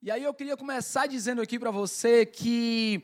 E 0.00 0.12
aí 0.12 0.22
eu 0.22 0.32
queria 0.32 0.56
começar 0.56 1.08
dizendo 1.08 1.42
aqui 1.42 1.58
para 1.58 1.72
você 1.72 2.24
que 2.24 3.02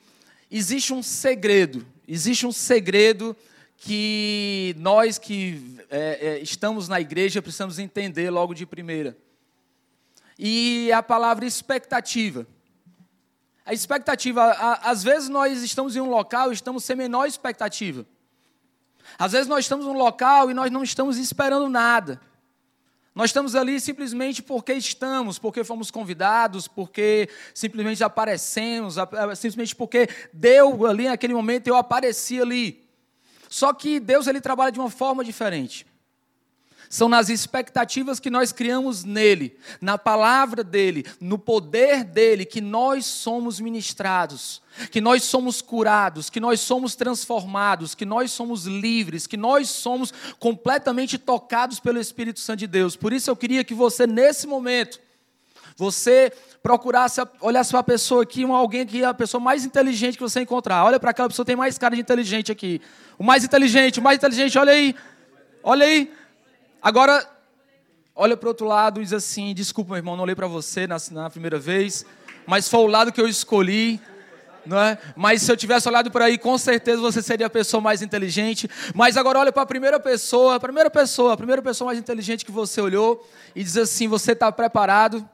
existe 0.49 0.95
um 0.95 1.03
segredo, 1.03 1.85
existe 2.07 2.47
um 2.47 2.53
segredo 2.53 3.37
que 3.77 4.77
nós 4.79 5.19
que 5.19 5.77
é, 5.91 6.19
é, 6.21 6.39
estamos 6.39 6.87
na 6.87 7.01
igreja 7.01 7.43
precisamos 7.43 7.81
entender 7.81 8.31
logo 8.31 8.55
de 8.55 8.65
primeira. 8.65 9.19
E 10.39 10.93
a 10.93 11.03
palavra 11.03 11.45
expectativa. 11.45 12.47
A 13.67 13.75
expectativa, 13.75 14.53
às 14.81 15.03
vezes 15.03 15.29
nós 15.29 15.65
estamos 15.65 15.97
em 15.97 16.01
um 16.01 16.09
local 16.09 16.53
e 16.53 16.55
estamos 16.55 16.85
sem 16.85 16.95
menor 16.95 17.27
expectativa. 17.27 18.07
Às 19.19 19.33
vezes 19.33 19.49
nós 19.49 19.65
estamos 19.65 19.85
em 19.85 19.89
um 19.89 19.99
local 19.99 20.49
e 20.49 20.55
nós 20.55 20.71
não 20.71 20.85
estamos 20.85 21.19
esperando 21.19 21.69
nada. 21.69 22.21
Nós 23.15 23.31
estamos 23.31 23.55
ali 23.55 23.79
simplesmente 23.81 24.43
porque 24.43 24.73
estamos, 24.73 25.39
porque 25.39 25.63
fomos 25.63 25.91
convidados, 25.91 26.67
porque 26.67 27.29
simplesmente 27.55 28.03
aparecemos, 28.03 28.97
simplesmente 29.37 29.77
porque 29.77 30.09
deu 30.33 30.85
ali 30.85 31.05
naquele 31.05 31.33
momento 31.33 31.69
eu 31.69 31.77
apareci 31.77 32.41
ali. 32.41 32.85
Só 33.49 33.73
que 33.73 34.01
Deus 34.01 34.27
ele 34.27 34.41
trabalha 34.41 34.73
de 34.73 34.81
uma 34.81 34.91
forma 34.91 35.23
diferente. 35.23 35.87
São 36.95 37.09
nas 37.09 37.29
expectativas 37.29 38.21
que 38.21 38.31
nós 38.31 38.53
criamos 38.53 39.03
nele, 39.03 39.59
na 39.81 39.99
palavra 39.99 40.63
dele, 40.63 41.05
no 41.21 41.37
poder 41.37 42.05
dele, 42.05 42.45
que 42.45 42.61
nós 42.61 43.05
somos 43.05 43.59
ministrados, 43.59 44.63
que 44.93 45.01
nós 45.01 45.25
somos 45.25 45.61
curados, 45.61 46.31
que 46.31 46.39
nós 46.39 46.61
somos 46.61 46.95
transformados, 46.95 47.97
que 47.97 48.05
nós 48.05 48.31
somos 48.31 48.67
livres, 48.67 49.27
que 49.27 49.37
nós 49.37 49.71
somos 49.71 50.15
completamente 50.39 51.19
tocados 51.19 51.81
pelo 51.81 51.99
Espírito 51.99 52.39
Santo 52.39 52.61
de 52.61 52.69
Deus. 52.69 52.95
Por 52.95 53.13
isso 53.13 53.29
eu 53.29 53.35
queria 53.35 53.65
que 53.65 53.75
você, 53.75 54.07
nesse 54.07 54.47
momento, 54.47 55.01
você 55.77 56.33
procurasse, 56.63 57.21
olhasse 57.41 57.73
para 57.73 57.81
a 57.81 57.83
pessoa 57.83 58.23
aqui, 58.23 58.45
alguém 58.45 58.87
que 58.87 59.03
é 59.03 59.07
a 59.07 59.13
pessoa 59.13 59.41
mais 59.41 59.65
inteligente 59.65 60.17
que 60.17 60.23
você 60.23 60.43
encontrar. 60.43 60.85
Olha 60.85 61.01
para 61.01 61.11
aquela 61.11 61.29
pessoa 61.29 61.45
que 61.45 61.51
tem 61.51 61.57
mais 61.57 61.77
cara 61.77 61.97
de 61.97 62.01
inteligente 62.01 62.53
aqui. 62.53 62.81
O 63.19 63.25
mais 63.25 63.43
inteligente, 63.43 63.99
o 63.99 64.03
mais 64.03 64.19
inteligente, 64.19 64.57
olha 64.57 64.73
aí. 64.73 64.95
Olha 65.61 65.87
aí. 65.87 66.24
Agora, 66.85 67.27
olha 68.15 68.37
para 68.37 68.47
o 68.47 68.51
outro 68.51 68.67
lado 68.67 69.01
e 69.01 69.05
diz 69.05 69.15
assim: 69.15 69.55
desculpa, 69.55 69.93
meu 69.93 69.97
irmão, 69.97 70.17
não 70.17 70.25
olhei 70.25 70.35
para 70.35 70.47
você 70.47 70.87
na, 70.87 70.99
na, 71.13 71.31
primeira 71.31 71.59
vez, 71.59 72.05
mas 72.47 72.69
foi 72.69 72.81
o 72.81 72.87
lado 72.87 73.11
que 73.11 73.19
eu 73.19 73.27
escolhi. 73.27 73.99
É? 74.67 74.99
Mas 75.17 75.41
se 75.41 75.51
eu 75.51 75.57
tivesse 75.57 75.89
olhado 75.89 76.11
por 76.11 76.21
aí, 76.21 76.37
com 76.37 76.57
certeza 76.59 77.01
você 77.01 77.23
seria 77.23 77.47
a 77.47 77.51
pessoa 77.51 77.81
mais 77.81 78.03
inteligente. 78.03 78.69
Mas 78.95 79.17
agora 79.17 79.39
olha 79.39 79.53
para 79.53 79.63
a 79.63 79.67
primeira 79.67 79.99
pessoa, 79.99 80.57
a 80.57 80.61
primeira 80.61 80.91
pessoa, 80.91 81.33
a 81.33 81.37
primeira 81.39 81.63
pessoa 81.63 81.87
mais 81.87 81.99
inteligente 81.99 82.45
que 82.45 82.53
você 82.53 82.83
olhou 82.83 83.27
e 83.57 83.65
diz 83.65 83.79
assim: 83.79 84.07
você 84.07 84.33
está 84.33 84.53
preparado? 84.53 85.27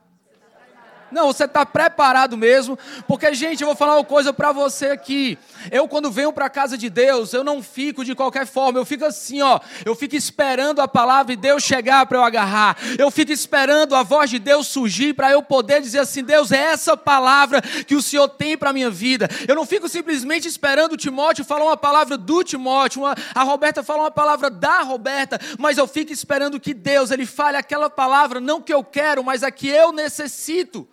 Não, 1.10 1.26
você 1.26 1.44
está 1.44 1.66
preparado 1.66 2.36
mesmo, 2.36 2.78
porque, 3.06 3.32
gente, 3.34 3.60
eu 3.60 3.66
vou 3.66 3.76
falar 3.76 3.96
uma 3.96 4.04
coisa 4.04 4.32
para 4.32 4.52
você 4.52 4.86
aqui. 4.86 5.38
Eu, 5.70 5.88
quando 5.88 6.10
venho 6.10 6.32
para 6.32 6.46
a 6.46 6.50
casa 6.50 6.78
de 6.78 6.88
Deus, 6.88 7.32
eu 7.32 7.42
não 7.42 7.62
fico 7.62 8.04
de 8.04 8.14
qualquer 8.14 8.46
forma, 8.46 8.78
eu 8.78 8.84
fico 8.84 9.04
assim, 9.04 9.42
ó. 9.42 9.60
Eu 9.84 9.94
fico 9.94 10.14
esperando 10.14 10.80
a 10.80 10.88
palavra 10.88 11.34
de 11.34 11.40
Deus 11.40 11.62
chegar 11.62 12.06
para 12.06 12.18
eu 12.18 12.24
agarrar. 12.24 12.76
Eu 12.98 13.10
fico 13.10 13.32
esperando 13.32 13.94
a 13.94 14.02
voz 14.02 14.30
de 14.30 14.38
Deus 14.38 14.66
surgir 14.66 15.14
para 15.14 15.30
eu 15.30 15.42
poder 15.42 15.80
dizer 15.80 16.00
assim: 16.00 16.22
Deus, 16.22 16.52
é 16.52 16.58
essa 16.58 16.96
palavra 16.96 17.60
que 17.60 17.94
o 17.94 18.02
Senhor 18.02 18.28
tem 18.28 18.56
para 18.56 18.70
a 18.70 18.72
minha 18.72 18.90
vida. 18.90 19.28
Eu 19.48 19.54
não 19.54 19.66
fico 19.66 19.88
simplesmente 19.88 20.46
esperando 20.46 20.92
o 20.92 20.96
Timóteo 20.96 21.44
falar 21.44 21.64
uma 21.64 21.76
palavra 21.76 22.16
do 22.16 22.44
Timóteo, 22.44 23.02
uma, 23.02 23.14
a 23.34 23.42
Roberta 23.42 23.82
falar 23.82 24.04
uma 24.04 24.10
palavra 24.10 24.50
da 24.50 24.82
Roberta, 24.82 25.38
mas 25.58 25.78
eu 25.78 25.86
fico 25.86 26.12
esperando 26.12 26.60
que 26.60 26.72
Deus, 26.72 27.10
Ele 27.10 27.26
fale 27.26 27.56
aquela 27.56 27.90
palavra, 27.90 28.40
não 28.40 28.60
que 28.60 28.72
eu 28.72 28.84
quero, 28.84 29.24
mas 29.24 29.42
a 29.42 29.50
que 29.50 29.68
eu 29.68 29.92
necessito 29.92 30.88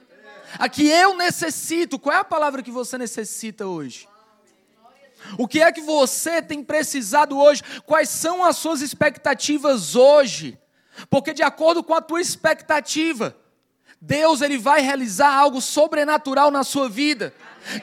a 0.58 0.70
que 0.70 0.88
eu 0.88 1.16
necessito. 1.16 2.00
Qual 2.00 2.16
é 2.16 2.20
a 2.20 2.24
palavra 2.24 2.64
que 2.64 2.72
você 2.72 2.98
necessita 2.98 3.66
hoje? 3.66 4.08
O 5.38 5.48
que 5.48 5.62
é 5.62 5.72
que 5.72 5.82
você 5.82 6.42
tem 6.42 6.64
precisado 6.64 7.38
hoje? 7.38 7.64
Quais 7.86 8.10
são 8.10 8.44
as 8.44 8.58
suas 8.58 8.82
expectativas 8.82 9.96
hoje? 9.96 10.58
Porque 11.10 11.34
de 11.34 11.44
acordo 11.44 11.84
com 11.84 11.94
a 11.94 12.02
tua 12.02 12.22
expectativa, 12.22 13.36
Deus 14.00 14.42
ele 14.42 14.58
vai 14.58 14.82
realizar 14.82 15.34
algo 15.34 15.62
sobrenatural 15.62 16.52
na 16.52 16.64
sua 16.64 16.88
vida. 16.88 17.34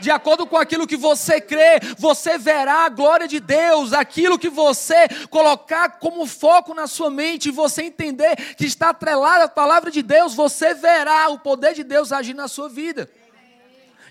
De 0.00 0.10
acordo 0.10 0.46
com 0.46 0.56
aquilo 0.56 0.86
que 0.86 0.96
você 0.96 1.40
crê, 1.40 1.80
você 1.98 2.38
verá 2.38 2.86
a 2.86 2.88
glória 2.88 3.28
de 3.28 3.40
Deus, 3.40 3.92
aquilo 3.92 4.38
que 4.38 4.48
você 4.48 5.08
colocar 5.30 5.98
como 5.98 6.26
foco 6.26 6.74
na 6.74 6.86
sua 6.86 7.10
mente 7.10 7.50
você 7.50 7.82
entender 7.82 8.36
que 8.56 8.64
está 8.64 8.90
atrelado 8.90 9.44
à 9.44 9.48
palavra 9.48 9.90
de 9.90 10.02
Deus, 10.02 10.34
você 10.34 10.74
verá 10.74 11.28
o 11.28 11.38
poder 11.38 11.74
de 11.74 11.84
Deus 11.84 12.12
agir 12.12 12.34
na 12.34 12.48
sua 12.48 12.68
vida. 12.68 13.10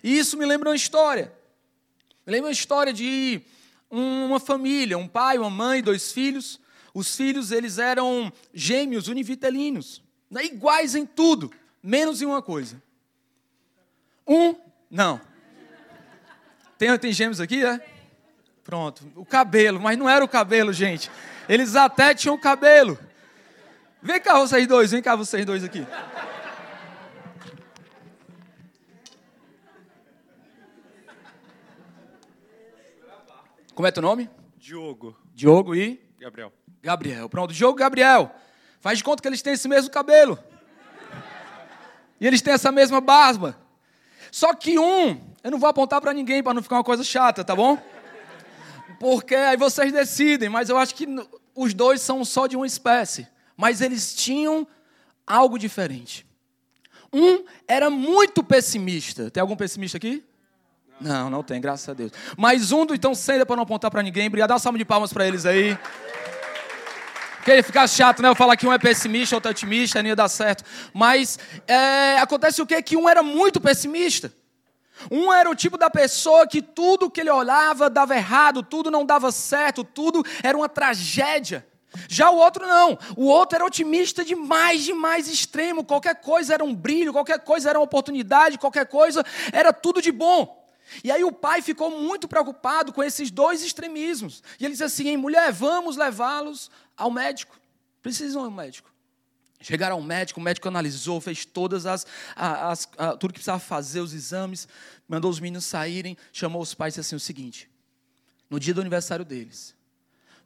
E 0.03 0.17
isso 0.17 0.37
me 0.37 0.45
lembra 0.45 0.69
uma 0.69 0.75
história. 0.75 1.33
Me 2.25 2.33
lembra 2.33 2.47
uma 2.47 2.53
história 2.53 2.91
de 2.91 3.41
uma 3.89 4.39
família, 4.39 4.97
um 4.97 5.07
pai, 5.07 5.37
uma 5.37 5.49
mãe, 5.49 5.81
dois 5.81 6.11
filhos. 6.11 6.59
Os 6.93 7.15
filhos, 7.15 7.51
eles 7.51 7.79
eram 7.79 8.31
gêmeos 8.53 9.07
univitelinos, 9.07 10.03
né? 10.29 10.45
iguais 10.45 10.93
em 10.93 11.07
tudo, 11.07 11.51
menos 11.81 12.21
em 12.21 12.25
uma 12.25 12.41
coisa. 12.41 12.81
Um, 14.27 14.55
não, 14.91 15.19
tem, 16.83 16.99
tem 16.99 17.13
gêmeos 17.13 17.39
aqui, 17.39 17.65
é? 17.65 17.79
Pronto. 18.61 19.09
O 19.15 19.25
cabelo, 19.25 19.79
mas 19.79 19.97
não 19.97 20.09
era 20.09 20.23
o 20.23 20.27
cabelo, 20.27 20.73
gente. 20.73 21.09
Eles 21.47 21.75
até 21.77 22.13
tinham 22.13 22.37
cabelo. 22.37 22.99
Vem 24.01 24.19
cá 24.19 24.37
vocês 24.39 24.67
dois, 24.67 24.91
vem 24.91 25.01
cá 25.01 25.15
vocês 25.15 25.45
dois 25.45 25.63
aqui. 25.63 25.87
Como 33.73 33.87
é 33.87 33.91
teu 33.91 34.03
nome? 34.03 34.29
Diogo. 34.57 35.17
Diogo 35.33 35.73
e? 35.73 36.01
Gabriel. 36.19 36.51
Gabriel. 36.81 37.29
Pronto, 37.29 37.53
Diogo 37.53 37.77
e 37.77 37.79
Gabriel. 37.79 38.35
Faz 38.81 38.97
de 38.97 39.05
conta 39.05 39.21
que 39.21 39.27
eles 39.27 39.41
têm 39.41 39.53
esse 39.53 39.69
mesmo 39.69 39.89
cabelo. 39.89 40.37
E 42.19 42.27
eles 42.27 42.41
têm 42.41 42.53
essa 42.53 42.73
mesma 42.73 42.99
barba. 42.99 43.57
Só 44.29 44.53
que 44.53 44.77
um 44.77 45.32
eu 45.43 45.51
não 45.51 45.59
vou 45.59 45.69
apontar 45.69 45.99
para 45.99 46.13
ninguém 46.13 46.41
para 46.41 46.53
não 46.53 46.63
ficar 46.63 46.77
uma 46.77 46.83
coisa 46.83 47.03
chata, 47.03 47.43
tá 47.43 47.55
bom? 47.55 47.77
Porque 48.99 49.35
aí 49.35 49.57
vocês 49.57 49.91
decidem, 49.91 50.47
mas 50.47 50.69
eu 50.69 50.77
acho 50.77 50.95
que 50.95 51.05
os 51.53 51.73
dois 51.73 52.01
são 52.01 52.23
só 52.23 52.47
de 52.47 52.55
uma 52.55 52.65
espécie. 52.65 53.27
Mas 53.57 53.81
eles 53.81 54.15
tinham 54.15 54.65
algo 55.27 55.59
diferente. 55.59 56.25
Um 57.11 57.43
era 57.67 57.89
muito 57.89 58.43
pessimista. 58.43 59.29
Tem 59.29 59.41
algum 59.41 59.55
pessimista 59.55 59.97
aqui? 59.97 60.23
Não, 60.99 61.29
não 61.29 61.43
tem, 61.43 61.59
graças 61.59 61.87
a 61.89 61.93
Deus. 61.93 62.11
Mas 62.37 62.71
um, 62.71 62.83
então, 62.93 63.13
senta 63.13 63.45
para 63.45 63.55
não 63.57 63.63
apontar 63.63 63.91
para 63.91 64.01
ninguém. 64.01 64.27
Obrigado, 64.27 64.47
dá 64.47 64.53
uma 64.55 64.59
salva 64.59 64.77
de 64.77 64.85
palmas 64.85 65.11
para 65.11 65.27
eles 65.27 65.45
aí. 65.45 65.77
Porque 67.35 67.51
ele 67.51 67.61
ficar 67.61 67.85
chato, 67.87 68.21
né? 68.21 68.29
Eu 68.29 68.35
falar 68.35 68.55
que 68.55 68.65
um 68.65 68.71
é 68.71 68.79
pessimista, 68.79 69.35
outro 69.35 69.49
é 69.49 69.51
otimista, 69.51 70.01
nem 70.01 70.11
ia 70.11 70.15
dar 70.15 70.29
certo. 70.29 70.63
Mas 70.93 71.37
é, 71.67 72.17
acontece 72.19 72.61
o 72.61 72.65
quê? 72.65 72.81
Que 72.81 72.95
um 72.95 73.09
era 73.09 73.21
muito 73.21 73.59
pessimista. 73.59 74.33
Um 75.09 75.33
era 75.33 75.49
o 75.49 75.55
tipo 75.55 75.77
da 75.77 75.89
pessoa 75.89 76.47
que 76.47 76.61
tudo 76.61 77.09
que 77.09 77.21
ele 77.21 77.29
olhava 77.29 77.89
dava 77.89 78.15
errado, 78.15 78.63
tudo 78.63 78.91
não 78.91 79.05
dava 79.05 79.31
certo, 79.31 79.83
tudo 79.83 80.23
era 80.43 80.57
uma 80.57 80.69
tragédia. 80.69 81.67
Já 82.07 82.29
o 82.29 82.37
outro 82.37 82.65
não. 82.65 82.97
O 83.15 83.25
outro 83.25 83.55
era 83.55 83.65
otimista 83.65 84.23
demais, 84.25 84.83
demais 84.83 85.27
extremo. 85.27 85.83
Qualquer 85.83 86.15
coisa 86.21 86.53
era 86.53 86.63
um 86.63 86.73
brilho, 86.73 87.13
qualquer 87.13 87.39
coisa 87.39 87.69
era 87.69 87.79
uma 87.79 87.85
oportunidade, 87.85 88.57
qualquer 88.57 88.87
coisa 88.87 89.23
era 89.51 89.71
tudo 89.71 90.01
de 90.01 90.11
bom. 90.11 90.61
E 91.03 91.11
aí 91.11 91.23
o 91.23 91.31
pai 91.31 91.61
ficou 91.61 91.89
muito 91.89 92.27
preocupado 92.27 92.91
com 92.91 93.03
esses 93.03 93.31
dois 93.31 93.63
extremismos. 93.63 94.43
E 94.59 94.65
ele 94.65 94.73
disse 94.73 94.83
assim: 94.83 95.15
mulher, 95.17 95.51
vamos 95.51 95.95
levá-los 95.95 96.69
ao 96.97 97.09
médico. 97.09 97.55
Precisam 98.01 98.43
ao 98.43 98.51
médico. 98.51 98.92
Chegaram 99.63 99.95
ao 99.95 100.01
médico, 100.01 100.41
o 100.41 100.43
médico 100.43 100.67
analisou, 100.67 101.21
fez 101.21 101.45
todas 101.45 101.85
as, 101.85 102.05
as, 102.35 102.89
as, 102.97 103.11
tudo 103.17 103.27
que 103.29 103.39
precisava 103.39 103.59
fazer, 103.59 104.01
os 104.01 104.13
exames, 104.13 104.67
mandou 105.07 105.31
os 105.31 105.39
meninos 105.39 105.63
saírem, 105.63 106.17
chamou 106.33 106.61
os 106.61 106.73
pais 106.73 106.95
e 106.95 106.99
disse 106.99 107.07
assim: 107.07 107.15
o 107.15 107.19
seguinte, 107.19 107.69
no 108.49 108.59
dia 108.59 108.73
do 108.73 108.81
aniversário 108.81 109.23
deles, 109.23 109.73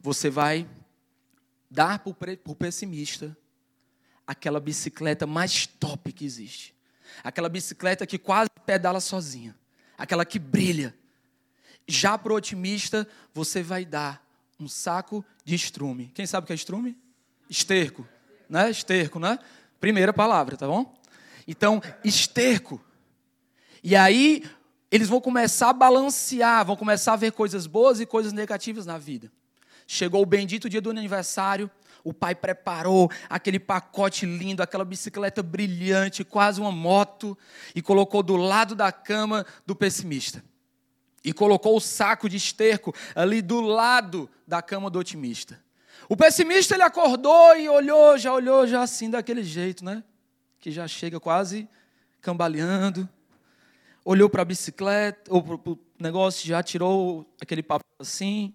você 0.00 0.30
vai 0.30 0.68
dar 1.68 1.98
para 1.98 2.38
o 2.44 2.54
pessimista 2.54 3.36
aquela 4.24 4.60
bicicleta 4.60 5.26
mais 5.26 5.66
top 5.66 6.12
que 6.12 6.24
existe. 6.24 6.72
Aquela 7.24 7.48
bicicleta 7.48 8.06
que 8.06 8.18
quase 8.18 8.50
pedala 8.64 9.00
sozinha. 9.00 9.56
Aquela 9.96 10.24
que 10.24 10.38
brilha. 10.38 10.94
Já 11.88 12.16
para 12.16 12.32
o 12.32 12.36
otimista, 12.36 13.08
você 13.34 13.64
vai 13.64 13.84
dar 13.84 14.24
um 14.60 14.68
saco 14.68 15.24
de 15.44 15.56
estrume. 15.56 16.12
Quem 16.14 16.24
sabe 16.24 16.44
o 16.44 16.46
que 16.46 16.52
é 16.52 16.54
estrume? 16.54 16.96
Esterco 17.50 18.06
né? 18.48 18.70
Esterco, 18.70 19.18
né? 19.18 19.38
Primeira 19.80 20.12
palavra, 20.12 20.56
tá 20.56 20.66
bom? 20.66 20.94
Então, 21.46 21.82
esterco. 22.04 22.80
E 23.82 23.94
aí, 23.94 24.44
eles 24.90 25.08
vão 25.08 25.20
começar 25.20 25.70
a 25.70 25.72
balancear, 25.72 26.64
vão 26.64 26.76
começar 26.76 27.12
a 27.12 27.16
ver 27.16 27.32
coisas 27.32 27.66
boas 27.66 28.00
e 28.00 28.06
coisas 28.06 28.32
negativas 28.32 28.86
na 28.86 28.98
vida. 28.98 29.30
Chegou 29.86 30.22
o 30.22 30.26
bendito 30.26 30.68
dia 30.68 30.80
do 30.80 30.90
aniversário, 30.90 31.70
o 32.04 32.12
pai 32.12 32.34
preparou 32.34 33.10
aquele 33.28 33.58
pacote 33.58 34.24
lindo, 34.24 34.62
aquela 34.62 34.84
bicicleta 34.84 35.42
brilhante, 35.42 36.24
quase 36.24 36.60
uma 36.60 36.72
moto, 36.72 37.36
e 37.74 37.82
colocou 37.82 38.22
do 38.22 38.36
lado 38.36 38.74
da 38.74 38.90
cama 38.92 39.44
do 39.66 39.74
pessimista. 39.74 40.42
E 41.24 41.32
colocou 41.32 41.76
o 41.76 41.80
saco 41.80 42.28
de 42.28 42.36
esterco 42.36 42.94
ali 43.14 43.42
do 43.42 43.60
lado 43.60 44.30
da 44.46 44.62
cama 44.62 44.88
do 44.88 44.98
otimista. 44.98 45.58
O 46.08 46.16
pessimista 46.16 46.74
ele 46.74 46.82
acordou 46.82 47.56
e 47.56 47.68
olhou, 47.68 48.16
já 48.16 48.32
olhou 48.32 48.66
já 48.66 48.82
assim 48.82 49.10
daquele 49.10 49.42
jeito, 49.42 49.84
né? 49.84 50.02
Que 50.58 50.70
já 50.70 50.88
chega 50.88 51.20
quase 51.20 51.68
cambaleando. 52.20 53.08
Olhou 54.04 54.28
para 54.28 54.42
a 54.42 54.44
bicicleta, 54.44 55.32
ou 55.32 55.42
para 55.42 55.72
o 55.72 55.78
negócio, 55.98 56.46
já 56.46 56.62
tirou 56.62 57.26
aquele 57.40 57.62
papel 57.62 57.86
assim 57.98 58.54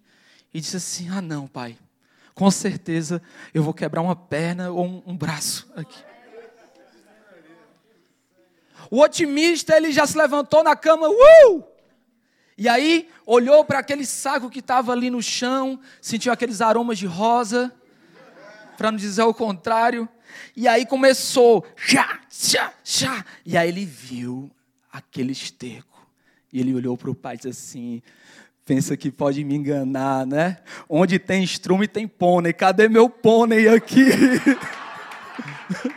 e 0.52 0.60
disse 0.60 0.76
assim: 0.76 1.08
"Ah, 1.10 1.22
não, 1.22 1.46
pai 1.46 1.78
com 2.34 2.50
certeza 2.50 3.22
eu 3.52 3.62
vou 3.62 3.72
quebrar 3.72 4.02
uma 4.02 4.16
perna 4.16 4.70
ou 4.70 4.84
um, 4.84 5.02
um 5.06 5.16
braço 5.16 5.70
aqui. 5.76 6.02
O 8.90 9.00
otimista, 9.00 9.76
ele 9.76 9.92
já 9.92 10.06
se 10.06 10.18
levantou 10.18 10.62
na 10.62 10.76
cama, 10.76 11.08
uh! 11.08 11.64
E 12.56 12.68
aí, 12.68 13.08
olhou 13.26 13.64
para 13.64 13.80
aquele 13.80 14.06
saco 14.06 14.48
que 14.48 14.60
estava 14.60 14.92
ali 14.92 15.10
no 15.10 15.22
chão, 15.22 15.78
sentiu 16.00 16.32
aqueles 16.32 16.60
aromas 16.60 16.98
de 16.98 17.06
rosa, 17.06 17.72
para 18.76 18.92
não 18.92 18.98
dizer 18.98 19.22
o 19.22 19.34
contrário. 19.34 20.08
E 20.56 20.68
aí 20.68 20.86
começou, 20.86 21.66
chá, 21.76 22.20
chá, 22.30 22.72
chá. 22.84 23.24
E 23.44 23.56
aí 23.56 23.68
ele 23.68 23.84
viu 23.84 24.50
aquele 24.92 25.32
esterco. 25.32 26.06
E 26.52 26.60
ele 26.60 26.72
olhou 26.74 26.96
para 26.96 27.10
o 27.10 27.14
pai 27.14 27.34
e 27.34 27.38
disse 27.38 27.48
assim: 27.48 28.02
pensa 28.64 28.96
que 28.96 29.10
pode 29.10 29.42
me 29.44 29.56
enganar, 29.56 30.24
né? 30.26 30.58
Onde 30.88 31.18
tem 31.18 31.42
estrume 31.42 31.88
tem 31.88 32.06
pônei. 32.06 32.52
Cadê 32.52 32.88
meu 32.88 33.10
pônei 33.10 33.68
aqui? 33.68 34.04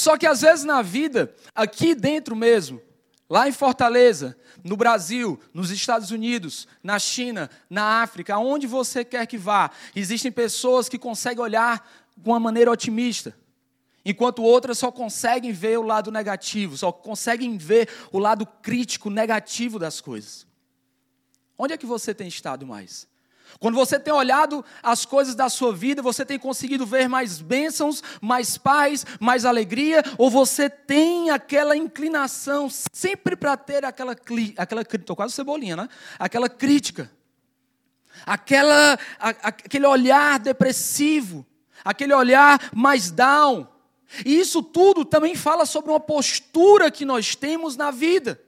Só 0.00 0.16
que 0.16 0.26
às 0.26 0.40
vezes 0.40 0.64
na 0.64 0.80
vida, 0.80 1.36
aqui 1.54 1.94
dentro 1.94 2.34
mesmo, 2.34 2.80
lá 3.28 3.46
em 3.46 3.52
Fortaleza, 3.52 4.34
no 4.64 4.74
Brasil, 4.74 5.38
nos 5.52 5.70
Estados 5.70 6.10
Unidos, 6.10 6.66
na 6.82 6.98
China, 6.98 7.50
na 7.68 8.00
África, 8.00 8.34
aonde 8.34 8.66
você 8.66 9.04
quer 9.04 9.26
que 9.26 9.36
vá, 9.36 9.70
existem 9.94 10.32
pessoas 10.32 10.88
que 10.88 10.98
conseguem 10.98 11.44
olhar 11.44 11.86
de 12.16 12.26
uma 12.26 12.40
maneira 12.40 12.70
otimista. 12.70 13.36
Enquanto 14.02 14.42
outras 14.42 14.78
só 14.78 14.90
conseguem 14.90 15.52
ver 15.52 15.78
o 15.78 15.82
lado 15.82 16.10
negativo, 16.10 16.78
só 16.78 16.90
conseguem 16.90 17.58
ver 17.58 17.86
o 18.10 18.18
lado 18.18 18.46
crítico, 18.46 19.10
negativo 19.10 19.78
das 19.78 20.00
coisas. 20.00 20.46
Onde 21.58 21.74
é 21.74 21.76
que 21.76 21.84
você 21.84 22.14
tem 22.14 22.26
estado 22.26 22.66
mais? 22.66 23.06
Quando 23.58 23.74
você 23.74 23.98
tem 23.98 24.12
olhado 24.12 24.64
as 24.82 25.04
coisas 25.04 25.34
da 25.34 25.48
sua 25.48 25.74
vida, 25.74 26.00
você 26.00 26.24
tem 26.24 26.38
conseguido 26.38 26.86
ver 26.86 27.08
mais 27.08 27.40
bênçãos, 27.40 28.02
mais 28.20 28.56
paz, 28.56 29.04
mais 29.18 29.44
alegria, 29.44 30.02
ou 30.16 30.30
você 30.30 30.70
tem 30.70 31.30
aquela 31.30 31.76
inclinação 31.76 32.68
sempre 32.70 33.36
para 33.36 33.56
ter 33.56 33.84
aquela, 33.84 34.16
aquela 34.56 34.82
estou 34.82 35.16
quase 35.16 35.34
cebolinha, 35.34 35.76
né? 35.76 35.88
Aquela 36.18 36.48
crítica, 36.48 37.10
aquela, 38.24 38.98
a, 39.18 39.28
aquele 39.28 39.86
olhar 39.86 40.38
depressivo, 40.38 41.46
aquele 41.84 42.14
olhar 42.14 42.70
mais 42.74 43.10
down, 43.10 43.66
e 44.24 44.38
isso 44.38 44.62
tudo 44.62 45.04
também 45.04 45.34
fala 45.34 45.64
sobre 45.64 45.90
uma 45.90 46.00
postura 46.00 46.90
que 46.90 47.04
nós 47.04 47.34
temos 47.34 47.76
na 47.76 47.90
vida. 47.90 48.40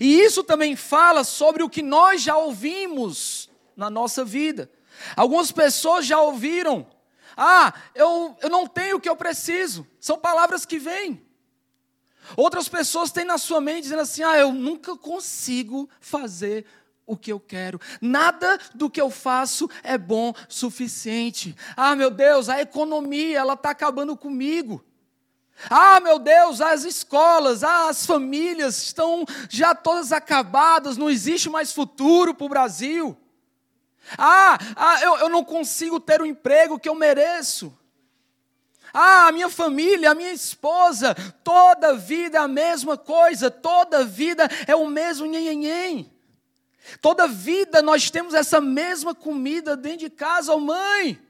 E 0.00 0.20
isso 0.20 0.44
também 0.44 0.76
fala 0.76 1.24
sobre 1.24 1.62
o 1.62 1.70
que 1.70 1.82
nós 1.82 2.20
já 2.20 2.36
ouvimos 2.36 3.47
na 3.78 3.88
nossa 3.88 4.24
vida. 4.24 4.68
Algumas 5.16 5.52
pessoas 5.52 6.04
já 6.04 6.20
ouviram: 6.20 6.86
Ah, 7.36 7.72
eu, 7.94 8.36
eu 8.42 8.50
não 8.50 8.66
tenho 8.66 8.96
o 8.96 9.00
que 9.00 9.08
eu 9.08 9.16
preciso. 9.16 9.86
São 10.00 10.18
palavras 10.18 10.66
que 10.66 10.78
vêm. 10.78 11.24
Outras 12.36 12.68
pessoas 12.68 13.12
têm 13.12 13.24
na 13.24 13.38
sua 13.38 13.60
mente 13.60 13.84
dizendo 13.84 14.02
assim: 14.02 14.24
Ah, 14.24 14.36
eu 14.36 14.52
nunca 14.52 14.96
consigo 14.96 15.88
fazer 16.00 16.66
o 17.06 17.16
que 17.16 17.32
eu 17.32 17.38
quero. 17.38 17.80
Nada 18.02 18.58
do 18.74 18.90
que 18.90 19.00
eu 19.00 19.08
faço 19.08 19.70
é 19.84 19.96
bom 19.96 20.34
suficiente. 20.48 21.56
Ah, 21.76 21.94
meu 21.94 22.10
Deus, 22.10 22.48
a 22.48 22.60
economia, 22.60 23.38
ela 23.38 23.54
está 23.54 23.70
acabando 23.70 24.16
comigo. 24.16 24.84
Ah, 25.70 25.98
meu 26.00 26.18
Deus, 26.18 26.60
as 26.60 26.84
escolas, 26.84 27.64
as 27.64 28.04
famílias 28.04 28.80
estão 28.82 29.24
já 29.48 29.74
todas 29.74 30.12
acabadas, 30.12 30.96
não 30.96 31.10
existe 31.10 31.48
mais 31.48 31.72
futuro 31.72 32.34
para 32.34 32.46
o 32.46 32.48
Brasil. 32.48 33.16
Ah, 34.16 34.58
ah 34.76 35.02
eu, 35.02 35.16
eu 35.18 35.28
não 35.28 35.44
consigo 35.44 36.00
ter 36.00 36.20
o 36.20 36.26
emprego 36.26 36.78
que 36.78 36.88
eu 36.88 36.94
mereço. 36.94 37.76
Ah, 38.92 39.28
a 39.28 39.32
minha 39.32 39.50
família, 39.50 40.10
a 40.10 40.14
minha 40.14 40.32
esposa, 40.32 41.14
toda 41.44 41.94
vida 41.94 42.38
é 42.38 42.40
a 42.40 42.48
mesma 42.48 42.96
coisa, 42.96 43.50
toda 43.50 44.04
vida 44.04 44.48
é 44.66 44.74
o 44.74 44.86
mesmo 44.86 45.26
nhenhenhen. 45.26 46.10
Toda 47.02 47.28
vida 47.28 47.82
nós 47.82 48.10
temos 48.10 48.32
essa 48.32 48.60
mesma 48.60 49.14
comida 49.14 49.76
dentro 49.76 50.00
de 50.00 50.10
casa, 50.10 50.54
oh 50.54 50.60
mãe. 50.60 51.20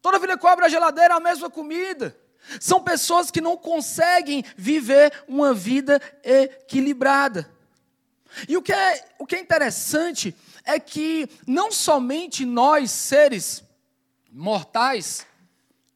Toda 0.00 0.18
vida 0.18 0.34
abro 0.34 0.64
a 0.64 0.68
geladeira 0.68 1.14
é 1.14 1.16
a 1.16 1.20
mesma 1.20 1.48
comida. 1.48 2.16
São 2.60 2.82
pessoas 2.82 3.30
que 3.30 3.40
não 3.40 3.56
conseguem 3.56 4.44
viver 4.56 5.12
uma 5.28 5.54
vida 5.54 6.02
equilibrada. 6.24 7.48
E 8.48 8.56
o 8.56 8.62
que 8.62 8.72
é, 8.72 9.04
o 9.18 9.26
que 9.26 9.36
é 9.36 9.40
interessante 9.40 10.34
é 10.64 10.78
que 10.78 11.28
não 11.46 11.70
somente 11.72 12.44
nós, 12.44 12.90
seres 12.90 13.62
mortais, 14.30 15.26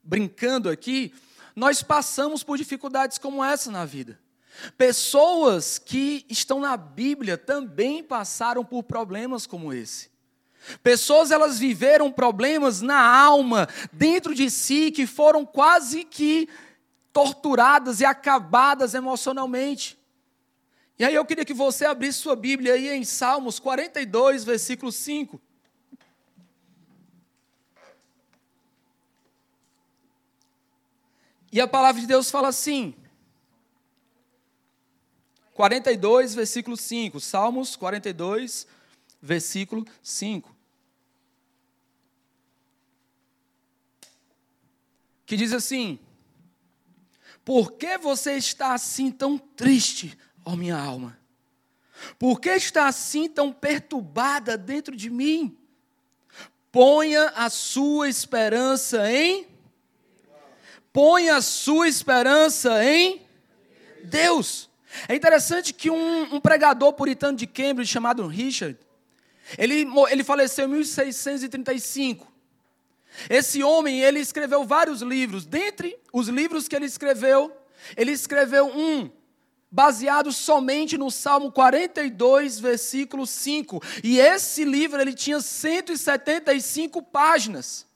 brincando 0.03 0.69
aqui, 0.69 1.13
nós 1.55 1.83
passamos 1.83 2.43
por 2.43 2.59
dificuldades 2.59 3.19
como 3.19 3.43
essa 3.43 3.71
na 3.71 3.85
vida. 3.85 4.19
Pessoas 4.77 5.79
que 5.79 6.25
estão 6.29 6.61
na 6.61 6.77
Bíblia 6.77 7.37
também 7.37 8.03
passaram 8.03 8.65
por 8.65 8.83
problemas 8.83 9.47
como 9.47 9.73
esse. 9.73 10.11
Pessoas 10.83 11.31
elas 11.31 11.59
viveram 11.59 12.11
problemas 12.11 12.81
na 12.81 13.01
alma, 13.01 13.69
dentro 13.93 14.35
de 14.35 14.51
si, 14.51 14.91
que 14.91 15.07
foram 15.07 15.45
quase 15.47 16.05
que 16.05 16.49
torturadas 17.12 18.01
e 18.01 18.05
acabadas 18.05 18.95
emocionalmente. 18.95 19.99
E 20.99 21.05
aí 21.05 21.15
eu 21.15 21.25
queria 21.25 21.45
que 21.45 21.55
você 21.55 21.85
abrisse 21.85 22.21
sua 22.21 22.35
Bíblia 22.35 22.75
aí 22.75 22.89
em 22.89 23.05
Salmos 23.05 23.59
42, 23.59 24.45
versículo 24.45 24.91
5. 24.91 25.41
E 31.53 31.61
a 31.61 31.69
palavra 31.69 32.01
de 32.01 32.07
Deus 32.07 32.31
fala 32.31 32.49
assim: 32.49 32.95
42, 35.55 36.35
versículo 36.35 36.76
5. 36.76 37.21
Salmos 37.21 37.76
42, 37.76 38.67
versículo 39.21 39.85
5. 40.03 40.57
que 45.26 45.37
diz 45.37 45.53
assim: 45.53 45.99
Por 47.45 47.73
que 47.73 47.99
você 47.99 48.37
está 48.37 48.73
assim 48.73 49.11
tão 49.11 49.37
triste, 49.37 50.17
ó 50.47 50.57
minha 50.57 50.79
alma? 50.79 51.19
Por 52.19 52.41
que 52.41 52.50
está 52.50 52.87
assim 52.87 53.29
tão 53.29 53.53
perturbada 53.53 54.57
dentro 54.57 54.97
de 54.97 55.11
mim? 55.11 55.59
Ponha 56.73 57.33
a 57.37 57.50
sua 57.50 58.09
esperança 58.09 59.11
em 59.12 59.47
Ponha 60.97 61.37
a 61.37 61.43
sua 61.43 61.87
esperança 61.87 62.83
em 62.83 63.21
Deus. 64.05 64.71
É 65.07 65.15
interessante 65.15 65.75
que 65.75 65.91
um, 65.91 66.37
um 66.37 66.41
pregador 66.41 66.91
puritano 66.95 67.37
de 67.37 67.47
Cambridge 67.47 67.93
chamado 67.93 68.26
Richard, 68.26 68.79
ele, 69.59 69.87
ele 70.09 70.25
faleceu 70.25 70.65
em 70.65 70.71
1635. 70.71 72.33
Esse 73.29 73.62
homem, 73.62 74.00
ele 74.00 74.21
escreveu 74.21 74.65
vários 74.65 75.03
livros. 75.03 75.45
Dentre 75.45 75.99
os 76.15 76.29
livros 76.29 76.67
que 76.67 76.75
ele 76.75 76.87
escreveu, 76.87 77.55
ele 77.95 78.12
escreveu 78.12 78.67
um 78.67 79.11
baseado 79.76 80.33
somente 80.33 80.97
no 80.97 81.11
Salmo 81.11 81.52
42, 81.52 82.59
versículo 82.59 83.26
5. 83.26 83.83
E 84.02 84.18
esse 84.18 84.64
livro 84.64 84.99
ele 84.99 85.12
tinha 85.12 85.38
175 85.38 87.02
páginas. 87.02 87.87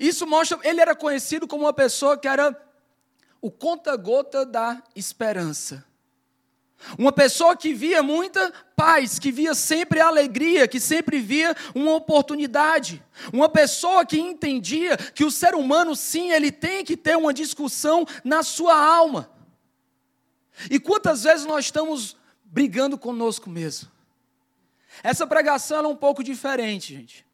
Isso 0.00 0.26
mostra, 0.26 0.58
ele 0.64 0.80
era 0.80 0.96
conhecido 0.96 1.46
como 1.46 1.62
uma 1.62 1.72
pessoa 1.72 2.18
que 2.18 2.26
era 2.26 2.60
o 3.40 3.52
conta-gota 3.52 4.44
da 4.44 4.82
esperança. 4.96 5.84
Uma 6.98 7.12
pessoa 7.12 7.56
que 7.56 7.72
via 7.72 8.02
muita 8.02 8.52
paz, 8.74 9.20
que 9.20 9.30
via 9.30 9.54
sempre 9.54 10.00
alegria, 10.00 10.66
que 10.66 10.80
sempre 10.80 11.20
via 11.20 11.54
uma 11.72 11.94
oportunidade. 11.94 13.00
Uma 13.32 13.48
pessoa 13.48 14.04
que 14.04 14.18
entendia 14.18 14.96
que 14.96 15.24
o 15.24 15.30
ser 15.30 15.54
humano, 15.54 15.94
sim, 15.94 16.32
ele 16.32 16.50
tem 16.50 16.84
que 16.84 16.96
ter 16.96 17.16
uma 17.16 17.32
discussão 17.32 18.04
na 18.24 18.42
sua 18.42 18.74
alma. 18.74 19.30
E 20.70 20.78
quantas 20.78 21.24
vezes 21.24 21.46
nós 21.46 21.66
estamos 21.66 22.16
brigando 22.44 22.98
conosco 22.98 23.48
mesmo? 23.48 23.90
Essa 25.02 25.26
pregação 25.26 25.84
é 25.84 25.88
um 25.88 25.96
pouco 25.96 26.22
diferente, 26.22 26.94
gente. 26.94 27.26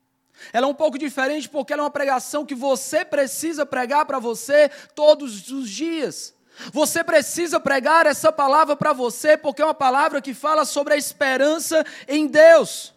Ela 0.52 0.66
é 0.66 0.70
um 0.70 0.74
pouco 0.74 0.98
diferente 0.98 1.48
porque 1.48 1.72
ela 1.72 1.82
é 1.82 1.84
uma 1.84 1.90
pregação 1.90 2.46
que 2.46 2.54
você 2.54 3.04
precisa 3.04 3.66
pregar 3.66 4.06
para 4.06 4.18
você 4.18 4.70
todos 4.94 5.50
os 5.50 5.68
dias. 5.68 6.34
Você 6.72 7.04
precisa 7.04 7.60
pregar 7.60 8.06
essa 8.06 8.32
palavra 8.32 8.76
para 8.76 8.92
você 8.92 9.36
porque 9.36 9.62
é 9.62 9.64
uma 9.64 9.74
palavra 9.74 10.20
que 10.20 10.34
fala 10.34 10.64
sobre 10.64 10.94
a 10.94 10.96
esperança 10.96 11.84
em 12.06 12.26
Deus. 12.26 12.94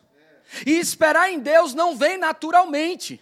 E 0.65 0.71
esperar 0.79 1.31
em 1.31 1.39
Deus 1.39 1.73
não 1.73 1.95
vem 1.95 2.17
naturalmente. 2.17 3.21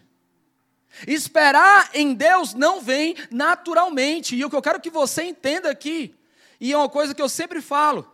Esperar 1.08 1.90
em 1.94 2.14
Deus 2.14 2.54
não 2.54 2.82
vem 2.82 3.16
naturalmente. 3.30 4.36
E 4.36 4.44
o 4.44 4.50
que 4.50 4.56
eu 4.56 4.62
quero 4.62 4.82
que 4.82 4.90
você 4.90 5.24
entenda 5.24 5.70
aqui, 5.70 6.16
e 6.60 6.74
é 6.74 6.78
uma 6.78 6.90
coisa 6.90 7.14
que 7.14 7.22
eu 7.22 7.30
sempre 7.30 7.62
falo: 7.62 8.10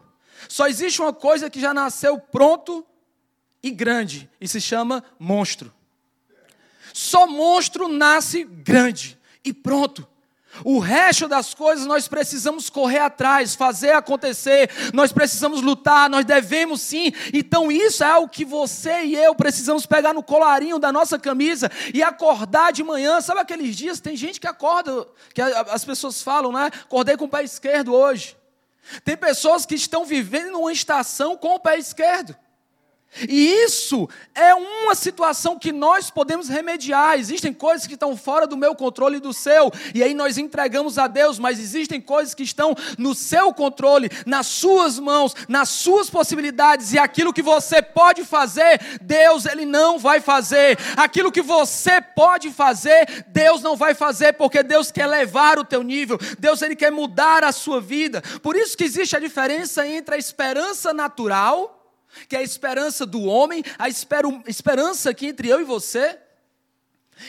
só 0.48 0.68
existe 0.68 1.02
uma 1.02 1.14
coisa 1.14 1.50
que 1.50 1.60
já 1.60 1.74
nasceu 1.74 2.20
pronto 2.20 2.86
e 3.62 3.72
grande, 3.72 4.30
e 4.40 4.48
se 4.48 4.62
chama 4.62 5.04
monstro. 5.18 5.74
Só 6.94 7.28
monstro 7.28 7.88
nasce 7.88 8.44
grande 8.44 9.20
e 9.44 9.52
pronto. 9.52 10.08
O 10.64 10.80
resto 10.80 11.28
das 11.28 11.54
coisas 11.54 11.86
nós 11.86 12.08
precisamos 12.08 12.70
correr 12.70 13.00
atrás, 13.00 13.56
fazer 13.56 13.92
acontecer, 13.92 14.70
nós 14.94 15.12
precisamos 15.12 15.62
lutar, 15.62 16.10
nós 16.10 16.26
devemos 16.26 16.82
sim. 16.82 17.12
Então, 17.34 17.72
isso 17.72 18.04
é 18.04 18.16
o 18.16 18.28
que 18.28 18.46
você 18.46 19.04
e 19.04 19.16
eu 19.16 19.36
precisamos 19.36 19.86
pegar 19.86 20.14
no 20.14 20.24
colarinho 20.24 20.80
da 20.80 20.92
nossa 20.92 21.20
camisa 21.20 21.72
e 21.94 22.02
acordar 22.02 22.72
de 22.72 22.84
manhã. 22.84 23.20
Sabe 23.22 23.42
aqueles 23.42 23.76
dias? 23.76 24.00
Tem 24.00 24.16
gente 24.16 24.40
que 24.40 24.48
acorda, 24.48 25.08
que 25.34 25.42
as 25.42 25.84
pessoas 25.84 26.22
falam, 26.22 26.52
né? 26.52 26.68
Acordei 26.84 27.18
com 27.18 27.26
o 27.26 27.30
pé 27.30 27.44
esquerdo 27.44 27.94
hoje. 27.94 28.38
Tem 29.04 29.18
pessoas 29.18 29.66
que 29.66 29.76
estão 29.76 30.06
vivendo 30.06 30.60
uma 30.60 30.72
estação 30.72 31.36
com 31.36 31.56
o 31.56 31.60
pé 31.60 31.78
esquerdo. 31.78 32.36
E 33.30 33.64
isso 33.64 34.10
é 34.34 34.54
uma 34.54 34.94
situação 34.94 35.58
que 35.58 35.72
nós 35.72 36.10
podemos 36.10 36.50
remediar. 36.50 37.18
Existem 37.18 37.54
coisas 37.54 37.88
que 37.88 37.94
estão 37.94 38.16
fora 38.18 38.46
do 38.46 38.58
meu 38.58 38.76
controle 38.76 39.18
e 39.18 39.22
do 39.22 39.34
seu, 39.34 39.72
e 39.94 40.04
aí 40.04 40.14
nós 40.14 40.38
entregamos 40.38 40.98
a 40.98 41.08
Deus, 41.08 41.40
mas 41.40 41.60
existem 41.60 42.02
coisas 42.02 42.34
que 42.34 42.44
estão 42.44 42.76
no 42.98 43.16
seu 43.16 43.54
controle, 43.54 44.10
nas 44.26 44.48
suas 44.48 45.00
mãos, 45.00 45.34
nas 45.48 45.70
suas 45.70 46.10
possibilidades, 46.10 46.92
e 46.92 47.00
aquilo 47.00 47.34
que 47.34 47.42
você 47.42 47.82
pode 47.82 48.26
fazer, 48.26 48.82
Deus 49.02 49.46
ele 49.46 49.66
não 49.66 49.98
vai 49.98 50.20
fazer. 50.20 50.78
Aquilo 50.98 51.32
que 51.32 51.42
você 51.42 52.02
pode 52.02 52.52
fazer, 52.52 53.26
Deus 53.28 53.62
não 53.62 53.78
vai 53.78 53.94
fazer, 53.94 54.34
porque 54.34 54.62
Deus 54.62 54.92
quer 54.92 55.08
levar 55.08 55.58
o 55.58 55.66
teu 55.66 55.84
nível. 55.84 56.18
Deus 56.38 56.62
ele 56.62 56.76
quer 56.76 56.92
mudar 56.92 57.44
a 57.44 57.52
sua 57.52 57.80
vida. 57.80 58.22
Por 58.42 58.56
isso 58.56 58.78
que 58.78 58.84
existe 58.84 59.16
a 59.16 59.20
diferença 59.20 59.88
entre 59.88 60.16
a 60.16 60.18
esperança 60.18 60.94
natural 60.94 61.85
que 62.28 62.36
é 62.36 62.40
a 62.40 62.44
esperança 62.44 63.06
do 63.06 63.24
homem, 63.24 63.64
a 63.78 63.88
esperança 63.90 65.10
aqui 65.10 65.28
entre 65.28 65.48
eu 65.48 65.62
e 65.62 65.64
você. 65.64 66.18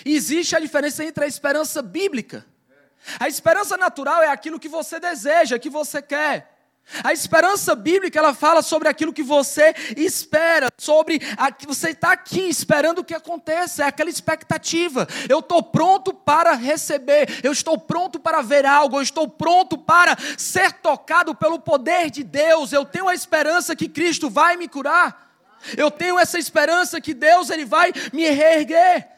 E 0.05 0.15
existe 0.15 0.57
a 0.57 0.61
diferença 0.61 1.05
entre 1.05 1.25
a 1.25 1.29
esperança 1.29 1.81
bíblica. 1.83 2.45
A 3.21 3.29
esperança 3.29 3.77
natural 3.77 4.23
é 4.23 4.29
aquilo 4.29 4.59
que 4.59 4.69
você 4.69 4.99
deseja, 4.99 5.59
que 5.59 5.71
você 5.71 6.03
quer. 6.03 6.56
A 7.03 7.13
esperança 7.13 7.75
bíblica, 7.75 8.19
ela 8.19 8.33
fala 8.33 8.63
sobre 8.63 8.89
aquilo 8.89 9.13
que 9.13 9.23
você 9.23 9.75
espera, 9.97 10.69
sobre 10.79 11.21
a, 11.37 11.51
que 11.51 11.67
você 11.67 11.91
está 11.91 12.13
aqui 12.13 12.41
esperando 12.49 13.03
que 13.03 13.13
aconteça, 13.13 13.83
é 13.83 13.89
aquela 13.89 14.09
expectativa. 14.09 15.07
Eu 15.29 15.41
estou 15.41 15.63
pronto 15.63 16.15
para 16.15 16.53
receber, 16.55 17.41
eu 17.43 17.51
estou 17.51 17.77
pronto 17.77 18.21
para 18.21 18.41
ver 18.41 18.65
algo, 18.65 18.99
eu 18.99 19.03
estou 19.03 19.29
pronto 19.29 19.77
para 19.77 20.17
ser 20.39 20.75
tocado 20.75 21.35
pelo 21.35 21.59
poder 21.59 22.09
de 22.09 22.23
Deus. 22.23 22.73
Eu 22.73 22.85
tenho 22.85 23.09
a 23.09 23.15
esperança 23.15 23.75
que 23.75 23.89
Cristo 23.89 24.31
vai 24.31 24.57
me 24.57 24.69
curar. 24.69 25.27
Eu 25.77 25.91
tenho 25.91 26.19
essa 26.19 26.39
esperança 26.39 27.01
que 27.01 27.13
Deus 27.13 27.51
ele 27.51 27.65
vai 27.65 27.93
me 28.13 28.29
reerguer. 28.31 29.09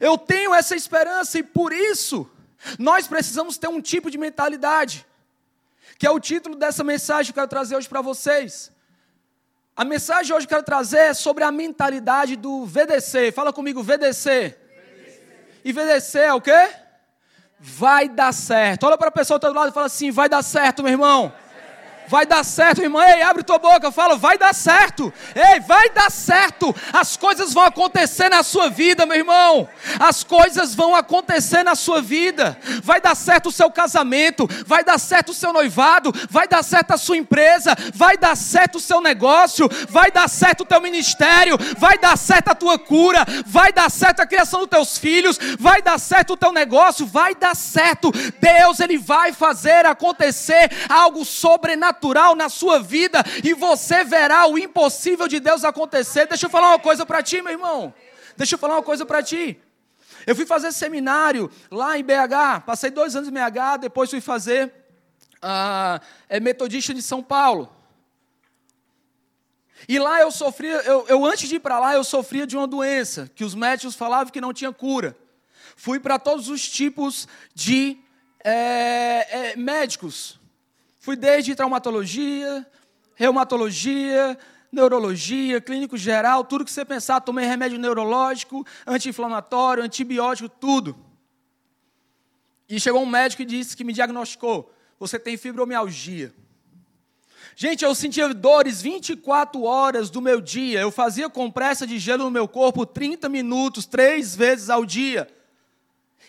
Eu 0.00 0.16
tenho 0.16 0.54
essa 0.54 0.76
esperança 0.76 1.38
e 1.38 1.42
por 1.42 1.72
isso 1.72 2.30
nós 2.78 3.08
precisamos 3.08 3.58
ter 3.58 3.68
um 3.68 3.80
tipo 3.80 4.08
de 4.08 4.16
mentalidade 4.16 5.04
que 5.98 6.06
é 6.06 6.10
o 6.10 6.20
título 6.20 6.56
dessa 6.56 6.82
mensagem 6.82 7.32
que 7.32 7.38
eu 7.38 7.42
quero 7.42 7.48
trazer 7.48 7.76
hoje 7.76 7.88
para 7.88 8.00
vocês. 8.00 8.72
A 9.76 9.84
mensagem 9.84 10.34
hoje 10.34 10.46
que 10.46 10.54
eu 10.54 10.58
quero 10.58 10.66
trazer 10.66 10.98
é 10.98 11.14
sobre 11.14 11.42
a 11.42 11.50
mentalidade 11.50 12.36
do 12.36 12.64
VDC. 12.64 13.32
Fala 13.32 13.52
comigo, 13.52 13.82
VDC. 13.82 14.56
VDC. 14.56 15.22
E 15.64 15.72
VDC 15.72 16.18
é 16.18 16.32
o 16.32 16.40
quê? 16.40 16.70
Vai 17.58 18.08
dar 18.08 18.32
certo. 18.32 18.84
Olha 18.84 18.96
para 18.96 19.08
a 19.08 19.12
pessoa 19.12 19.38
do 19.38 19.44
outro 19.44 19.58
lado 19.58 19.70
e 19.70 19.74
fala 19.74 19.86
assim: 19.86 20.10
vai 20.10 20.28
dar 20.28 20.42
certo, 20.42 20.82
meu 20.82 20.92
irmão. 20.92 21.32
Vai 22.08 22.26
dar 22.26 22.44
certo, 22.44 22.82
irmão. 22.82 23.02
Ei, 23.02 23.22
abre 23.22 23.42
tua 23.42 23.58
boca, 23.58 23.90
fala, 23.90 24.16
vai 24.16 24.36
dar 24.36 24.54
certo. 24.54 25.12
Ei, 25.34 25.60
vai 25.60 25.88
dar 25.90 26.10
certo. 26.10 26.74
As 26.92 27.16
coisas 27.16 27.52
vão 27.54 27.64
acontecer 27.64 28.28
na 28.28 28.42
sua 28.42 28.68
vida, 28.68 29.06
meu 29.06 29.16
irmão. 29.16 29.68
As 29.98 30.22
coisas 30.22 30.74
vão 30.74 30.94
acontecer 30.94 31.62
na 31.62 31.74
sua 31.74 32.02
vida. 32.02 32.58
Vai 32.82 33.00
dar 33.00 33.14
certo 33.14 33.48
o 33.48 33.52
seu 33.52 33.70
casamento, 33.70 34.48
vai 34.66 34.84
dar 34.84 34.98
certo 34.98 35.30
o 35.30 35.34
seu 35.34 35.52
noivado, 35.52 36.12
vai 36.30 36.46
dar 36.46 36.62
certo 36.62 36.92
a 36.92 36.98
sua 36.98 37.16
empresa, 37.16 37.74
vai 37.94 38.16
dar 38.16 38.36
certo 38.36 38.76
o 38.76 38.80
seu 38.80 39.00
negócio, 39.00 39.68
vai 39.88 40.10
dar 40.10 40.28
certo 40.28 40.62
o 40.62 40.66
teu 40.66 40.80
ministério, 40.80 41.56
vai 41.78 41.98
dar 41.98 42.16
certo 42.18 42.48
a 42.48 42.54
tua 42.54 42.78
cura, 42.78 43.24
vai 43.46 43.72
dar 43.72 43.90
certo 43.90 44.20
a 44.20 44.26
criação 44.26 44.60
dos 44.60 44.68
teus 44.68 44.98
filhos, 44.98 45.38
vai 45.58 45.80
dar 45.80 45.98
certo 45.98 46.34
o 46.34 46.36
teu 46.36 46.52
negócio, 46.52 47.06
vai 47.06 47.34
dar 47.34 47.54
certo. 47.56 48.12
Deus, 48.40 48.80
ele 48.80 48.98
vai 48.98 49.32
fazer 49.32 49.86
acontecer 49.86 50.70
algo 50.88 51.24
sobrenatural 51.24 51.93
sobrenatural 51.94 52.34
na 52.34 52.48
sua 52.48 52.80
vida 52.80 53.22
e 53.42 53.54
você 53.54 54.04
verá 54.04 54.46
o 54.46 54.58
impossível 54.58 55.28
de 55.28 55.40
Deus 55.40 55.64
acontecer. 55.64 56.26
Deixa 56.26 56.46
eu 56.46 56.50
falar 56.50 56.70
uma 56.70 56.78
coisa 56.78 57.06
para 57.06 57.22
ti, 57.22 57.40
meu 57.40 57.52
irmão. 57.52 57.94
Deixa 58.36 58.54
eu 58.54 58.58
falar 58.58 58.74
uma 58.74 58.82
coisa 58.82 59.06
para 59.06 59.22
ti. 59.22 59.58
Eu 60.26 60.34
fui 60.34 60.46
fazer 60.46 60.72
seminário 60.72 61.50
lá 61.70 61.98
em 61.98 62.02
BH, 62.02 62.64
passei 62.64 62.90
dois 62.90 63.14
anos 63.14 63.28
em 63.28 63.32
BH, 63.32 63.78
depois 63.80 64.10
fui 64.10 64.20
fazer 64.20 64.72
uh, 65.36 66.02
é 66.28 66.40
metodista 66.40 66.94
de 66.94 67.02
São 67.02 67.22
Paulo. 67.22 67.70
E 69.86 69.98
lá 69.98 70.20
eu 70.20 70.30
sofria, 70.30 70.76
eu, 70.76 71.04
eu 71.08 71.24
antes 71.26 71.48
de 71.48 71.56
ir 71.56 71.60
para 71.60 71.78
lá, 71.78 71.94
eu 71.94 72.02
sofria 72.02 72.46
de 72.46 72.56
uma 72.56 72.66
doença 72.66 73.30
que 73.34 73.44
os 73.44 73.54
médicos 73.54 73.94
falavam 73.94 74.32
que 74.32 74.40
não 74.40 74.52
tinha 74.52 74.72
cura. 74.72 75.14
Fui 75.76 76.00
para 76.00 76.18
todos 76.18 76.48
os 76.48 76.66
tipos 76.66 77.28
de 77.54 77.98
é, 78.42 79.50
é, 79.50 79.56
médicos, 79.56 80.40
Fui 81.04 81.16
desde 81.16 81.54
traumatologia, 81.54 82.66
reumatologia, 83.14 84.38
neurologia, 84.72 85.60
clínico 85.60 85.98
geral, 85.98 86.44
tudo 86.44 86.64
que 86.64 86.72
você 86.72 86.82
pensar, 86.82 87.20
tomei 87.20 87.44
remédio 87.44 87.78
neurológico, 87.78 88.66
anti-inflamatório, 88.86 89.84
antibiótico, 89.84 90.48
tudo. 90.48 90.96
E 92.66 92.80
chegou 92.80 93.02
um 93.02 93.06
médico 93.06 93.42
e 93.42 93.44
disse 93.44 93.76
que 93.76 93.84
me 93.84 93.92
diagnosticou: 93.92 94.72
você 94.98 95.18
tem 95.18 95.36
fibromialgia. 95.36 96.32
Gente, 97.54 97.84
eu 97.84 97.94
sentia 97.94 98.32
dores 98.32 98.80
24 98.80 99.62
horas 99.62 100.08
do 100.08 100.22
meu 100.22 100.40
dia. 100.40 100.80
Eu 100.80 100.90
fazia 100.90 101.28
compressa 101.28 101.86
de 101.86 101.98
gelo 101.98 102.24
no 102.24 102.30
meu 102.30 102.48
corpo 102.48 102.86
30 102.86 103.28
minutos, 103.28 103.84
três 103.84 104.34
vezes 104.34 104.70
ao 104.70 104.86
dia. 104.86 105.28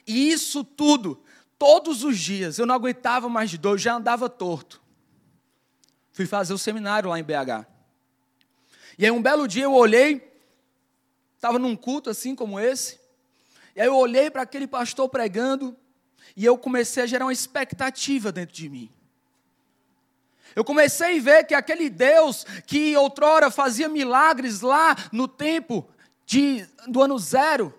E 0.05 0.29
isso 0.29 0.65
tudo 0.65 1.24
todos 1.58 2.04
os 2.04 2.18
dias, 2.18 2.58
eu 2.58 2.66
não 2.66 2.76
aguentava 2.76 3.30
mais 3.30 3.50
de 3.50 3.58
dor, 3.58 3.74
eu 3.74 3.78
já 3.78 3.96
andava 3.96 4.30
torto. 4.30 4.82
Fui 6.12 6.26
fazer 6.26 6.54
o 6.54 6.58
seminário 6.58 7.10
lá 7.10 7.20
em 7.20 7.24
BH. 7.24 7.66
E 8.98 9.06
aí 9.06 9.12
um 9.12 9.22
belo 9.22 9.48
dia 9.48 9.64
eu 9.64 9.74
olhei, 9.74 10.32
estava 11.36 11.60
num 11.60 11.76
culto 11.76 12.10
assim 12.10 12.34
como 12.34 12.60
esse, 12.60 13.00
e 13.76 13.82
aí 13.82 13.88
eu 13.88 13.96
olhei 13.96 14.32
para 14.32 14.44
aquele 14.44 14.68
pastor 14.68 15.10
pregando, 15.10 15.76
e 16.36 16.46
eu 16.46 16.58
comecei 16.58 17.04
a 17.04 17.08
gerar 17.08 17.26
uma 17.26 17.34
expectativa 17.34 18.32
dentro 18.32 18.56
de 18.56 18.70
mim. 18.70 18.90
Eu 20.56 20.64
comecei 20.64 21.18
a 21.18 21.22
ver 21.22 21.44
que 21.44 21.54
aquele 21.54 21.90
Deus 21.90 22.46
que 22.66 22.96
outrora 22.96 23.52
fazia 23.52 23.90
milagres 23.90 24.62
lá 24.62 24.96
no 25.12 25.28
tempo 25.28 25.88
de, 26.26 26.66
do 26.88 27.04
ano 27.04 27.20
zero, 27.20 27.78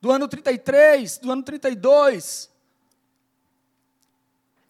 do 0.00 0.10
ano 0.10 0.28
33, 0.28 1.18
do 1.18 1.32
ano 1.32 1.42
32, 1.42 2.50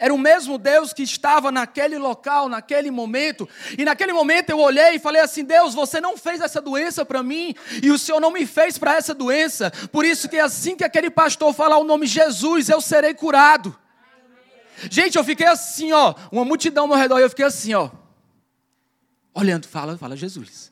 era 0.04 0.12
o 0.12 0.18
mesmo 0.18 0.58
Deus 0.58 0.92
que 0.92 1.02
estava 1.02 1.50
naquele 1.50 1.96
local, 1.96 2.46
naquele 2.46 2.90
momento. 2.90 3.48
E 3.78 3.86
naquele 3.86 4.12
momento 4.12 4.50
eu 4.50 4.58
olhei 4.58 4.96
e 4.96 4.98
falei 4.98 5.22
assim: 5.22 5.42
Deus, 5.42 5.72
você 5.72 5.98
não 5.98 6.14
fez 6.14 6.42
essa 6.42 6.60
doença 6.60 7.06
para 7.06 7.22
mim 7.22 7.54
e 7.82 7.90
o 7.90 7.98
Senhor 7.98 8.20
não 8.20 8.30
me 8.30 8.44
fez 8.44 8.76
para 8.76 8.96
essa 8.96 9.14
doença. 9.14 9.70
Por 9.90 10.04
isso 10.04 10.28
que 10.28 10.38
assim 10.38 10.76
que 10.76 10.84
aquele 10.84 11.08
pastor 11.08 11.54
falar 11.54 11.78
o 11.78 11.84
nome 11.84 12.06
Jesus, 12.06 12.68
eu 12.68 12.82
serei 12.82 13.14
curado. 13.14 13.74
Gente, 14.90 15.16
eu 15.16 15.24
fiquei 15.24 15.46
assim, 15.46 15.90
ó, 15.92 16.14
uma 16.30 16.44
multidão 16.44 16.92
ao 16.92 16.98
redor 16.98 17.18
eu 17.20 17.30
fiquei 17.30 17.46
assim, 17.46 17.72
ó, 17.72 17.88
olhando, 19.32 19.66
fala, 19.66 19.96
fala 19.96 20.14
Jesus. 20.14 20.70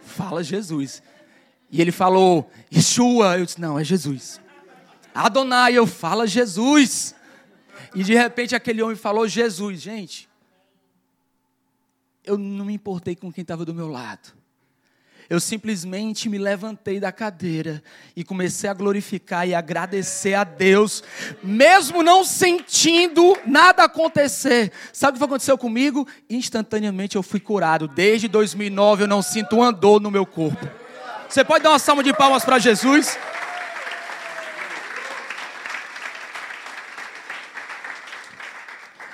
Fala 0.00 0.42
Jesus. 0.42 1.02
E 1.70 1.78
ele 1.78 1.92
falou, 1.92 2.50
Yeshua. 2.74 3.36
Eu 3.36 3.44
disse, 3.44 3.60
não, 3.60 3.78
é 3.78 3.84
Jesus. 3.84 4.40
Adonai, 5.14 5.74
eu 5.74 5.86
falo 5.86 6.26
Jesus. 6.26 7.14
E 7.94 8.02
de 8.02 8.14
repente 8.14 8.54
aquele 8.54 8.82
homem 8.82 8.96
falou 8.96 9.28
Jesus, 9.28 9.80
gente. 9.80 10.28
eu 12.24 12.38
não 12.38 12.64
me 12.64 12.74
importei 12.74 13.16
com 13.16 13.32
quem 13.32 13.42
estava 13.42 13.64
do 13.64 13.74
meu 13.74 13.88
lado. 13.88 14.32
Eu 15.28 15.40
simplesmente 15.40 16.28
me 16.28 16.36
levantei 16.36 17.00
da 17.00 17.10
cadeira 17.10 17.82
e 18.14 18.22
comecei 18.22 18.68
a 18.68 18.74
glorificar 18.74 19.48
e 19.48 19.54
agradecer 19.54 20.34
a 20.34 20.44
Deus, 20.44 21.02
mesmo 21.42 22.02
não 22.02 22.24
sentindo 22.24 23.36
nada 23.46 23.84
acontecer. 23.84 24.70
Sabe 24.92 25.16
o 25.16 25.18
que 25.18 25.24
aconteceu 25.24 25.56
comigo? 25.56 26.06
Instantaneamente 26.28 27.16
eu 27.16 27.22
fui 27.22 27.40
curado. 27.40 27.88
Desde 27.88 28.28
2009 28.28 29.04
eu 29.04 29.08
não 29.08 29.22
sinto 29.22 29.56
um 29.56 29.62
andor 29.62 30.00
no 30.00 30.10
meu 30.10 30.26
corpo. 30.26 30.68
Você 31.28 31.42
pode 31.42 31.64
dar 31.64 31.70
uma 31.70 31.78
salva 31.78 32.02
de 32.02 32.12
palmas 32.12 32.44
para 32.44 32.58
Jesus? 32.58 33.16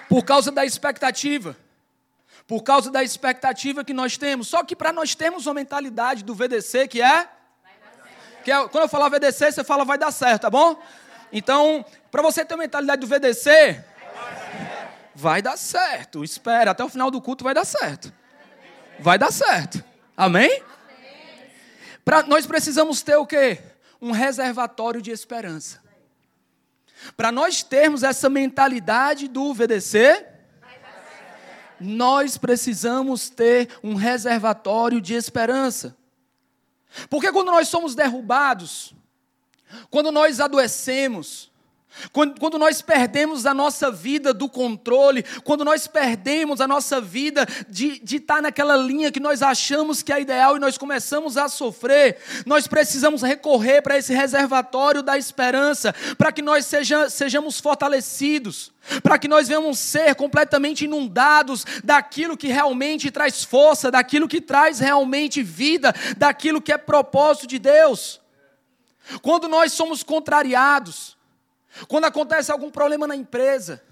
Por 0.08 0.24
causa 0.24 0.50
da 0.50 0.64
expectativa 0.64 1.56
por 2.48 2.62
causa 2.62 2.90
da 2.90 3.04
expectativa 3.04 3.84
que 3.84 3.92
nós 3.92 4.16
temos. 4.16 4.48
Só 4.48 4.64
que 4.64 4.74
para 4.74 4.90
nós 4.90 5.14
termos 5.14 5.46
uma 5.46 5.52
mentalidade 5.52 6.24
do 6.24 6.34
VDC 6.34 6.88
que 6.88 7.02
é, 7.02 7.28
que 8.42 8.50
é 8.50 8.66
quando 8.68 8.84
eu 8.84 8.88
falar 8.88 9.10
VDC, 9.10 9.52
você 9.52 9.62
fala 9.62 9.84
vai 9.84 9.98
dar 9.98 10.10
certo, 10.10 10.42
tá 10.42 10.50
bom? 10.50 10.82
Então, 11.30 11.84
para 12.10 12.22
você 12.22 12.46
ter 12.46 12.54
uma 12.54 12.62
mentalidade 12.62 13.02
do 13.02 13.06
VDC, 13.06 13.84
vai 15.14 15.42
dar 15.42 15.58
certo. 15.58 16.24
Espera, 16.24 16.70
até 16.70 16.82
o 16.82 16.88
final 16.88 17.10
do 17.10 17.20
culto 17.20 17.44
vai 17.44 17.52
dar 17.52 17.66
certo. 17.66 18.10
Vai 18.98 19.18
dar 19.18 19.30
certo. 19.30 19.84
Amém? 20.16 20.62
Pra, 22.02 22.22
nós 22.22 22.46
precisamos 22.46 23.02
ter 23.02 23.16
o 23.16 23.26
quê? 23.26 23.58
Um 24.00 24.10
reservatório 24.10 25.02
de 25.02 25.10
esperança. 25.10 25.82
Para 27.16 27.30
nós 27.32 27.62
termos 27.62 28.02
essa 28.02 28.28
mentalidade 28.28 29.28
do 29.28 29.52
VDC, 29.54 30.26
nós 31.80 32.36
precisamos 32.36 33.30
ter 33.30 33.68
um 33.82 33.94
reservatório 33.94 35.00
de 35.00 35.14
esperança. 35.14 35.96
Porque 37.08 37.30
quando 37.30 37.50
nós 37.50 37.68
somos 37.68 37.94
derrubados, 37.94 38.94
quando 39.90 40.10
nós 40.10 40.40
adoecemos, 40.40 41.47
quando, 42.12 42.38
quando, 42.38 42.58
nós 42.58 42.80
perdemos 42.80 43.44
a 43.44 43.52
nossa 43.52 43.90
vida 43.90 44.32
do 44.32 44.48
controle, 44.48 45.24
quando 45.42 45.64
nós 45.64 45.86
perdemos 45.86 46.60
a 46.60 46.68
nossa 46.68 47.00
vida 47.00 47.46
de, 47.68 47.98
de 47.98 48.16
estar 48.16 48.40
naquela 48.40 48.76
linha 48.76 49.10
que 49.10 49.18
nós 49.18 49.42
achamos 49.42 50.02
que 50.02 50.12
é 50.12 50.20
ideal 50.20 50.56
e 50.56 50.60
nós 50.60 50.78
começamos 50.78 51.36
a 51.36 51.48
sofrer, 51.48 52.18
nós 52.46 52.66
precisamos 52.66 53.22
recorrer 53.22 53.82
para 53.82 53.98
esse 53.98 54.14
reservatório 54.14 55.02
da 55.02 55.18
esperança, 55.18 55.94
para 56.16 56.30
que 56.30 56.40
nós 56.40 56.66
seja, 56.66 57.10
sejamos 57.10 57.58
fortalecidos, 57.58 58.72
para 59.02 59.18
que 59.18 59.26
nós 59.26 59.48
venhamos 59.48 59.78
ser 59.78 60.14
completamente 60.14 60.84
inundados 60.84 61.64
daquilo 61.82 62.36
que 62.36 62.48
realmente 62.48 63.10
traz 63.10 63.42
força, 63.42 63.90
daquilo 63.90 64.28
que 64.28 64.40
traz 64.40 64.78
realmente 64.78 65.42
vida, 65.42 65.92
daquilo 66.16 66.62
que 66.62 66.72
é 66.72 66.78
propósito 66.78 67.46
de 67.48 67.58
Deus. 67.58 68.20
Quando 69.20 69.48
nós 69.48 69.72
somos 69.72 70.02
contrariados, 70.02 71.17
quando 71.86 72.04
acontece 72.04 72.50
algum 72.50 72.70
problema 72.70 73.06
na 73.06 73.14
empresa, 73.16 73.82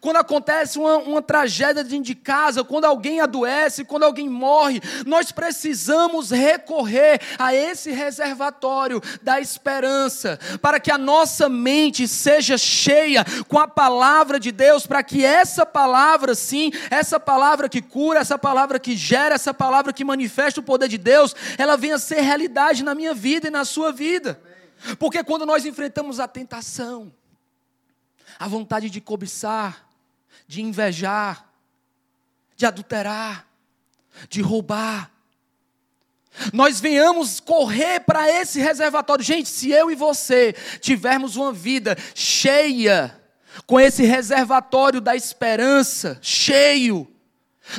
quando 0.00 0.16
acontece 0.16 0.78
uma, 0.78 0.96
uma, 0.98 1.22
tragédia 1.22 1.82
dentro 1.82 2.04
de 2.04 2.14
casa, 2.14 2.62
quando 2.62 2.84
alguém 2.84 3.20
adoece, 3.20 3.84
quando 3.84 4.04
alguém 4.04 4.28
morre, 4.28 4.80
nós 5.04 5.32
precisamos 5.32 6.30
recorrer 6.30 7.20
a 7.38 7.54
esse 7.54 7.90
reservatório 7.90 9.02
da 9.22 9.40
esperança, 9.40 10.38
para 10.60 10.78
que 10.78 10.90
a 10.90 10.96
nossa 10.96 11.48
mente 11.48 12.06
seja 12.06 12.56
cheia 12.56 13.24
com 13.48 13.58
a 13.58 13.66
palavra 13.66 14.38
de 14.38 14.52
Deus, 14.52 14.86
para 14.86 15.02
que 15.02 15.24
essa 15.24 15.66
palavra, 15.66 16.34
sim, 16.34 16.70
essa 16.88 17.18
palavra 17.18 17.68
que 17.68 17.82
cura, 17.82 18.20
essa 18.20 18.38
palavra 18.38 18.78
que 18.78 18.96
gera, 18.96 19.34
essa 19.34 19.52
palavra 19.52 19.92
que 19.92 20.04
manifesta 20.04 20.60
o 20.60 20.64
poder 20.64 20.88
de 20.88 20.98
Deus, 20.98 21.34
ela 21.58 21.76
venha 21.76 21.96
a 21.96 21.98
ser 21.98 22.20
realidade 22.20 22.84
na 22.84 22.94
minha 22.94 23.14
vida 23.14 23.48
e 23.48 23.50
na 23.50 23.64
sua 23.64 23.92
vida. 23.92 24.40
Porque 24.98 25.22
quando 25.22 25.44
nós 25.44 25.66
enfrentamos 25.66 26.18
a 26.18 26.26
tentação, 26.26 27.12
a 28.42 28.48
vontade 28.48 28.90
de 28.90 29.00
cobiçar, 29.00 29.88
de 30.48 30.62
invejar, 30.62 31.48
de 32.56 32.66
adulterar, 32.66 33.46
de 34.28 34.42
roubar. 34.42 35.12
Nós 36.52 36.80
venhamos 36.80 37.38
correr 37.38 38.00
para 38.00 38.28
esse 38.28 38.58
reservatório. 38.58 39.24
Gente, 39.24 39.48
se 39.48 39.70
eu 39.70 39.92
e 39.92 39.94
você 39.94 40.54
tivermos 40.80 41.36
uma 41.36 41.52
vida 41.52 41.96
cheia, 42.16 43.16
com 43.64 43.78
esse 43.78 44.02
reservatório 44.02 45.00
da 45.00 45.14
esperança, 45.14 46.18
cheio, 46.20 47.06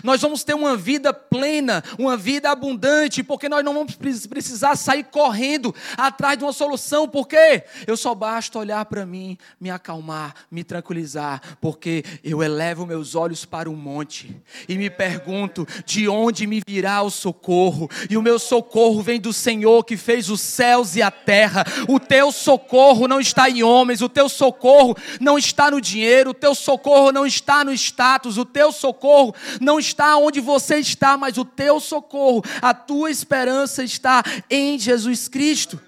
nós 0.04 0.22
vamos 0.22 0.44
ter 0.44 0.54
uma 0.54 0.76
vida 0.76 1.14
plena, 1.14 1.84
uma 1.98 2.16
vida 2.18 2.50
abundante, 2.50 3.24
porque 3.24 3.50
nós 3.50 3.64
não 3.64 3.74
vamos 3.74 3.96
precisar 3.96 4.76
sair 4.76 5.04
correndo 5.06 5.74
atrás 5.98 6.38
de 6.38 6.44
uma 6.44 6.54
solução, 6.54 7.08
porque 7.08 7.64
eu 7.86 7.96
só 7.98 8.16
basta 8.16 8.58
olhar 8.60 8.86
para 8.86 9.06
mim, 9.06 9.38
me 9.60 9.70
acalmar, 9.70 10.34
me 10.50 10.64
tranquilizar, 10.64 11.42
porque 11.60 12.04
eu 12.24 12.42
elevo 12.42 12.86
meus 12.86 13.16
olhos 13.16 13.46
para 13.46 13.70
o 13.70 13.76
monte 13.76 14.36
e 14.68 14.78
me 14.78 14.90
pergunto 14.90 15.68
de 15.86 16.08
onde 16.08 16.48
me 16.48 16.62
virá 16.66 17.02
o 17.02 17.10
socorro, 17.10 17.90
e 18.10 18.18
o 18.18 18.22
meu 18.22 18.40
socorro 18.40 19.02
vem 19.02 19.20
do 19.20 19.34
Senhor 19.34 19.84
que 19.84 19.98
fez 19.98 20.30
os 20.30 20.42
céus 20.42 20.96
e 20.96 21.02
a 21.02 21.12
terra. 21.12 21.64
O 21.88 22.00
teu 22.00 22.32
socorro 22.32 23.08
não 23.08 23.20
está 23.20 23.50
em 23.50 23.64
homens, 23.64 24.02
o 24.02 24.10
teu 24.10 24.30
socorro 24.30 24.96
não 25.20 25.38
está 25.38 25.72
no 25.72 25.82
dinheiro, 25.82 26.32
o 26.32 26.34
teu 26.34 26.56
socorro 26.56 27.12
não 27.12 27.26
está 27.26 27.64
no 27.64 27.74
status, 27.74 28.38
o 28.38 28.46
teu 28.46 28.72
socorro 28.72 29.34
não 29.60 29.73
está 29.80 30.18
onde 30.18 30.40
você 30.40 30.78
está, 30.78 31.18
mas 31.18 31.38
o 31.38 31.46
teu 31.46 31.80
socorro, 31.80 32.44
a 32.62 32.74
tua 32.74 33.10
esperança 33.10 33.84
está 33.84 34.24
em 34.50 34.78
Jesus 34.78 35.28
Cristo. 35.28 35.82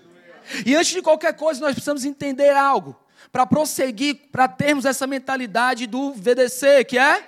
E 0.65 0.75
antes 0.75 0.91
de 0.91 1.01
qualquer 1.01 1.33
coisa, 1.33 1.59
nós 1.59 1.73
precisamos 1.73 2.05
entender 2.05 2.55
algo 2.55 2.95
para 3.31 3.45
prosseguir, 3.45 4.29
para 4.31 4.47
termos 4.47 4.85
essa 4.85 5.05
mentalidade 5.05 5.87
do 5.87 6.13
VDC, 6.13 6.85
que 6.85 6.97
é 6.97 7.27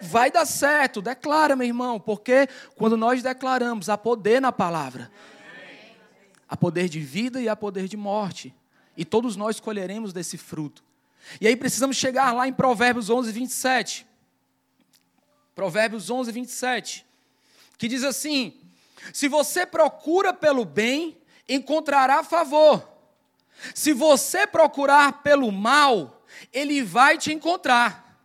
vai 0.00 0.30
dar 0.30 0.46
certo. 0.46 1.02
Declara, 1.02 1.56
meu 1.56 1.66
irmão, 1.66 1.98
porque 1.98 2.48
quando 2.76 2.96
nós 2.96 3.22
declaramos, 3.22 3.88
há 3.88 3.98
poder 3.98 4.40
na 4.40 4.52
palavra. 4.52 5.10
Há 6.48 6.56
poder 6.56 6.88
de 6.88 7.00
vida 7.00 7.40
e 7.40 7.48
há 7.48 7.56
poder 7.56 7.88
de 7.88 7.96
morte. 7.96 8.54
E 8.96 9.04
todos 9.04 9.36
nós 9.36 9.60
colheremos 9.60 10.12
desse 10.12 10.38
fruto. 10.38 10.82
E 11.40 11.46
aí 11.46 11.56
precisamos 11.56 11.96
chegar 11.96 12.32
lá 12.32 12.46
em 12.46 12.52
Provérbios 12.52 13.10
11, 13.10 13.32
27. 13.32 14.06
Provérbios 15.56 16.10
11, 16.10 16.30
27, 16.32 17.06
que 17.78 17.88
diz 17.88 18.04
assim: 18.04 18.52
Se 19.10 19.26
você 19.26 19.64
procura 19.64 20.34
pelo 20.34 20.66
bem, 20.66 21.16
encontrará 21.48 22.22
favor. 22.22 22.86
Se 23.74 23.94
você 23.94 24.46
procurar 24.46 25.22
pelo 25.22 25.50
mal, 25.50 26.22
ele 26.52 26.82
vai 26.82 27.16
te 27.16 27.32
encontrar. 27.32 28.20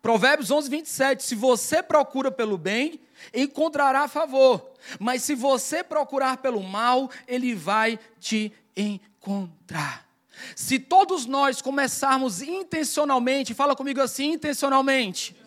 Provérbios 0.00 0.50
11, 0.50 0.70
27. 0.70 1.22
Se 1.22 1.34
você 1.34 1.82
procura 1.82 2.32
pelo 2.32 2.56
bem, 2.56 2.98
encontrará 3.34 4.08
favor. 4.08 4.72
Mas 4.98 5.22
se 5.22 5.34
você 5.34 5.84
procurar 5.84 6.38
pelo 6.38 6.62
mal, 6.62 7.10
ele 7.28 7.54
vai 7.54 8.00
te 8.18 8.50
encontrar. 8.74 10.08
Se 10.56 10.78
todos 10.78 11.26
nós 11.26 11.60
começarmos 11.60 12.40
intencionalmente, 12.40 13.52
fala 13.52 13.76
comigo 13.76 14.00
assim, 14.00 14.32
intencionalmente 14.32 15.41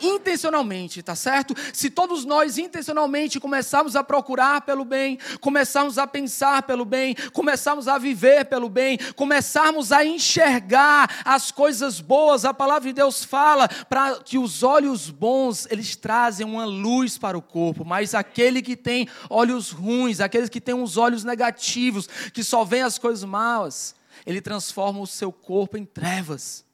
intencionalmente, 0.00 1.02
tá 1.02 1.14
certo? 1.14 1.54
Se 1.72 1.90
todos 1.90 2.24
nós 2.24 2.58
intencionalmente 2.58 3.40
começarmos 3.40 3.96
a 3.96 4.04
procurar 4.04 4.62
pelo 4.62 4.84
bem, 4.84 5.18
começarmos 5.40 5.98
a 5.98 6.06
pensar 6.06 6.62
pelo 6.62 6.84
bem, 6.84 7.14
começarmos 7.32 7.88
a 7.88 7.98
viver 7.98 8.44
pelo 8.46 8.68
bem, 8.68 8.98
começarmos 9.16 9.92
a 9.92 10.04
enxergar 10.04 11.22
as 11.24 11.50
coisas 11.50 12.00
boas, 12.00 12.44
a 12.44 12.54
palavra 12.54 12.88
de 12.88 12.94
Deus 12.94 13.24
fala 13.24 13.68
para 13.68 14.20
que 14.20 14.38
os 14.38 14.62
olhos 14.62 15.10
bons, 15.10 15.66
eles 15.70 15.96
trazem 15.96 16.46
uma 16.46 16.64
luz 16.64 17.18
para 17.18 17.36
o 17.36 17.42
corpo, 17.42 17.84
mas 17.84 18.14
aquele 18.14 18.62
que 18.62 18.76
tem 18.76 19.08
olhos 19.28 19.70
ruins, 19.70 20.20
aqueles 20.20 20.48
que 20.48 20.60
têm 20.60 20.74
os 20.74 20.96
olhos 20.96 21.24
negativos, 21.24 22.08
que 22.32 22.42
só 22.42 22.64
vê 22.64 22.80
as 22.80 22.98
coisas 22.98 23.24
malas, 23.24 23.94
ele 24.26 24.40
transforma 24.40 25.00
o 25.00 25.06
seu 25.06 25.32
corpo 25.32 25.76
em 25.76 25.84
trevas. 25.84 26.64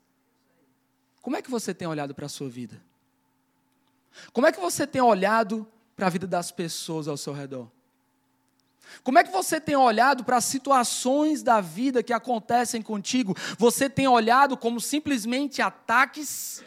Como 1.22 1.36
é 1.36 1.42
que 1.42 1.50
você 1.50 1.74
tem 1.74 1.88
olhado 1.88 2.14
para 2.14 2.26
a 2.26 2.28
sua 2.28 2.48
vida? 2.48 2.80
Como 4.33 4.46
é 4.46 4.52
que 4.52 4.61
você 4.61 4.87
tem 4.87 5.00
olhado 5.00 5.66
para 5.94 6.07
a 6.07 6.11
vida 6.11 6.26
das 6.26 6.50
pessoas 6.50 7.09
ao 7.09 7.16
seu 7.16 7.33
redor? 7.33 7.68
Como 9.02 9.18
é 9.18 9.24
que 9.24 9.31
você 9.31 9.61
tem 9.61 9.76
olhado 9.76 10.24
para 10.24 10.37
as 10.37 10.44
situações 10.44 11.42
da 11.42 11.61
vida 11.61 12.02
que 12.02 12.12
acontecem 12.12 12.83
contigo? 12.83 13.37
Você 13.59 13.88
tem 13.88 14.07
olhado 14.07 14.57
como 14.57 14.81
simplesmente 14.81 15.61
ataques? 15.61 16.62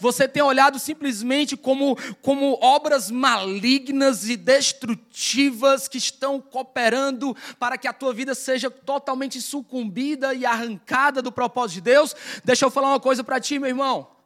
Você 0.00 0.28
tem 0.28 0.42
olhado 0.42 0.78
simplesmente 0.78 1.56
como, 1.56 1.96
como 2.20 2.58
obras 2.60 3.10
malignas 3.10 4.28
e 4.28 4.36
destrutivas 4.36 5.88
que 5.88 5.96
estão 5.96 6.40
cooperando 6.40 7.34
para 7.58 7.78
que 7.78 7.88
a 7.88 7.92
tua 7.92 8.12
vida 8.12 8.34
seja 8.34 8.70
totalmente 8.70 9.40
sucumbida 9.40 10.34
e 10.34 10.44
arrancada 10.44 11.22
do 11.22 11.32
propósito 11.32 11.76
de 11.76 11.80
Deus? 11.80 12.14
Deixa 12.44 12.66
eu 12.66 12.70
falar 12.70 12.88
uma 12.88 13.00
coisa 13.00 13.24
para 13.24 13.40
ti, 13.40 13.58
meu 13.58 13.68
irmão. 13.68 14.17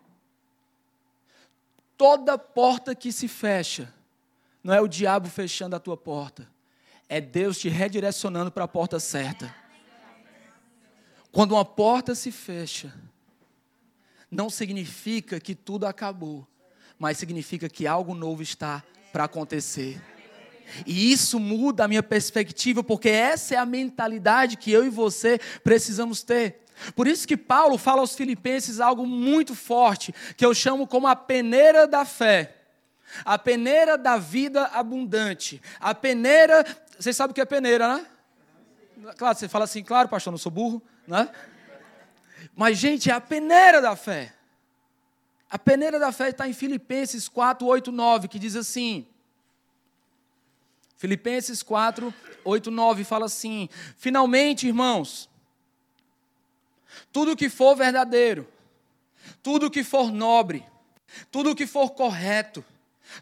Toda 1.97 2.39
porta 2.39 2.95
que 2.95 3.13
se 3.13 3.29
fecha, 3.29 3.93
não 4.63 4.73
é 4.73 4.81
o 4.81 4.89
diabo 4.89 5.29
fechando 5.29 5.77
a 5.77 5.81
tua 5.81 5.97
porta, 5.97 6.49
é 7.09 7.21
Deus 7.21 7.59
te 7.59 7.69
redirecionando 7.69 8.51
para 8.51 8.65
a 8.65 8.69
porta 8.69 8.99
certa. 8.99 9.55
Quando 11.31 11.53
uma 11.53 11.65
porta 11.65 12.15
se 12.15 12.31
fecha, 12.31 12.93
não 14.31 14.49
significa 14.49 15.39
que 15.39 15.55
tudo 15.55 15.87
acabou, 15.87 16.47
mas 16.99 17.19
significa 17.19 17.69
que 17.69 17.87
algo 17.87 18.15
novo 18.15 18.43
está 18.43 18.83
para 19.13 19.25
acontecer. 19.25 20.01
E 20.87 21.13
isso 21.13 21.39
muda 21.39 21.85
a 21.85 21.89
minha 21.89 22.03
perspectiva, 22.03 22.83
porque 22.83 23.09
essa 23.09 23.55
é 23.55 23.59
a 23.59 23.67
mentalidade 23.67 24.57
que 24.57 24.71
eu 24.71 24.85
e 24.85 24.89
você 24.89 25.39
precisamos 25.63 26.23
ter. 26.23 26.62
Por 26.95 27.07
isso 27.07 27.27
que 27.27 27.37
Paulo 27.37 27.79
fala 27.79 28.01
aos 28.01 28.15
filipenses 28.15 28.81
algo 28.81 29.07
muito 29.07 29.55
forte, 29.55 30.15
que 30.37 30.45
eu 30.45 30.55
chamo 30.55 30.87
como 30.87 31.07
a 31.07 31.17
peneira 31.17 31.87
da 31.87 32.05
fé. 32.05 32.57
A 33.25 33.39
peneira 33.39 33.99
da 33.99 34.17
vida 34.17 34.65
abundante. 34.67 35.61
A 35.79 35.95
peneira, 35.95 36.65
vocês 36.99 37.17
sabem 37.17 37.33
o 37.33 37.35
que 37.35 37.41
é 37.41 37.45
peneira, 37.45 37.97
né? 37.97 38.07
Claro, 39.17 39.37
você 39.37 39.49
fala 39.49 39.65
assim, 39.65 39.83
claro, 39.83 40.09
pastor, 40.09 40.31
não 40.31 40.39
sou 40.39 40.53
burro, 40.53 40.83
né? 41.07 41.29
Mas, 42.55 42.79
gente, 42.79 43.11
é 43.11 43.13
a 43.13 43.21
peneira 43.21 43.81
da 43.81 43.97
fé. 43.97 44.33
A 45.51 45.59
peneira 45.59 45.99
da 45.99 46.11
fé 46.13 46.31
está 46.31 46.49
em 46.49 46.53
Filipenses 46.53 47.29
4, 47.29 47.67
8, 47.67 47.93
9, 47.93 48.29
que 48.29 48.39
diz 48.39 48.57
assim: 48.57 49.07
Filipenses 50.97 51.63
4, 51.63 52.13
8, 52.45 52.71
9 52.71 53.05
fala 53.05 53.27
assim: 53.27 53.69
Finalmente, 53.99 54.67
irmãos, 54.67 55.29
tudo 57.13 57.37
que 57.37 57.49
for 57.49 57.75
verdadeiro, 57.77 58.47
tudo 59.43 59.71
que 59.71 59.85
for 59.85 60.11
nobre, 60.11 60.65
tudo 61.31 61.55
que 61.55 61.67
for 61.67 61.91
correto, 61.91 62.65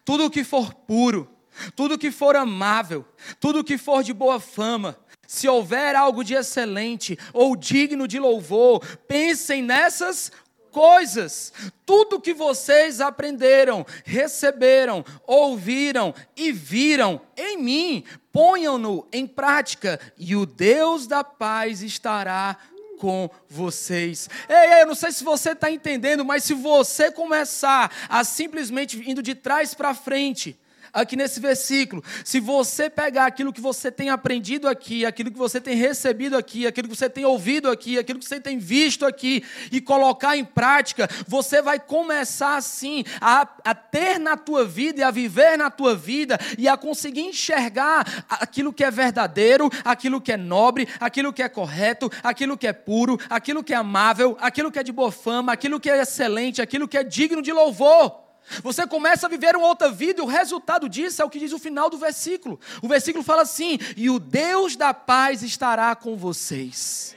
tudo 0.04 0.30
que 0.30 0.44
for 0.44 0.72
puro, 0.72 1.28
tudo 1.74 1.98
que 1.98 2.10
for 2.10 2.36
amável, 2.36 3.04
tudo 3.38 3.64
que 3.64 3.76
for 3.76 4.02
de 4.02 4.12
boa 4.12 4.40
fama, 4.40 4.98
se 5.26 5.48
houver 5.48 5.94
algo 5.94 6.24
de 6.24 6.34
excelente 6.34 7.18
ou 7.32 7.54
digno 7.54 8.08
de 8.08 8.18
louvor, 8.18 8.84
pensem 9.06 9.62
nessas 9.62 10.32
coisas. 10.70 11.52
Tudo 11.84 12.20
que 12.20 12.32
vocês 12.32 13.00
aprenderam, 13.00 13.84
receberam, 14.04 15.04
ouviram 15.26 16.14
e 16.36 16.52
viram 16.52 17.20
em 17.36 17.56
mim, 17.58 18.04
ponham-no 18.32 19.06
em 19.12 19.26
prática, 19.26 20.00
e 20.16 20.34
o 20.36 20.46
Deus 20.46 21.06
da 21.06 21.24
paz 21.24 21.82
estará 21.82 22.56
com 23.00 23.30
vocês. 23.48 24.28
Ei, 24.46 24.74
ei 24.74 24.82
eu 24.82 24.86
não 24.86 24.94
sei 24.94 25.10
se 25.10 25.24
você 25.24 25.52
está 25.52 25.70
entendendo, 25.70 26.22
mas 26.22 26.44
se 26.44 26.52
você 26.52 27.10
começar 27.10 27.90
a 28.10 28.22
simplesmente 28.22 29.02
indo 29.10 29.22
de 29.22 29.34
trás 29.34 29.72
para 29.72 29.94
frente, 29.94 30.56
aqui 30.92 31.16
nesse 31.16 31.40
versículo. 31.40 32.02
Se 32.24 32.40
você 32.40 32.88
pegar 32.88 33.26
aquilo 33.26 33.52
que 33.52 33.60
você 33.60 33.90
tem 33.90 34.10
aprendido 34.10 34.68
aqui, 34.68 35.04
aquilo 35.04 35.30
que 35.30 35.38
você 35.38 35.60
tem 35.60 35.74
recebido 35.74 36.36
aqui, 36.36 36.66
aquilo 36.66 36.88
que 36.88 36.96
você 36.96 37.08
tem 37.08 37.24
ouvido 37.24 37.70
aqui, 37.70 37.98
aquilo 37.98 38.18
que 38.18 38.24
você 38.24 38.40
tem 38.40 38.58
visto 38.58 39.06
aqui 39.06 39.44
e 39.70 39.80
colocar 39.80 40.36
em 40.36 40.44
prática, 40.44 41.08
você 41.26 41.62
vai 41.62 41.78
começar 41.78 42.56
assim 42.56 43.04
a, 43.20 43.46
a 43.64 43.74
ter 43.74 44.18
na 44.18 44.36
tua 44.36 44.64
vida 44.64 45.00
e 45.00 45.02
a 45.02 45.10
viver 45.10 45.56
na 45.56 45.70
tua 45.70 45.94
vida 45.94 46.38
e 46.58 46.68
a 46.68 46.76
conseguir 46.76 47.22
enxergar 47.22 48.24
aquilo 48.28 48.72
que 48.72 48.84
é 48.84 48.90
verdadeiro, 48.90 49.70
aquilo 49.84 50.20
que 50.20 50.32
é 50.32 50.36
nobre, 50.36 50.88
aquilo 50.98 51.32
que 51.32 51.42
é 51.42 51.48
correto, 51.48 52.10
aquilo 52.22 52.56
que 52.56 52.66
é 52.66 52.72
puro, 52.72 53.18
aquilo 53.28 53.62
que 53.62 53.72
é 53.72 53.76
amável, 53.76 54.36
aquilo 54.40 54.70
que 54.70 54.78
é 54.78 54.82
de 54.82 54.92
boa 54.92 55.12
fama, 55.12 55.52
aquilo 55.52 55.80
que 55.80 55.90
é 55.90 56.00
excelente, 56.00 56.62
aquilo 56.62 56.88
que 56.88 56.98
é 56.98 57.04
digno 57.04 57.42
de 57.42 57.52
louvor. 57.52 58.29
Você 58.62 58.86
começa 58.86 59.26
a 59.26 59.30
viver 59.30 59.56
uma 59.56 59.66
outra 59.66 59.90
vida 59.90 60.20
e 60.20 60.24
o 60.24 60.26
resultado 60.26 60.88
disso 60.88 61.22
é 61.22 61.24
o 61.24 61.30
que 61.30 61.38
diz 61.38 61.52
o 61.52 61.58
final 61.58 61.88
do 61.88 61.96
versículo. 61.96 62.58
O 62.82 62.88
versículo 62.88 63.22
fala 63.22 63.42
assim: 63.42 63.78
E 63.96 64.10
o 64.10 64.18
Deus 64.18 64.76
da 64.76 64.92
paz 64.92 65.42
estará 65.42 65.94
com 65.94 66.16
vocês. 66.16 67.16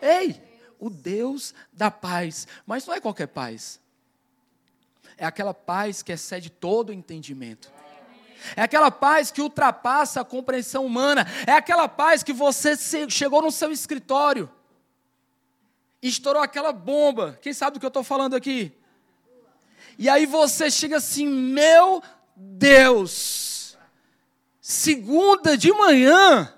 Ei, 0.00 0.40
o 0.78 0.88
Deus 0.88 1.54
da 1.72 1.90
paz. 1.90 2.48
Mas 2.66 2.86
não 2.86 2.94
é 2.94 3.00
qualquer 3.00 3.28
paz. 3.28 3.80
É 5.18 5.26
aquela 5.26 5.52
paz 5.52 6.02
que 6.02 6.12
excede 6.12 6.48
todo 6.48 6.92
entendimento. 6.92 7.70
É 8.56 8.62
aquela 8.62 8.90
paz 8.90 9.30
que 9.30 9.42
ultrapassa 9.42 10.22
a 10.22 10.24
compreensão 10.24 10.86
humana. 10.86 11.26
É 11.46 11.52
aquela 11.52 11.86
paz 11.88 12.22
que 12.22 12.32
você 12.32 12.74
chegou 13.08 13.42
no 13.42 13.50
seu 13.50 13.70
escritório, 13.70 14.50
estourou 16.02 16.42
aquela 16.42 16.72
bomba. 16.72 17.38
Quem 17.42 17.52
sabe 17.52 17.74
do 17.74 17.80
que 17.80 17.84
eu 17.84 17.88
estou 17.88 18.02
falando 18.02 18.34
aqui? 18.34 18.72
E 19.98 20.08
aí 20.08 20.26
você 20.26 20.70
chega 20.70 20.96
assim, 20.96 21.26
meu 21.26 22.02
Deus, 22.34 23.76
segunda 24.60 25.56
de 25.56 25.72
manhã. 25.72 26.52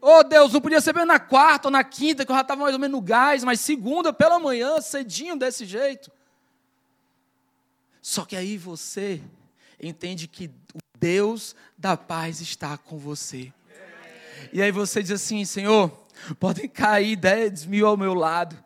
Oh 0.00 0.22
Deus, 0.22 0.52
não 0.52 0.60
podia 0.60 0.80
ser 0.80 0.94
bem 0.94 1.04
na 1.04 1.18
quarta 1.18 1.68
ou 1.68 1.72
na 1.72 1.84
quinta, 1.84 2.24
que 2.24 2.30
eu 2.30 2.36
já 2.36 2.42
estava 2.42 2.62
mais 2.62 2.74
ou 2.74 2.80
menos 2.80 2.98
no 2.98 3.02
gás, 3.02 3.44
mas 3.44 3.60
segunda 3.60 4.12
pela 4.12 4.38
manhã, 4.38 4.80
cedinho 4.80 5.36
desse 5.36 5.66
jeito. 5.66 6.10
Só 8.00 8.24
que 8.24 8.34
aí 8.34 8.56
você 8.56 9.20
entende 9.80 10.26
que 10.26 10.50
o 10.74 10.78
Deus 10.98 11.54
da 11.76 11.96
paz 11.96 12.40
está 12.40 12.78
com 12.78 12.98
você. 12.98 13.52
E 14.52 14.62
aí 14.62 14.72
você 14.72 15.02
diz 15.02 15.12
assim: 15.12 15.44
Senhor, 15.44 15.90
podem 16.38 16.68
cair 16.68 17.16
dez 17.16 17.66
mil 17.66 17.86
ao 17.86 17.96
meu 17.96 18.14
lado, 18.14 18.56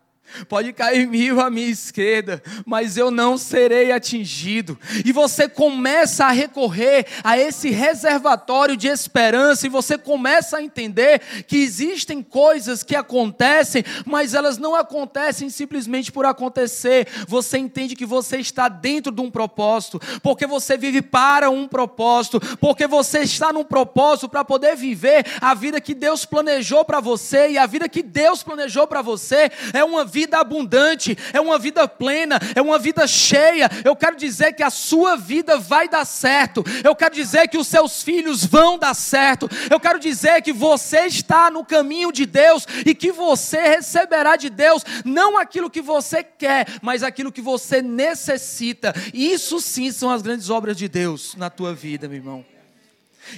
Pode 0.48 0.72
cair 0.72 1.06
mil 1.06 1.40
à 1.40 1.48
minha 1.48 1.68
esquerda, 1.68 2.42
mas 2.66 2.96
eu 2.96 3.10
não 3.10 3.38
serei 3.38 3.92
atingido. 3.92 4.78
E 5.04 5.12
você 5.12 5.48
começa 5.48 6.24
a 6.24 6.32
recorrer 6.32 7.06
a 7.22 7.38
esse 7.38 7.70
reservatório 7.70 8.76
de 8.76 8.88
esperança, 8.88 9.66
e 9.66 9.70
você 9.70 9.96
começa 9.96 10.56
a 10.56 10.62
entender 10.62 11.20
que 11.46 11.58
existem 11.58 12.22
coisas 12.22 12.82
que 12.82 12.96
acontecem, 12.96 13.84
mas 14.04 14.34
elas 14.34 14.58
não 14.58 14.74
acontecem 14.74 15.48
simplesmente 15.48 16.10
por 16.10 16.26
acontecer. 16.26 17.06
Você 17.28 17.58
entende 17.58 17.94
que 17.94 18.06
você 18.06 18.38
está 18.38 18.68
dentro 18.68 19.12
de 19.12 19.20
um 19.20 19.30
propósito, 19.30 20.00
porque 20.22 20.46
você 20.46 20.76
vive 20.76 21.00
para 21.00 21.48
um 21.48 21.68
propósito, 21.68 22.40
porque 22.58 22.86
você 22.86 23.20
está 23.20 23.52
num 23.52 23.64
propósito 23.64 24.28
para 24.28 24.44
poder 24.44 24.74
viver 24.74 25.24
a 25.40 25.54
vida 25.54 25.80
que 25.80 25.94
Deus 25.94 26.24
planejou 26.24 26.84
para 26.84 26.98
você, 26.98 27.50
e 27.50 27.58
a 27.58 27.66
vida 27.66 27.88
que 27.88 28.02
Deus 28.02 28.42
planejou 28.42 28.86
para 28.86 29.00
você 29.00 29.50
é 29.72 29.84
uma 29.84 30.04
vida 30.14 30.38
abundante, 30.38 31.18
é 31.32 31.40
uma 31.40 31.58
vida 31.58 31.88
plena, 31.88 32.38
é 32.54 32.62
uma 32.62 32.78
vida 32.78 33.04
cheia. 33.04 33.68
Eu 33.84 33.96
quero 33.96 34.16
dizer 34.16 34.52
que 34.52 34.62
a 34.62 34.70
sua 34.70 35.16
vida 35.16 35.58
vai 35.58 35.88
dar 35.88 36.04
certo. 36.04 36.62
Eu 36.84 36.94
quero 36.94 37.12
dizer 37.12 37.48
que 37.48 37.58
os 37.58 37.66
seus 37.66 38.00
filhos 38.00 38.46
vão 38.46 38.78
dar 38.78 38.94
certo. 38.94 39.48
Eu 39.68 39.80
quero 39.80 39.98
dizer 39.98 40.40
que 40.40 40.52
você 40.52 41.06
está 41.06 41.50
no 41.50 41.64
caminho 41.64 42.12
de 42.12 42.26
Deus 42.26 42.64
e 42.86 42.94
que 42.94 43.10
você 43.10 43.60
receberá 43.60 44.36
de 44.36 44.48
Deus 44.48 44.84
não 45.04 45.36
aquilo 45.36 45.68
que 45.68 45.82
você 45.82 46.22
quer, 46.22 46.78
mas 46.80 47.02
aquilo 47.02 47.32
que 47.32 47.42
você 47.42 47.82
necessita. 47.82 48.94
Isso 49.12 49.60
sim 49.60 49.90
são 49.90 50.10
as 50.10 50.22
grandes 50.22 50.48
obras 50.48 50.76
de 50.76 50.88
Deus 50.88 51.34
na 51.34 51.50
tua 51.50 51.74
vida, 51.74 52.06
meu 52.06 52.18
irmão. 52.18 52.44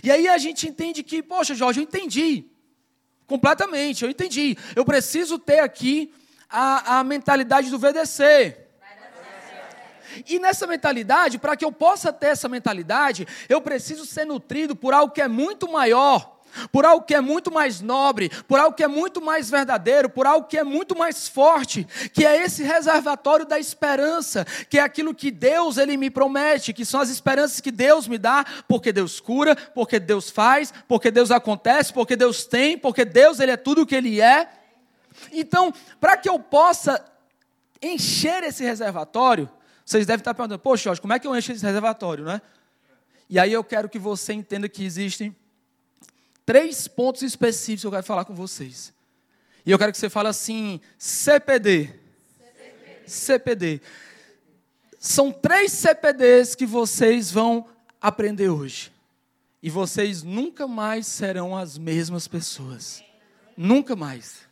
E 0.04 0.10
aí 0.10 0.28
a 0.28 0.36
gente 0.36 0.68
entende 0.68 1.02
que, 1.02 1.22
poxa, 1.22 1.54
Jorge, 1.54 1.80
eu 1.80 1.84
entendi. 1.84 2.44
Completamente, 3.26 4.04
eu 4.04 4.10
entendi. 4.10 4.56
Eu 4.74 4.84
preciso 4.84 5.38
ter 5.38 5.60
aqui 5.60 6.12
a, 6.48 6.98
a 6.98 7.04
mentalidade 7.04 7.70
do 7.70 7.78
VDC. 7.78 8.56
E 10.26 10.38
nessa 10.38 10.66
mentalidade, 10.66 11.38
para 11.38 11.56
que 11.56 11.64
eu 11.64 11.70
possa 11.70 12.12
ter 12.12 12.28
essa 12.28 12.48
mentalidade, 12.48 13.26
eu 13.48 13.60
preciso 13.60 14.06
ser 14.06 14.24
nutrido 14.24 14.74
por 14.74 14.94
algo 14.94 15.12
que 15.12 15.20
é 15.20 15.28
muito 15.28 15.70
maior 15.70 16.36
por 16.72 16.84
algo 16.84 17.04
que 17.04 17.14
é 17.14 17.20
muito 17.20 17.52
mais 17.52 17.80
nobre, 17.80 18.30
por 18.48 18.58
algo 18.58 18.76
que 18.76 18.82
é 18.82 18.88
muito 18.88 19.20
mais 19.20 19.50
verdadeiro, 19.50 20.08
por 20.08 20.26
algo 20.26 20.46
que 20.46 20.56
é 20.56 20.64
muito 20.64 20.96
mais 20.96 21.28
forte, 21.28 21.86
que 22.12 22.24
é 22.24 22.42
esse 22.42 22.62
reservatório 22.62 23.44
da 23.44 23.58
esperança, 23.58 24.46
que 24.68 24.78
é 24.78 24.82
aquilo 24.82 25.14
que 25.14 25.30
Deus 25.30 25.76
ele 25.76 25.96
me 25.96 26.10
promete, 26.10 26.72
que 26.72 26.84
são 26.84 27.00
as 27.00 27.10
esperanças 27.10 27.60
que 27.60 27.70
Deus 27.70 28.08
me 28.08 28.18
dá, 28.18 28.44
porque 28.66 28.92
Deus 28.92 29.20
cura, 29.20 29.54
porque 29.74 29.98
Deus 29.98 30.30
faz, 30.30 30.72
porque 30.88 31.10
Deus 31.10 31.30
acontece, 31.30 31.92
porque 31.92 32.16
Deus 32.16 32.44
tem, 32.44 32.78
porque 32.78 33.04
Deus 33.04 33.40
ele 33.40 33.52
é 33.52 33.56
tudo 33.56 33.82
o 33.82 33.86
que 33.86 33.94
ele 33.94 34.20
é. 34.20 34.48
Então, 35.32 35.72
para 36.00 36.16
que 36.16 36.28
eu 36.28 36.38
possa 36.38 37.04
encher 37.82 38.42
esse 38.44 38.64
reservatório, 38.64 39.48
vocês 39.84 40.06
devem 40.06 40.20
estar 40.20 40.34
perguntando, 40.34 40.58
poxa, 40.58 40.84
Jorge, 40.84 41.00
como 41.00 41.12
é 41.12 41.18
que 41.18 41.26
eu 41.26 41.36
encho 41.36 41.52
esse 41.52 41.64
reservatório, 41.64 42.24
né? 42.24 42.42
E 43.28 43.38
aí 43.38 43.52
eu 43.52 43.64
quero 43.64 43.88
que 43.88 43.98
você 43.98 44.32
entenda 44.32 44.68
que 44.68 44.84
existem 44.84 45.34
três 46.44 46.86
pontos 46.86 47.22
específicos 47.22 47.82
que 47.82 47.86
eu 47.86 47.90
quero 47.90 48.04
falar 48.04 48.24
com 48.24 48.34
vocês. 48.34 48.92
E 49.64 49.70
eu 49.70 49.78
quero 49.78 49.90
que 49.90 49.98
você 49.98 50.08
fale 50.08 50.28
assim, 50.28 50.80
CPD. 50.96 51.92
CPD. 52.38 53.08
CPD. 53.08 53.80
São 54.98 55.32
três 55.32 55.72
CPDs 55.72 56.54
que 56.54 56.66
vocês 56.66 57.30
vão 57.30 57.68
aprender 58.00 58.48
hoje. 58.48 58.92
E 59.60 59.68
vocês 59.68 60.22
nunca 60.22 60.68
mais 60.68 61.06
serão 61.08 61.56
as 61.56 61.76
mesmas 61.76 62.28
pessoas. 62.28 63.02
Nunca 63.56 63.96
mais. 63.96 64.45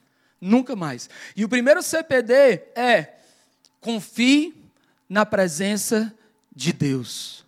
Nunca 0.47 0.77
mais. 0.77 1.09
E 1.35 1.43
o 1.43 1.49
primeiro 1.49 1.83
CPD 1.83 2.35
é 2.77 3.15
confie 3.81 4.55
na 5.09 5.25
presença 5.25 6.15
de 6.55 6.71
Deus. 6.71 7.47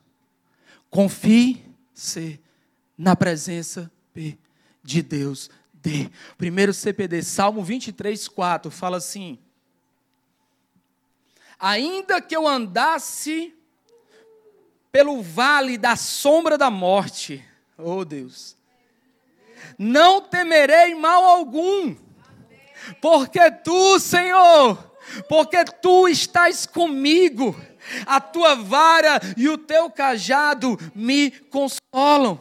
Confie-se 0.89 2.41
na 2.97 3.15
presença 3.15 3.93
de 4.83 5.03
Deus. 5.03 5.51
De. 5.75 6.11
Primeiro 6.39 6.73
CPD, 6.73 7.23
Salmo 7.23 7.63
23, 7.63 8.29
4, 8.29 8.71
fala 8.71 8.97
assim: 8.97 9.39
Ainda 11.61 12.23
que 12.23 12.35
eu 12.35 12.49
andasse 12.49 13.55
pelo 14.91 15.21
vale 15.21 15.77
da 15.77 15.97
sombra 15.97 16.57
da 16.57 16.71
morte, 16.71 17.45
oh 17.77 18.07
Deus, 18.07 18.57
não 19.79 20.23
temerei 20.23 20.95
mal 20.95 21.23
algum, 21.25 21.95
porque 23.01 23.51
tu, 23.51 23.99
Senhor, 23.99 24.77
porque 25.29 25.65
tu 25.65 26.09
estás 26.09 26.67
comigo, 26.67 27.57
a 28.07 28.21
tua 28.21 28.55
vara 28.55 29.21
e 29.37 29.49
o 29.49 29.59
teu 29.59 29.91
cajado 29.91 30.79
me 30.95 31.31
consolam. 31.31 32.41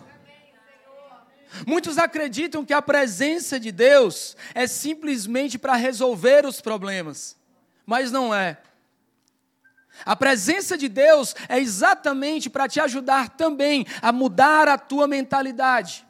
Muitos 1.65 1.97
acreditam 1.97 2.65
que 2.65 2.73
a 2.73 2.81
presença 2.81 3.59
de 3.59 3.71
Deus 3.71 4.35
é 4.53 4.67
simplesmente 4.67 5.57
para 5.57 5.75
resolver 5.75 6.45
os 6.45 6.59
problemas, 6.59 7.37
mas 7.85 8.11
não 8.11 8.33
é. 8.33 8.57
A 10.05 10.15
presença 10.15 10.77
de 10.77 10.89
Deus 10.89 11.33
é 11.47 11.57
exatamente 11.57 12.49
para 12.49 12.67
te 12.67 12.81
ajudar 12.81 13.29
também 13.29 13.85
a 14.01 14.11
mudar 14.11 14.67
a 14.67 14.77
tua 14.77 15.07
mentalidade 15.07 16.05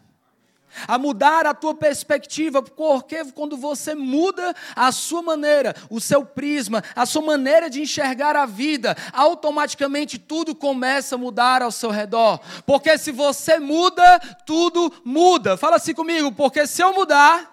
a 0.88 0.98
mudar 0.98 1.46
a 1.46 1.54
tua 1.54 1.74
perspectiva, 1.74 2.62
porque 2.62 3.24
quando 3.32 3.58
você 3.58 3.96
muda 3.96 4.54
a 4.76 4.92
sua 4.92 5.22
maneira, 5.22 5.76
o 5.90 6.00
seu 6.00 6.26
prisma, 6.26 6.84
a 6.96 7.06
sua 7.06 7.22
maneira 7.22 7.70
de 7.70 7.82
enxergar 7.82 8.36
a 8.36 8.46
vida, 8.46 8.96
automaticamente 9.14 10.18
tudo 10.18 10.56
começa 10.56 11.16
a 11.16 11.18
mudar 11.18 11.62
ao 11.62 11.72
seu 11.72 11.90
redor. 11.90 12.40
Porque 12.66 12.98
se 12.98 13.12
você 13.12 13.60
muda, 13.60 14.20
tudo 14.46 14.94
muda. 15.04 15.58
Fala 15.58 15.78
assim 15.78 15.94
comigo, 15.94 16.32
porque 16.32 16.68
se 16.68 16.82
eu 16.82 16.94
mudar, 16.94 17.52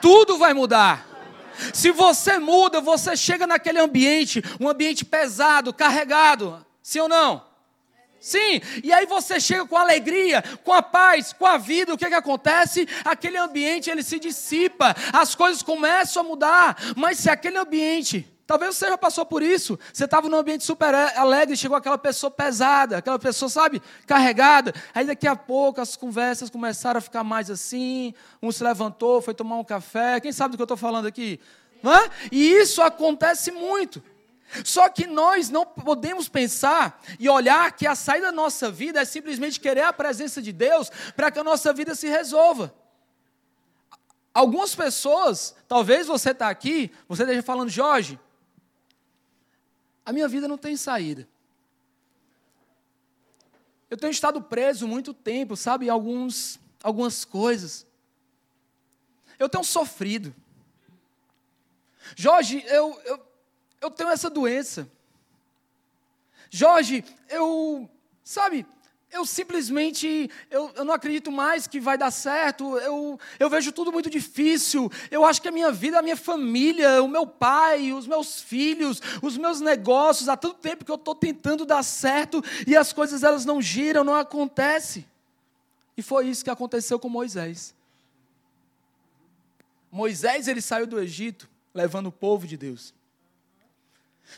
tudo 0.00 0.38
vai 0.38 0.54
mudar. 0.54 1.06
Se 1.72 1.90
você 1.90 2.38
muda, 2.38 2.80
você 2.80 3.16
chega 3.16 3.46
naquele 3.46 3.80
ambiente, 3.80 4.42
um 4.60 4.68
ambiente 4.68 5.04
pesado, 5.04 5.72
carregado. 5.72 6.64
Sim 6.82 7.00
ou 7.00 7.08
não? 7.08 7.47
Sim, 8.20 8.60
e 8.82 8.92
aí 8.92 9.06
você 9.06 9.38
chega 9.38 9.64
com 9.64 9.76
alegria, 9.76 10.42
com 10.64 10.72
a 10.72 10.82
paz, 10.82 11.32
com 11.32 11.46
a 11.46 11.56
vida, 11.56 11.94
o 11.94 11.98
que, 11.98 12.06
que 12.06 12.14
acontece? 12.14 12.86
Aquele 13.04 13.38
ambiente 13.38 13.88
ele 13.88 14.02
se 14.02 14.18
dissipa, 14.18 14.94
as 15.12 15.34
coisas 15.34 15.62
começam 15.62 16.22
a 16.22 16.26
mudar, 16.26 16.76
mas 16.96 17.18
se 17.18 17.30
aquele 17.30 17.58
ambiente, 17.58 18.28
talvez 18.44 18.74
você 18.74 18.88
já 18.88 18.98
passou 18.98 19.24
por 19.24 19.40
isso, 19.40 19.78
você 19.92 20.04
estava 20.04 20.28
num 20.28 20.36
ambiente 20.36 20.64
super 20.64 20.92
alegre, 20.94 21.56
chegou 21.56 21.76
aquela 21.76 21.96
pessoa 21.98 22.30
pesada, 22.30 22.98
aquela 22.98 23.20
pessoa, 23.20 23.48
sabe, 23.48 23.80
carregada, 24.04 24.74
aí 24.92 25.06
daqui 25.06 25.28
a 25.28 25.36
pouco 25.36 25.80
as 25.80 25.94
conversas 25.94 26.50
começaram 26.50 26.98
a 26.98 27.02
ficar 27.02 27.22
mais 27.22 27.48
assim, 27.48 28.12
um 28.42 28.50
se 28.50 28.64
levantou, 28.64 29.22
foi 29.22 29.32
tomar 29.32 29.56
um 29.56 29.64
café, 29.64 30.18
quem 30.18 30.32
sabe 30.32 30.52
do 30.52 30.56
que 30.56 30.62
eu 30.62 30.64
estou 30.64 30.76
falando 30.76 31.06
aqui? 31.06 31.38
Hã? 31.84 32.10
E 32.32 32.50
isso 32.50 32.82
acontece 32.82 33.52
muito. 33.52 34.02
Só 34.64 34.88
que 34.88 35.06
nós 35.06 35.50
não 35.50 35.66
podemos 35.66 36.28
pensar 36.28 37.02
e 37.18 37.28
olhar 37.28 37.70
que 37.72 37.86
a 37.86 37.94
saída 37.94 38.26
da 38.26 38.32
nossa 38.32 38.70
vida 38.70 39.00
é 39.00 39.04
simplesmente 39.04 39.60
querer 39.60 39.82
a 39.82 39.92
presença 39.92 40.40
de 40.40 40.52
Deus 40.52 40.90
para 41.14 41.30
que 41.30 41.38
a 41.38 41.44
nossa 41.44 41.72
vida 41.72 41.94
se 41.94 42.08
resolva. 42.08 42.74
Algumas 44.32 44.74
pessoas, 44.74 45.54
talvez 45.66 46.06
você 46.06 46.30
está 46.30 46.48
aqui, 46.48 46.90
você 47.08 47.24
esteja 47.24 47.42
falando, 47.42 47.68
Jorge, 47.68 48.18
a 50.04 50.12
minha 50.12 50.28
vida 50.28 50.48
não 50.48 50.56
tem 50.56 50.76
saída. 50.76 51.28
Eu 53.90 53.96
tenho 53.96 54.10
estado 54.10 54.40
preso 54.40 54.86
muito 54.86 55.12
tempo, 55.12 55.56
sabe, 55.56 55.86
em 55.86 55.88
alguns, 55.88 56.58
algumas 56.82 57.24
coisas. 57.24 57.86
Eu 59.38 59.48
tenho 59.48 59.64
sofrido. 59.64 60.34
Jorge, 62.16 62.64
eu, 62.66 63.00
eu, 63.04 63.27
eu 63.80 63.90
tenho 63.90 64.10
essa 64.10 64.28
doença. 64.28 64.88
Jorge, 66.50 67.04
eu, 67.28 67.88
sabe, 68.24 68.66
eu 69.10 69.24
simplesmente, 69.24 70.30
eu, 70.50 70.70
eu 70.74 70.84
não 70.84 70.94
acredito 70.94 71.30
mais 71.32 71.66
que 71.66 71.80
vai 71.80 71.96
dar 71.96 72.10
certo, 72.10 72.76
eu, 72.78 73.18
eu 73.38 73.50
vejo 73.50 73.72
tudo 73.72 73.90
muito 73.92 74.10
difícil, 74.10 74.90
eu 75.10 75.24
acho 75.24 75.40
que 75.40 75.48
a 75.48 75.52
minha 75.52 75.72
vida, 75.72 75.98
a 75.98 76.02
minha 76.02 76.16
família, 76.16 77.02
o 77.02 77.08
meu 77.08 77.26
pai, 77.26 77.92
os 77.92 78.06
meus 78.06 78.40
filhos, 78.40 79.00
os 79.22 79.36
meus 79.36 79.60
negócios, 79.60 80.28
há 80.28 80.36
tanto 80.36 80.56
tempo 80.56 80.84
que 80.84 80.90
eu 80.90 80.96
estou 80.96 81.14
tentando 81.14 81.64
dar 81.64 81.82
certo 81.82 82.42
e 82.66 82.76
as 82.76 82.92
coisas 82.92 83.22
elas 83.22 83.44
não 83.44 83.60
giram, 83.60 84.04
não 84.04 84.14
acontecem. 84.14 85.06
E 85.96 86.02
foi 86.02 86.28
isso 86.28 86.44
que 86.44 86.50
aconteceu 86.50 86.98
com 86.98 87.08
Moisés. 87.08 87.74
Moisés, 89.90 90.46
ele 90.48 90.60
saiu 90.60 90.86
do 90.86 91.00
Egito, 91.00 91.48
levando 91.74 92.06
o 92.08 92.12
povo 92.12 92.46
de 92.46 92.56
Deus. 92.56 92.94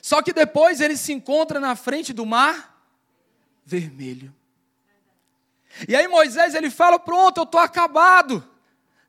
Só 0.03 0.23
que 0.23 0.33
depois 0.33 0.81
ele 0.81 0.97
se 0.97 1.13
encontra 1.13 1.61
na 1.61 1.77
frente 1.77 2.13
do 2.13 2.25
mar 2.25 2.83
vermelho. 3.65 4.35
E 5.89 5.95
aí 5.95 6.09
Moisés 6.09 6.55
ele 6.55 6.71
fala: 6.71 6.99
"Pronto, 6.99 7.39
eu 7.39 7.45
estou 7.45 7.61
acabado. 7.61 8.47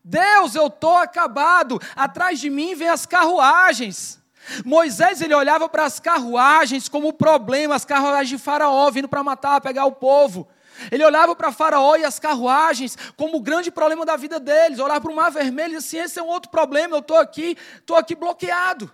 Deus, 0.04 0.56
eu 0.56 0.68
estou 0.68 0.98
acabado. 0.98 1.80
Atrás 1.96 2.40
de 2.40 2.50
mim 2.50 2.76
vem 2.76 2.90
as 2.90 3.06
carruagens." 3.06 4.20
Moisés 4.66 5.22
ele 5.22 5.36
olhava 5.36 5.70
para 5.70 5.86
as 5.86 6.00
carruagens 6.00 6.90
como 6.90 7.14
problema, 7.14 7.76
as 7.76 7.86
carruagens 7.86 8.30
de 8.30 8.38
Faraó 8.38 8.90
vindo 8.90 9.08
para 9.08 9.24
matar, 9.24 9.62
pegar 9.62 9.86
o 9.86 9.92
povo. 9.92 10.48
Ele 10.92 11.06
olhava 11.06 11.36
para 11.36 11.52
Faraó 11.52 11.96
e 11.96 12.04
as 12.04 12.18
carruagens 12.18 12.98
como 13.16 13.38
o 13.38 13.42
grande 13.42 13.70
problema 13.70 14.06
da 14.06 14.16
vida 14.16 14.40
deles. 14.40 14.80
Olhava 14.80 15.02
para 15.02 15.12
o 15.12 15.16
mar 15.16 15.30
vermelho 15.30 15.74
e 15.74 15.78
assim: 15.78 15.98
esse 15.98 16.20
é 16.20 16.24
um 16.24 16.28
outro 16.28 16.50
problema, 16.50 16.96
eu 16.96 17.02
estou 17.02 17.18
aqui, 17.18 17.58
estou 17.80 17.96
aqui 17.96 18.16
bloqueado. 18.16 18.92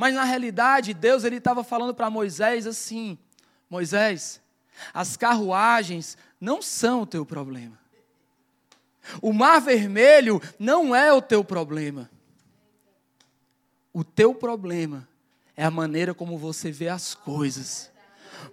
Mas 0.00 0.14
na 0.14 0.24
realidade, 0.24 0.94
Deus 0.94 1.24
ele 1.24 1.36
estava 1.36 1.62
falando 1.62 1.94
para 1.94 2.08
Moisés 2.08 2.66
assim: 2.66 3.18
Moisés, 3.68 4.40
as 4.94 5.14
carruagens 5.14 6.16
não 6.40 6.62
são 6.62 7.02
o 7.02 7.06
teu 7.06 7.26
problema. 7.26 7.78
O 9.20 9.30
mar 9.30 9.60
vermelho 9.60 10.40
não 10.58 10.96
é 10.96 11.12
o 11.12 11.20
teu 11.20 11.44
problema. 11.44 12.10
O 13.92 14.02
teu 14.02 14.34
problema 14.34 15.06
é 15.54 15.66
a 15.66 15.70
maneira 15.70 16.14
como 16.14 16.38
você 16.38 16.72
vê 16.72 16.88
as 16.88 17.14
coisas. 17.14 17.90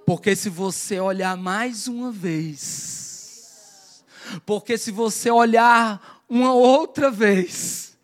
Porque 0.06 0.36
se 0.36 0.50
você 0.50 1.00
olhar 1.00 1.38
mais 1.38 1.88
uma 1.88 2.12
vez, 2.12 4.04
porque 4.46 4.78
se 4.78 4.92
você 4.92 5.32
olhar 5.32 6.26
uma 6.28 6.52
outra 6.52 7.10
vez, 7.10 7.98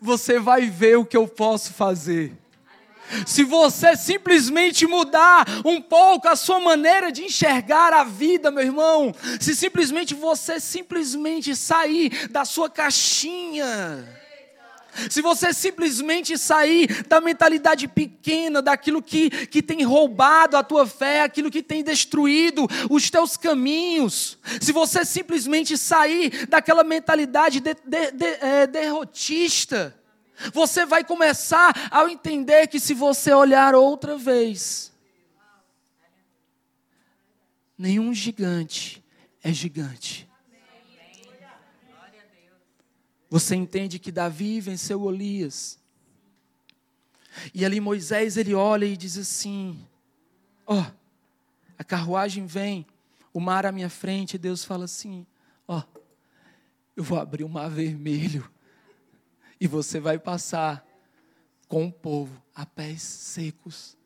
você 0.00 0.38
vai 0.38 0.70
ver 0.70 0.96
o 0.96 1.04
que 1.04 1.16
eu 1.16 1.26
posso 1.26 1.72
fazer. 1.72 2.38
Se 3.26 3.44
você 3.44 3.96
simplesmente 3.96 4.86
mudar 4.86 5.46
um 5.64 5.80
pouco 5.80 6.28
a 6.28 6.36
sua 6.36 6.60
maneira 6.60 7.10
de 7.10 7.24
enxergar 7.24 7.92
a 7.92 8.04
vida, 8.04 8.50
meu 8.50 8.62
irmão, 8.62 9.14
se 9.40 9.54
simplesmente 9.54 10.14
você 10.14 10.60
simplesmente 10.60 11.54
sair 11.56 12.28
da 12.28 12.44
sua 12.44 12.68
caixinha, 12.68 14.06
se 15.08 15.22
você 15.22 15.52
simplesmente 15.52 16.36
sair 16.36 17.04
da 17.04 17.20
mentalidade 17.20 17.86
pequena, 17.86 18.60
daquilo 18.60 19.02
que, 19.02 19.30
que 19.46 19.62
tem 19.62 19.82
roubado 19.82 20.56
a 20.56 20.62
tua 20.62 20.86
fé, 20.86 21.22
aquilo 21.22 21.50
que 21.50 21.62
tem 21.62 21.84
destruído 21.84 22.66
os 22.90 23.08
teus 23.10 23.36
caminhos, 23.36 24.38
se 24.60 24.72
você 24.72 25.04
simplesmente 25.04 25.76
sair 25.76 26.46
daquela 26.46 26.82
mentalidade 26.82 27.60
de, 27.60 27.74
de, 27.74 28.10
de, 28.12 28.26
é, 28.40 28.66
derrotista, 28.66 29.94
você 30.52 30.86
vai 30.86 31.04
começar 31.04 31.72
a 31.90 32.04
entender 32.10 32.66
que 32.68 32.78
se 32.78 32.94
você 32.94 33.32
olhar 33.32 33.74
outra 33.74 34.16
vez, 34.16 34.92
nenhum 37.76 38.14
gigante 38.14 39.04
é 39.42 39.52
gigante. 39.52 40.28
Você 43.30 43.54
entende 43.54 43.98
que 43.98 44.10
Davi 44.10 44.60
venceu 44.60 45.00
Golias. 45.00 45.78
E 47.52 47.64
ali 47.64 47.78
Moisés 47.78 48.36
ele 48.36 48.54
olha 48.54 48.86
e 48.86 48.96
diz 48.96 49.18
assim: 49.18 49.86
Ó, 50.66 50.80
oh, 50.80 50.86
a 51.78 51.84
carruagem 51.84 52.46
vem, 52.46 52.86
o 53.32 53.38
mar 53.38 53.66
à 53.66 53.72
minha 53.72 53.90
frente, 53.90 54.34
e 54.34 54.38
Deus 54.38 54.64
fala 54.64 54.86
assim: 54.86 55.26
Ó, 55.66 55.78
oh, 55.78 56.00
eu 56.96 57.04
vou 57.04 57.20
abrir 57.20 57.44
o 57.44 57.48
mar 57.48 57.68
vermelho 57.68 58.50
e 59.60 59.66
você 59.66 59.98
vai 59.98 60.18
passar 60.18 60.86
com 61.66 61.86
o 61.86 61.92
povo 61.92 62.42
a 62.54 62.64
pés 62.64 63.02
secos. 63.02 63.96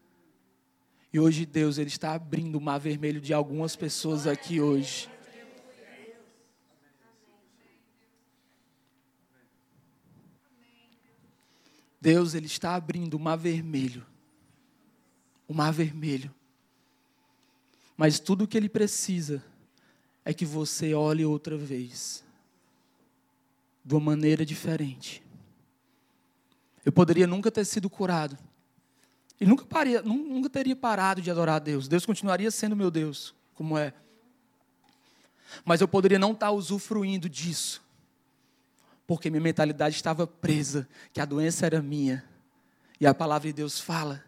E 1.12 1.20
hoje 1.20 1.44
Deus 1.44 1.78
ele 1.78 1.88
está 1.88 2.14
abrindo 2.14 2.56
o 2.56 2.60
mar 2.60 2.78
vermelho 2.78 3.20
de 3.20 3.34
algumas 3.34 3.76
pessoas 3.76 4.26
aqui 4.26 4.60
hoje. 4.60 5.08
Deus 12.00 12.34
ele 12.34 12.46
está 12.46 12.74
abrindo 12.74 13.14
o 13.14 13.20
mar 13.20 13.36
vermelho. 13.36 14.04
O 15.46 15.54
mar 15.54 15.72
vermelho. 15.72 16.34
Mas 17.96 18.18
tudo 18.18 18.44
o 18.44 18.48
que 18.48 18.56
ele 18.56 18.68
precisa 18.68 19.44
é 20.24 20.34
que 20.34 20.44
você 20.44 20.94
olhe 20.94 21.24
outra 21.24 21.56
vez, 21.56 22.24
de 23.84 23.94
uma 23.94 24.00
maneira 24.00 24.44
diferente. 24.44 25.22
Eu 26.84 26.92
poderia 26.92 27.26
nunca 27.26 27.50
ter 27.50 27.64
sido 27.64 27.88
curado. 27.88 28.36
E 29.40 29.46
nunca, 29.46 29.64
paria, 29.64 30.02
nunca 30.02 30.48
teria 30.48 30.76
parado 30.76 31.20
de 31.20 31.30
adorar 31.30 31.56
a 31.56 31.58
Deus. 31.58 31.88
Deus 31.88 32.06
continuaria 32.06 32.50
sendo 32.50 32.76
meu 32.76 32.90
Deus, 32.90 33.34
como 33.54 33.76
é. 33.76 33.92
Mas 35.64 35.80
eu 35.80 35.88
poderia 35.88 36.18
não 36.18 36.32
estar 36.32 36.50
usufruindo 36.50 37.28
disso. 37.28 37.82
Porque 39.06 39.30
minha 39.30 39.42
mentalidade 39.42 39.96
estava 39.96 40.26
presa, 40.26 40.88
que 41.12 41.20
a 41.20 41.24
doença 41.24 41.66
era 41.66 41.82
minha. 41.82 42.24
E 43.00 43.06
a 43.06 43.12
palavra 43.12 43.48
de 43.48 43.52
Deus 43.52 43.80
fala 43.80 44.24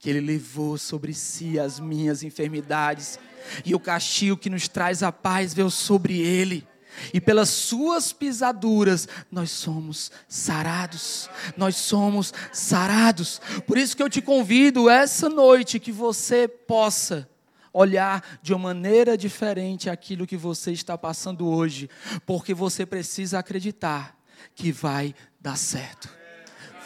que 0.00 0.08
Ele 0.08 0.20
levou 0.20 0.78
sobre 0.78 1.12
si 1.12 1.58
as 1.58 1.80
minhas 1.80 2.22
enfermidades. 2.22 3.18
E 3.64 3.74
o 3.74 3.80
castigo 3.80 4.36
que 4.36 4.50
nos 4.50 4.68
traz 4.68 5.02
a 5.02 5.10
paz 5.10 5.54
veio 5.54 5.70
sobre 5.70 6.20
Ele 6.20 6.66
e 7.12 7.20
pelas 7.20 7.48
suas 7.48 8.12
pisaduras 8.12 9.08
nós 9.30 9.50
somos 9.50 10.10
sarados. 10.28 11.28
Nós 11.56 11.76
somos 11.76 12.32
sarados. 12.52 13.40
Por 13.66 13.78
isso 13.78 13.96
que 13.96 14.02
eu 14.02 14.10
te 14.10 14.20
convido 14.20 14.88
essa 14.90 15.28
noite 15.28 15.78
que 15.78 15.92
você 15.92 16.48
possa 16.48 17.28
olhar 17.72 18.22
de 18.42 18.52
uma 18.52 18.74
maneira 18.74 19.16
diferente 19.16 19.88
aquilo 19.88 20.26
que 20.26 20.36
você 20.36 20.72
está 20.72 20.98
passando 20.98 21.46
hoje, 21.46 21.88
porque 22.26 22.52
você 22.52 22.84
precisa 22.84 23.38
acreditar 23.38 24.16
que 24.54 24.72
vai 24.72 25.14
dar 25.40 25.56
certo 25.56 26.17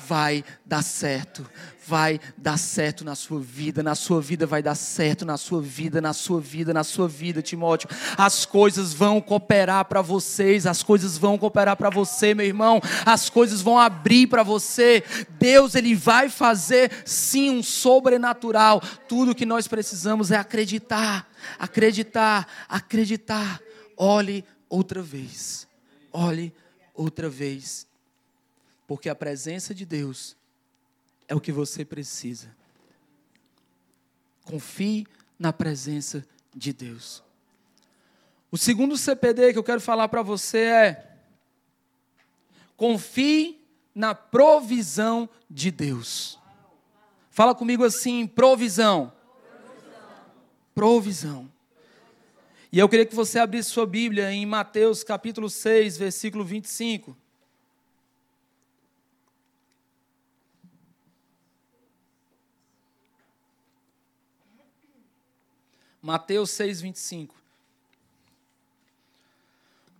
vai 0.06 0.44
dar 0.64 0.82
certo. 0.82 1.48
Vai 1.84 2.20
dar 2.38 2.56
certo 2.58 3.04
na 3.04 3.16
sua 3.16 3.40
vida, 3.40 3.82
na 3.82 3.96
sua 3.96 4.20
vida 4.20 4.46
vai 4.46 4.62
dar 4.62 4.76
certo, 4.76 5.24
na 5.24 5.36
sua 5.36 5.60
vida, 5.60 6.00
na 6.00 6.12
sua 6.12 6.40
vida, 6.40 6.72
na 6.72 6.84
sua 6.84 7.08
vida, 7.08 7.42
Timóteo. 7.42 7.88
As 8.16 8.46
coisas 8.46 8.92
vão 8.92 9.20
cooperar 9.20 9.84
para 9.86 10.00
vocês, 10.00 10.64
as 10.64 10.82
coisas 10.82 11.18
vão 11.18 11.36
cooperar 11.36 11.76
para 11.76 11.90
você, 11.90 12.34
meu 12.34 12.46
irmão. 12.46 12.80
As 13.04 13.28
coisas 13.28 13.60
vão 13.60 13.78
abrir 13.78 14.28
para 14.28 14.44
você. 14.44 15.02
Deus, 15.30 15.74
ele 15.74 15.94
vai 15.94 16.28
fazer 16.28 16.90
sim 17.04 17.50
um 17.50 17.62
sobrenatural. 17.62 18.80
Tudo 19.08 19.34
que 19.34 19.44
nós 19.44 19.66
precisamos 19.66 20.30
é 20.30 20.36
acreditar, 20.36 21.28
acreditar, 21.58 22.46
acreditar. 22.68 23.60
Olhe 23.96 24.44
outra 24.68 25.02
vez. 25.02 25.66
Olhe 26.12 26.54
outra 26.94 27.28
vez. 27.28 27.86
Porque 28.92 29.08
a 29.08 29.14
presença 29.14 29.74
de 29.74 29.86
Deus 29.86 30.36
é 31.26 31.34
o 31.34 31.40
que 31.40 31.50
você 31.50 31.82
precisa. 31.82 32.54
Confie 34.44 35.06
na 35.38 35.50
presença 35.50 36.22
de 36.54 36.74
Deus. 36.74 37.22
O 38.50 38.58
segundo 38.58 38.94
CPD 38.98 39.54
que 39.54 39.58
eu 39.58 39.64
quero 39.64 39.80
falar 39.80 40.08
para 40.08 40.20
você 40.20 40.58
é: 40.58 41.16
confie 42.76 43.64
na 43.94 44.14
provisão 44.14 45.26
de 45.48 45.70
Deus. 45.70 46.38
Fala 47.30 47.54
comigo 47.54 47.84
assim: 47.84 48.26
provisão. 48.26 49.10
Provisão. 50.74 51.50
E 52.70 52.78
eu 52.78 52.90
queria 52.90 53.06
que 53.06 53.14
você 53.14 53.38
abrisse 53.38 53.70
sua 53.70 53.86
Bíblia 53.86 54.30
em 54.30 54.44
Mateus 54.44 55.02
capítulo 55.02 55.48
6, 55.48 55.96
versículo 55.96 56.44
25. 56.44 57.21
Mateus 66.02 66.50
6, 66.50 66.80
25. 66.80 67.34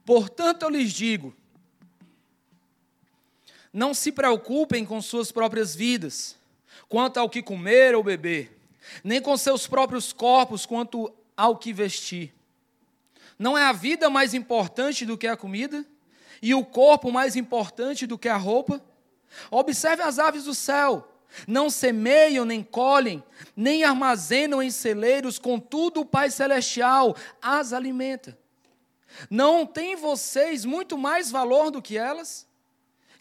Portanto, 0.04 0.64
eu 0.64 0.68
lhes 0.68 0.92
digo: 0.92 1.32
não 3.72 3.94
se 3.94 4.10
preocupem 4.10 4.84
com 4.84 5.00
suas 5.00 5.30
próprias 5.30 5.76
vidas, 5.76 6.36
quanto 6.88 7.18
ao 7.18 7.30
que 7.30 7.40
comer 7.40 7.94
ou 7.94 8.02
beber, 8.02 8.58
nem 9.04 9.22
com 9.22 9.36
seus 9.36 9.68
próprios 9.68 10.12
corpos, 10.12 10.66
quanto 10.66 11.12
ao 11.36 11.56
que 11.56 11.72
vestir. 11.72 12.34
Não 13.38 13.56
é 13.56 13.62
a 13.62 13.72
vida 13.72 14.10
mais 14.10 14.34
importante 14.34 15.06
do 15.06 15.16
que 15.16 15.28
a 15.28 15.36
comida? 15.36 15.86
E 16.42 16.52
o 16.54 16.64
corpo 16.64 17.12
mais 17.12 17.36
importante 17.36 18.06
do 18.06 18.18
que 18.18 18.28
a 18.28 18.36
roupa? 18.36 18.82
Observe 19.50 20.02
as 20.02 20.18
aves 20.18 20.44
do 20.44 20.54
céu 20.54 21.11
não 21.46 21.70
semeiam, 21.70 22.44
nem 22.44 22.62
colhem, 22.62 23.22
nem 23.56 23.84
armazenam 23.84 24.62
em 24.62 24.70
celeiros, 24.70 25.38
contudo 25.38 26.00
o 26.00 26.06
Pai 26.06 26.30
Celestial 26.30 27.16
as 27.40 27.72
alimenta. 27.72 28.38
Não 29.30 29.66
tem 29.66 29.96
vocês 29.96 30.64
muito 30.64 30.96
mais 30.96 31.30
valor 31.30 31.70
do 31.70 31.82
que 31.82 31.96
elas? 31.96 32.46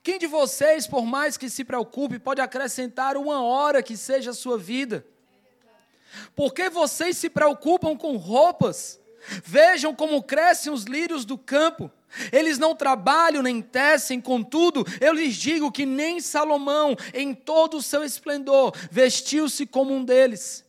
Quem 0.03 0.17
de 0.17 0.25
vocês, 0.25 0.87
por 0.87 1.05
mais 1.05 1.37
que 1.37 1.49
se 1.49 1.63
preocupe, 1.63 2.17
pode 2.17 2.41
acrescentar 2.41 3.17
uma 3.17 3.43
hora 3.43 3.83
que 3.83 3.95
seja 3.95 4.31
a 4.31 4.33
sua 4.33 4.57
vida? 4.57 5.05
Por 6.35 6.53
que 6.53 6.69
vocês 6.69 7.17
se 7.17 7.29
preocupam 7.29 7.95
com 7.95 8.17
roupas? 8.17 8.99
Vejam 9.43 9.93
como 9.93 10.23
crescem 10.23 10.73
os 10.73 10.83
lírios 10.83 11.25
do 11.25 11.37
campo. 11.37 11.91
Eles 12.31 12.57
não 12.57 12.75
trabalham 12.75 13.41
nem 13.41 13.61
tecem, 13.61 14.19
contudo, 14.19 14.85
eu 14.99 15.13
lhes 15.13 15.35
digo 15.35 15.71
que 15.71 15.85
nem 15.85 16.19
Salomão, 16.19 16.95
em 17.13 17.33
todo 17.33 17.77
o 17.77 17.81
seu 17.81 18.03
esplendor, 18.03 18.73
vestiu-se 18.89 19.65
como 19.65 19.93
um 19.93 20.03
deles. 20.03 20.65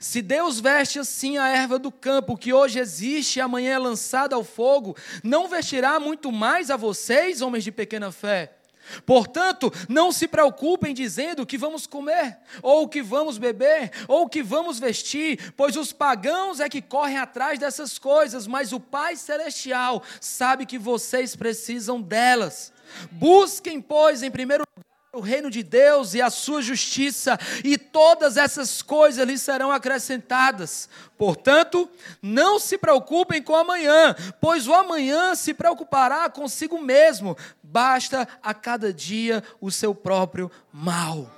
Se 0.00 0.20
Deus 0.20 0.58
veste 0.58 0.98
assim 0.98 1.38
a 1.38 1.48
erva 1.48 1.78
do 1.78 1.92
campo, 1.92 2.36
que 2.36 2.52
hoje 2.52 2.78
existe 2.78 3.36
e 3.36 3.40
amanhã 3.40 3.74
é 3.74 3.78
lançada 3.78 4.34
ao 4.34 4.42
fogo, 4.42 4.96
não 5.22 5.48
vestirá 5.48 6.00
muito 6.00 6.32
mais 6.32 6.70
a 6.70 6.76
vocês, 6.76 7.40
homens 7.40 7.62
de 7.62 7.70
pequena 7.70 8.10
fé? 8.10 8.55
Portanto, 9.04 9.72
não 9.88 10.12
se 10.12 10.28
preocupem 10.28 10.94
dizendo 10.94 11.42
o 11.42 11.46
que 11.46 11.58
vamos 11.58 11.86
comer, 11.86 12.38
ou 12.62 12.84
o 12.84 12.88
que 12.88 13.02
vamos 13.02 13.38
beber, 13.38 13.90
ou 14.08 14.24
o 14.24 14.28
que 14.28 14.42
vamos 14.42 14.78
vestir, 14.78 15.52
pois 15.56 15.76
os 15.76 15.92
pagãos 15.92 16.60
é 16.60 16.68
que 16.68 16.82
correm 16.82 17.18
atrás 17.18 17.58
dessas 17.58 17.98
coisas, 17.98 18.46
mas 18.46 18.72
o 18.72 18.80
Pai 18.80 19.16
Celestial 19.16 20.02
sabe 20.20 20.66
que 20.66 20.78
vocês 20.78 21.34
precisam 21.36 22.00
delas. 22.00 22.72
Busquem, 23.10 23.80
pois, 23.80 24.22
em 24.22 24.30
primeiro 24.30 24.64
lugar, 24.64 24.86
o 25.16 25.20
reino 25.20 25.50
de 25.50 25.62
Deus 25.62 26.12
e 26.12 26.20
a 26.20 26.28
sua 26.28 26.60
justiça, 26.60 27.38
e 27.64 27.78
todas 27.78 28.36
essas 28.36 28.82
coisas 28.82 29.26
lhes 29.26 29.40
serão 29.40 29.70
acrescentadas. 29.70 30.88
Portanto, 31.16 31.88
não 32.20 32.58
se 32.58 32.76
preocupem 32.76 33.42
com 33.42 33.56
amanhã, 33.56 34.14
pois 34.40 34.68
o 34.68 34.74
amanhã 34.74 35.34
se 35.34 35.54
preocupará 35.54 36.28
consigo 36.28 36.78
mesmo. 36.78 37.36
Basta 37.68 38.28
a 38.40 38.54
cada 38.54 38.92
dia 38.92 39.42
o 39.60 39.72
seu 39.72 39.92
próprio 39.92 40.50
mal. 40.72 41.28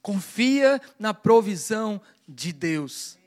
Confia 0.00 0.80
na 0.98 1.12
provisão 1.12 2.00
de 2.28 2.52
Deus. 2.52 3.18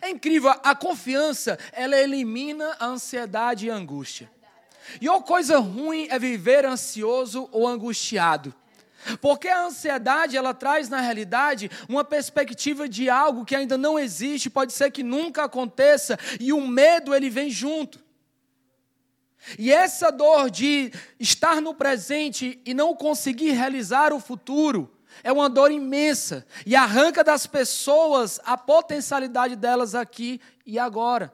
É 0.00 0.08
incrível, 0.08 0.54
a 0.62 0.74
confiança, 0.74 1.58
ela 1.72 1.96
elimina 1.96 2.76
a 2.78 2.86
ansiedade 2.86 3.66
e 3.66 3.70
a 3.70 3.74
angústia. 3.74 4.30
E 5.00 5.08
ou 5.08 5.20
coisa 5.20 5.58
ruim 5.58 6.06
é 6.10 6.18
viver 6.18 6.64
ansioso 6.64 7.48
ou 7.50 7.66
angustiado. 7.66 8.54
Porque 9.20 9.48
a 9.48 9.64
ansiedade, 9.64 10.36
ela 10.36 10.54
traz 10.54 10.88
na 10.88 11.00
realidade 11.00 11.68
uma 11.88 12.04
perspectiva 12.04 12.88
de 12.88 13.10
algo 13.10 13.44
que 13.44 13.56
ainda 13.56 13.76
não 13.76 13.98
existe, 13.98 14.48
pode 14.48 14.72
ser 14.72 14.92
que 14.92 15.02
nunca 15.02 15.42
aconteça, 15.42 16.16
e 16.38 16.52
o 16.52 16.60
medo 16.60 17.12
ele 17.12 17.28
vem 17.28 17.50
junto. 17.50 18.01
E 19.58 19.72
essa 19.72 20.10
dor 20.10 20.50
de 20.50 20.92
estar 21.18 21.60
no 21.60 21.74
presente 21.74 22.60
e 22.64 22.72
não 22.72 22.94
conseguir 22.94 23.50
realizar 23.50 24.12
o 24.12 24.20
futuro 24.20 24.90
é 25.22 25.32
uma 25.32 25.48
dor 25.48 25.70
imensa 25.70 26.46
e 26.64 26.74
arranca 26.74 27.22
das 27.22 27.46
pessoas 27.46 28.40
a 28.44 28.56
potencialidade 28.56 29.56
delas 29.56 29.94
aqui 29.94 30.40
e 30.64 30.78
agora. 30.78 31.32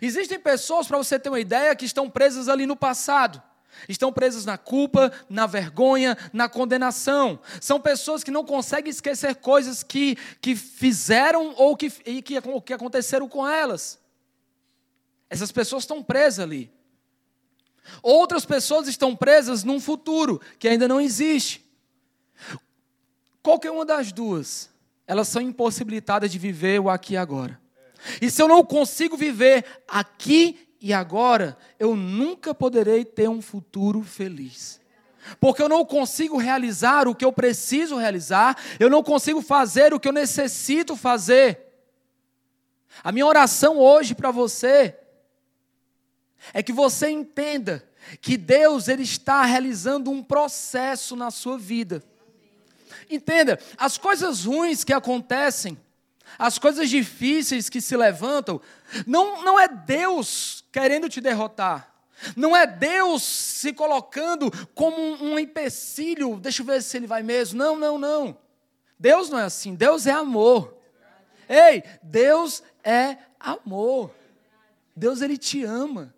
Existem 0.00 0.38
pessoas, 0.38 0.86
para 0.86 0.98
você 0.98 1.18
ter 1.18 1.28
uma 1.28 1.40
ideia, 1.40 1.74
que 1.76 1.84
estão 1.84 2.08
presas 2.08 2.48
ali 2.48 2.66
no 2.66 2.76
passado. 2.76 3.42
Estão 3.88 4.12
presas 4.12 4.44
na 4.44 4.56
culpa, 4.56 5.12
na 5.28 5.46
vergonha, 5.46 6.16
na 6.32 6.48
condenação. 6.48 7.38
São 7.60 7.80
pessoas 7.80 8.22
que 8.22 8.30
não 8.30 8.44
conseguem 8.44 8.90
esquecer 8.90 9.34
coisas 9.36 9.82
que, 9.82 10.16
que 10.40 10.54
fizeram 10.54 11.54
ou 11.56 11.76
que, 11.76 11.90
que, 11.90 12.40
que 12.64 12.72
aconteceram 12.72 13.28
com 13.28 13.46
elas. 13.46 13.98
Essas 15.28 15.50
pessoas 15.50 15.82
estão 15.82 16.02
presas 16.02 16.38
ali. 16.40 16.72
Outras 18.02 18.44
pessoas 18.44 18.88
estão 18.88 19.14
presas 19.14 19.64
num 19.64 19.80
futuro 19.80 20.40
que 20.58 20.68
ainda 20.68 20.88
não 20.88 21.00
existe. 21.00 21.64
Qualquer 23.42 23.70
uma 23.70 23.84
das 23.84 24.10
duas, 24.12 24.70
elas 25.06 25.28
são 25.28 25.42
impossibilitadas 25.42 26.30
de 26.30 26.38
viver 26.38 26.80
o 26.80 26.88
aqui 26.88 27.14
e 27.14 27.16
agora. 27.16 27.60
E 28.20 28.30
se 28.30 28.42
eu 28.42 28.48
não 28.48 28.64
consigo 28.64 29.16
viver 29.16 29.64
aqui 29.86 30.68
e 30.80 30.92
agora, 30.92 31.56
eu 31.78 31.96
nunca 31.96 32.54
poderei 32.54 33.04
ter 33.04 33.28
um 33.28 33.40
futuro 33.40 34.02
feliz. 34.02 34.80
Porque 35.40 35.62
eu 35.62 35.68
não 35.68 35.84
consigo 35.84 36.36
realizar 36.36 37.08
o 37.08 37.14
que 37.14 37.24
eu 37.24 37.32
preciso 37.32 37.96
realizar, 37.96 38.58
eu 38.78 38.90
não 38.90 39.02
consigo 39.02 39.40
fazer 39.40 39.94
o 39.94 40.00
que 40.00 40.08
eu 40.08 40.12
necessito 40.12 40.96
fazer. 40.96 41.60
A 43.02 43.10
minha 43.10 43.26
oração 43.26 43.78
hoje 43.78 44.14
para 44.14 44.30
você 44.30 44.96
é 46.52 46.62
que 46.62 46.72
você 46.72 47.08
entenda 47.08 47.84
que 48.20 48.36
Deus 48.36 48.88
ele 48.88 49.02
está 49.02 49.44
realizando 49.44 50.10
um 50.10 50.22
processo 50.22 51.16
na 51.16 51.30
sua 51.30 51.56
vida. 51.56 52.02
Entenda, 53.10 53.58
as 53.76 53.96
coisas 53.98 54.44
ruins 54.44 54.84
que 54.84 54.92
acontecem, 54.92 55.78
as 56.38 56.58
coisas 56.58 56.88
difíceis 56.90 57.68
que 57.68 57.80
se 57.80 57.96
levantam, 57.96 58.60
não, 59.06 59.42
não 59.42 59.58
é 59.58 59.68
Deus 59.68 60.64
querendo 60.72 61.08
te 61.08 61.20
derrotar. 61.20 61.92
Não 62.36 62.56
é 62.56 62.66
Deus 62.66 63.22
se 63.22 63.72
colocando 63.72 64.50
como 64.74 64.96
um, 64.96 65.32
um 65.32 65.38
empecilho, 65.38 66.38
deixa 66.38 66.62
eu 66.62 66.66
ver 66.66 66.82
se 66.82 66.96
ele 66.96 67.06
vai 67.06 67.22
mesmo. 67.22 67.58
Não, 67.58 67.76
não, 67.76 67.98
não. 67.98 68.38
Deus 68.98 69.28
não 69.28 69.38
é 69.38 69.44
assim. 69.44 69.74
Deus 69.74 70.06
é 70.06 70.12
amor. 70.12 70.76
Ei, 71.48 71.82
Deus 72.02 72.62
é 72.82 73.18
amor. 73.38 74.10
Deus 74.96 75.20
ele 75.20 75.36
te 75.36 75.64
ama. 75.64 76.14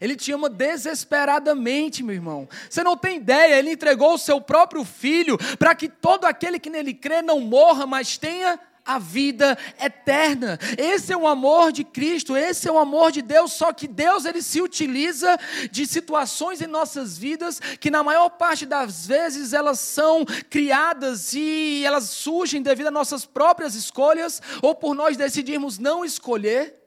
Ele 0.00 0.16
te 0.16 0.32
ama 0.32 0.48
desesperadamente, 0.48 2.02
meu 2.02 2.14
irmão. 2.14 2.48
Você 2.68 2.82
não 2.82 2.96
tem 2.96 3.18
ideia, 3.18 3.58
ele 3.58 3.72
entregou 3.72 4.14
o 4.14 4.18
seu 4.18 4.40
próprio 4.40 4.84
filho 4.84 5.38
para 5.58 5.74
que 5.74 5.88
todo 5.88 6.24
aquele 6.24 6.58
que 6.58 6.70
nele 6.70 6.94
crê 6.94 7.22
não 7.22 7.40
morra, 7.40 7.86
mas 7.86 8.16
tenha 8.16 8.58
a 8.84 8.98
vida 8.98 9.56
eterna. 9.80 10.58
Esse 10.76 11.12
é 11.12 11.16
o 11.16 11.26
amor 11.26 11.72
de 11.72 11.82
Cristo, 11.82 12.36
esse 12.36 12.68
é 12.68 12.72
o 12.72 12.78
amor 12.78 13.10
de 13.10 13.22
Deus, 13.22 13.52
só 13.52 13.72
que 13.72 13.88
Deus 13.88 14.24
ele 14.24 14.42
se 14.42 14.60
utiliza 14.60 15.38
de 15.70 15.86
situações 15.86 16.60
em 16.60 16.66
nossas 16.66 17.16
vidas 17.16 17.60
que 17.80 17.90
na 17.90 18.02
maior 18.02 18.28
parte 18.30 18.66
das 18.66 19.06
vezes 19.06 19.52
elas 19.52 19.78
são 19.78 20.24
criadas 20.50 21.32
e 21.32 21.82
elas 21.84 22.04
surgem 22.04 22.62
devido 22.62 22.88
às 22.88 22.92
nossas 22.92 23.24
próprias 23.24 23.74
escolhas 23.74 24.42
ou 24.60 24.74
por 24.74 24.94
nós 24.94 25.16
decidirmos 25.16 25.78
não 25.78 26.04
escolher, 26.04 26.83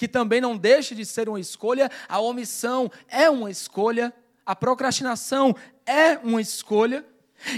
que 0.00 0.08
também 0.08 0.40
não 0.40 0.56
deixa 0.56 0.94
de 0.94 1.04
ser 1.04 1.28
uma 1.28 1.38
escolha, 1.38 1.90
a 2.08 2.18
omissão 2.20 2.90
é 3.06 3.28
uma 3.28 3.50
escolha, 3.50 4.14
a 4.46 4.56
procrastinação 4.56 5.54
é 5.84 6.16
uma 6.24 6.40
escolha. 6.40 7.04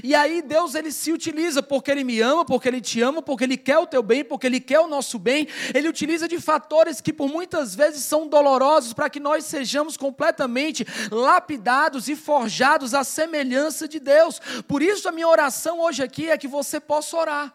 E 0.03 0.13
aí 0.13 0.43
Deus 0.43 0.75
ele 0.75 0.91
se 0.91 1.13
utiliza 1.13 1.63
porque 1.63 1.89
ele 1.89 2.03
me 2.03 2.21
ama, 2.21 2.45
porque 2.45 2.67
ele 2.67 2.81
te 2.81 3.01
ama, 3.01 3.23
porque 3.23 3.45
ele 3.45 3.57
quer 3.57 3.79
o 3.79 3.87
teu 3.87 4.03
bem, 4.03 4.25
porque 4.25 4.49
ele 4.49 4.59
quer 4.59 4.81
o 4.81 4.89
nosso 4.89 5.21
bem. 5.21 5.47
Ele 5.73 5.87
utiliza 5.87 6.27
de 6.27 6.41
fatores 6.41 7.01
que 7.01 7.13
por 7.13 7.29
muitas 7.29 7.77
vezes 7.77 8.03
são 8.03 8.27
dolorosos 8.27 8.93
para 8.93 9.09
que 9.09 9.21
nós 9.21 9.45
sejamos 9.45 9.97
completamente 9.97 10.85
lapidados 11.13 12.09
e 12.09 12.17
forjados 12.17 12.93
à 12.93 13.05
semelhança 13.05 13.87
de 13.87 14.01
Deus. 14.01 14.41
Por 14.67 14.83
isso 14.83 15.09
a 15.09 15.13
minha 15.13 15.29
oração 15.29 15.79
hoje 15.79 16.03
aqui 16.03 16.29
é 16.29 16.37
que 16.37 16.49
você 16.49 16.81
possa 16.81 17.17
orar. 17.17 17.55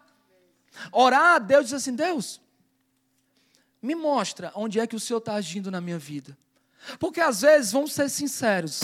Orar 0.94 1.36
a 1.36 1.40
Deus 1.40 1.66
diz 1.66 1.74
assim: 1.74 1.94
Deus, 1.94 2.40
me 3.88 3.96
mostra 3.96 4.52
onde 4.54 4.82
é 4.82 4.86
que 4.86 4.98
o 4.98 5.00
Senhor 5.00 5.20
está 5.20 5.36
agindo 5.36 5.72
na 5.72 5.80
minha 5.80 5.98
vida. 5.98 6.38
Porque 7.00 7.22
às 7.22 7.40
vezes, 7.42 7.72
vamos 7.72 7.94
ser 7.94 8.10
sinceros, 8.10 8.82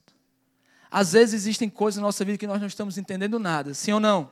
às 0.90 1.12
vezes 1.12 1.34
existem 1.34 1.70
coisas 1.70 1.98
na 1.98 2.08
nossa 2.08 2.24
vida 2.24 2.38
que 2.38 2.48
nós 2.48 2.62
não 2.62 2.68
estamos 2.68 2.98
entendendo 2.98 3.38
nada, 3.38 3.74
sim 3.74 3.92
ou 3.92 4.00
não? 4.00 4.32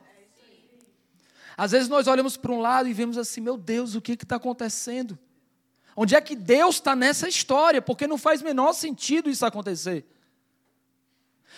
Às 1.58 1.72
vezes 1.72 1.90
nós 1.90 2.06
olhamos 2.06 2.38
para 2.38 2.50
um 2.50 2.60
lado 2.60 2.88
e 2.88 2.94
vemos 2.94 3.18
assim, 3.18 3.42
meu 3.42 3.58
Deus, 3.58 3.94
o 3.94 4.00
que 4.00 4.12
está 4.12 4.36
acontecendo? 4.36 5.18
Onde 5.94 6.16
é 6.16 6.20
que 6.22 6.34
Deus 6.34 6.76
está 6.76 6.96
nessa 6.96 7.28
história? 7.28 7.82
Porque 7.82 8.06
não 8.06 8.16
faz 8.16 8.40
menor 8.40 8.72
sentido 8.72 9.28
isso 9.28 9.44
acontecer. 9.44 10.06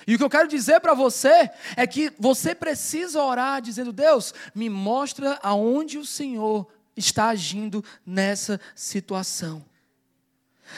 E 0.08 0.16
o 0.16 0.18
que 0.18 0.24
eu 0.24 0.30
quero 0.30 0.48
dizer 0.48 0.80
para 0.80 0.92
você 0.92 1.48
é 1.76 1.86
que 1.86 2.12
você 2.18 2.52
precisa 2.52 3.22
orar 3.22 3.62
dizendo: 3.62 3.92
Deus, 3.92 4.34
me 4.52 4.68
mostra 4.68 5.38
aonde 5.40 5.98
o 5.98 6.04
Senhor 6.04 6.66
está 6.96 7.28
agindo 7.28 7.84
nessa 8.04 8.60
situação. 8.74 9.64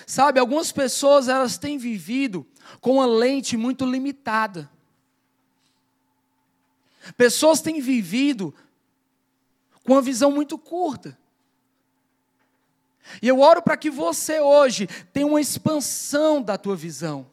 Sabe, 0.06 0.40
algumas 0.40 0.72
pessoas 0.72 1.28
elas 1.28 1.58
têm 1.58 1.78
vivido 1.78 2.46
com 2.80 2.94
uma 2.94 3.06
lente 3.06 3.56
muito 3.56 3.84
limitada. 3.84 4.70
Pessoas 7.16 7.60
têm 7.60 7.80
vivido 7.80 8.54
com 9.84 9.92
uma 9.92 10.02
visão 10.02 10.32
muito 10.32 10.58
curta. 10.58 11.16
E 13.22 13.28
eu 13.28 13.40
oro 13.40 13.62
para 13.62 13.76
que 13.76 13.88
você 13.88 14.40
hoje 14.40 14.88
tenha 15.12 15.26
uma 15.26 15.40
expansão 15.40 16.42
da 16.42 16.58
tua 16.58 16.74
visão. 16.74 17.26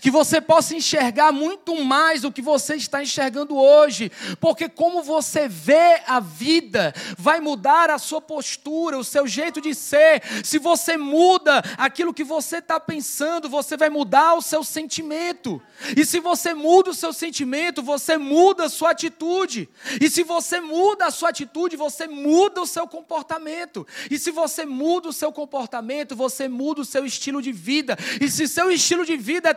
Que 0.00 0.10
você 0.10 0.40
possa 0.40 0.74
enxergar 0.74 1.32
muito 1.32 1.82
mais 1.84 2.22
do 2.22 2.32
que 2.32 2.42
você 2.42 2.76
está 2.76 3.02
enxergando 3.02 3.56
hoje, 3.56 4.10
porque 4.40 4.68
como 4.68 5.02
você 5.02 5.48
vê 5.48 6.00
a 6.06 6.20
vida, 6.20 6.94
vai 7.16 7.40
mudar 7.40 7.90
a 7.90 7.98
sua 7.98 8.20
postura, 8.20 8.98
o 8.98 9.04
seu 9.04 9.26
jeito 9.26 9.60
de 9.60 9.74
ser. 9.74 10.22
Se 10.44 10.58
você 10.58 10.96
muda 10.96 11.62
aquilo 11.76 12.14
que 12.14 12.24
você 12.24 12.58
está 12.58 12.78
pensando, 12.78 13.48
você 13.48 13.76
vai 13.76 13.90
mudar 13.90 14.34
o 14.34 14.42
seu 14.42 14.62
sentimento. 14.62 15.60
E 15.96 16.04
se 16.04 16.20
você 16.20 16.52
muda 16.54 16.90
o 16.90 16.94
seu 16.94 17.12
sentimento, 17.12 17.82
você 17.82 18.16
muda 18.16 18.64
a 18.64 18.68
sua 18.68 18.90
atitude. 18.90 19.68
E 20.00 20.10
se 20.10 20.22
você 20.22 20.60
muda 20.60 21.06
a 21.06 21.10
sua 21.10 21.30
atitude, 21.30 21.76
você 21.76 22.06
muda 22.06 22.60
o 22.60 22.66
seu 22.66 22.86
comportamento. 22.86 23.86
E 24.10 24.18
se 24.18 24.30
você 24.30 24.64
muda 24.64 25.08
o 25.08 25.12
seu 25.12 25.32
comportamento, 25.32 26.14
você 26.14 26.48
muda 26.48 26.82
o 26.82 26.84
seu 26.84 27.04
estilo 27.04 27.40
de 27.40 27.52
vida. 27.52 27.96
E 28.20 28.30
se 28.30 28.46
seu 28.46 28.70
estilo 28.70 29.04
de 29.04 29.16
vida 29.16 29.48
é 29.48 29.54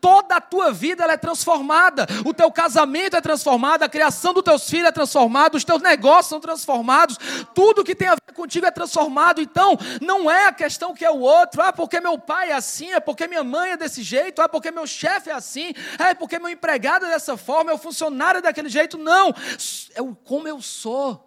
toda 0.00 0.36
a 0.36 0.40
tua 0.40 0.72
vida 0.72 1.04
é 1.04 1.16
transformada. 1.16 2.06
O 2.24 2.32
teu 2.32 2.50
casamento 2.50 3.16
é 3.16 3.20
transformado, 3.20 3.82
a 3.82 3.88
criação 3.88 4.32
dos 4.32 4.42
teus 4.42 4.68
filhos 4.68 4.88
é 4.88 4.92
transformada, 4.92 5.56
os 5.56 5.64
teus 5.64 5.82
negócios 5.82 6.26
são 6.26 6.40
transformados, 6.40 7.18
tudo 7.54 7.84
que 7.84 7.94
tem 7.94 8.08
a 8.08 8.14
ver 8.14 8.34
contigo 8.34 8.66
é 8.66 8.70
transformado. 8.70 9.40
Então, 9.40 9.76
não 10.00 10.30
é 10.30 10.46
a 10.46 10.52
questão 10.52 10.94
que 10.94 11.04
é 11.04 11.10
o 11.10 11.20
outro, 11.20 11.62
ah, 11.62 11.72
porque 11.72 12.00
meu 12.00 12.18
pai 12.18 12.50
é 12.50 12.54
assim, 12.54 12.92
é 12.92 13.00
porque 13.00 13.26
minha 13.26 13.44
mãe 13.44 13.72
é 13.72 13.76
desse 13.76 14.02
jeito, 14.02 14.40
ah, 14.40 14.48
porque 14.48 14.70
meu 14.70 14.86
chefe 14.86 15.30
é 15.30 15.34
assim, 15.34 15.72
é 15.98 16.14
porque 16.14 16.38
meu 16.38 16.48
empregado 16.48 17.06
é 17.06 17.10
dessa 17.10 17.36
forma, 17.36 17.64
meu 17.64 17.78
funcionário 17.78 18.38
é 18.38 18.42
daquele 18.42 18.68
jeito. 18.68 18.96
Não, 18.96 19.28
é 19.30 20.00
como 20.24 20.48
eu 20.48 20.60
sou. 20.60 21.24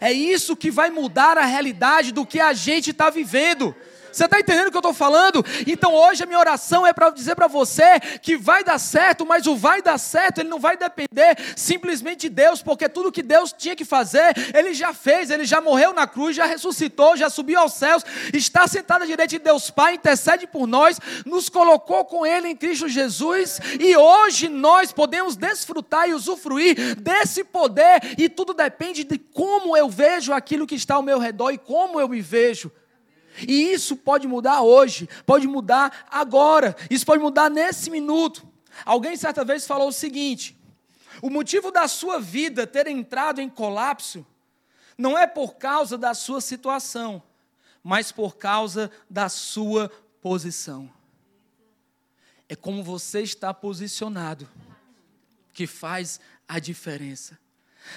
É 0.00 0.12
isso 0.12 0.56
que 0.56 0.70
vai 0.70 0.90
mudar 0.90 1.38
a 1.38 1.44
realidade 1.44 2.12
do 2.12 2.26
que 2.26 2.38
a 2.38 2.52
gente 2.52 2.90
está 2.90 3.10
vivendo. 3.10 3.74
Você 4.12 4.24
está 4.24 4.40
entendendo 4.40 4.68
o 4.68 4.70
que 4.70 4.76
eu 4.76 4.80
estou 4.80 4.94
falando? 4.94 5.44
Então 5.66 5.94
hoje 5.94 6.22
a 6.22 6.26
minha 6.26 6.38
oração 6.38 6.86
é 6.86 6.92
para 6.92 7.10
dizer 7.10 7.34
para 7.34 7.46
você 7.46 8.00
que 8.22 8.36
vai 8.36 8.64
dar 8.64 8.78
certo, 8.78 9.24
mas 9.24 9.46
o 9.46 9.56
vai 9.56 9.82
dar 9.82 9.98
certo, 9.98 10.40
ele 10.40 10.48
não 10.48 10.58
vai 10.58 10.76
depender 10.76 11.36
simplesmente 11.56 12.22
de 12.22 12.28
Deus, 12.28 12.62
porque 12.62 12.88
tudo 12.88 13.12
que 13.12 13.22
Deus 13.22 13.54
tinha 13.56 13.76
que 13.76 13.84
fazer, 13.84 14.34
ele 14.54 14.74
já 14.74 14.92
fez, 14.92 15.30
ele 15.30 15.44
já 15.44 15.60
morreu 15.60 15.92
na 15.92 16.06
cruz, 16.06 16.36
já 16.36 16.44
ressuscitou, 16.44 17.16
já 17.16 17.30
subiu 17.30 17.58
aos 17.58 17.74
céus, 17.74 18.04
está 18.32 18.66
sentado 18.66 19.02
à 19.02 19.06
direita 19.06 19.28
de 19.28 19.38
Deus 19.38 19.70
Pai, 19.70 19.94
intercede 19.94 20.46
por 20.46 20.66
nós, 20.66 20.98
nos 21.24 21.48
colocou 21.48 22.04
com 22.04 22.26
ele 22.26 22.48
em 22.48 22.56
Cristo 22.56 22.88
Jesus, 22.88 23.60
e 23.78 23.96
hoje 23.96 24.48
nós 24.48 24.92
podemos 24.92 25.36
desfrutar 25.36 26.08
e 26.08 26.14
usufruir 26.14 26.96
desse 26.96 27.44
poder, 27.44 28.14
e 28.18 28.28
tudo 28.28 28.52
depende 28.52 29.04
de 29.04 29.18
como 29.18 29.76
eu 29.76 29.88
vejo 29.88 30.32
aquilo 30.32 30.66
que 30.66 30.74
está 30.74 30.96
ao 30.96 31.02
meu 31.02 31.18
redor 31.18 31.50
e 31.50 31.58
como 31.58 32.00
eu 32.00 32.08
me 32.08 32.20
vejo. 32.20 32.70
E 33.46 33.72
isso 33.72 33.96
pode 33.96 34.26
mudar 34.26 34.62
hoje, 34.62 35.08
pode 35.24 35.46
mudar 35.46 36.06
agora, 36.10 36.76
isso 36.90 37.06
pode 37.06 37.22
mudar 37.22 37.50
nesse 37.50 37.90
minuto. 37.90 38.46
Alguém 38.84 39.16
certa 39.16 39.44
vez 39.44 39.66
falou 39.66 39.88
o 39.88 39.92
seguinte: 39.92 40.56
o 41.22 41.30
motivo 41.30 41.70
da 41.70 41.86
sua 41.88 42.20
vida 42.20 42.66
ter 42.66 42.86
entrado 42.86 43.40
em 43.40 43.48
colapso 43.48 44.26
não 44.96 45.18
é 45.18 45.26
por 45.26 45.54
causa 45.54 45.96
da 45.96 46.12
sua 46.14 46.40
situação, 46.40 47.22
mas 47.82 48.12
por 48.12 48.36
causa 48.36 48.90
da 49.08 49.28
sua 49.28 49.90
posição. 50.20 50.90
É 52.48 52.56
como 52.56 52.82
você 52.82 53.22
está 53.22 53.54
posicionado 53.54 54.48
que 55.52 55.66
faz 55.66 56.20
a 56.48 56.58
diferença. 56.58 57.38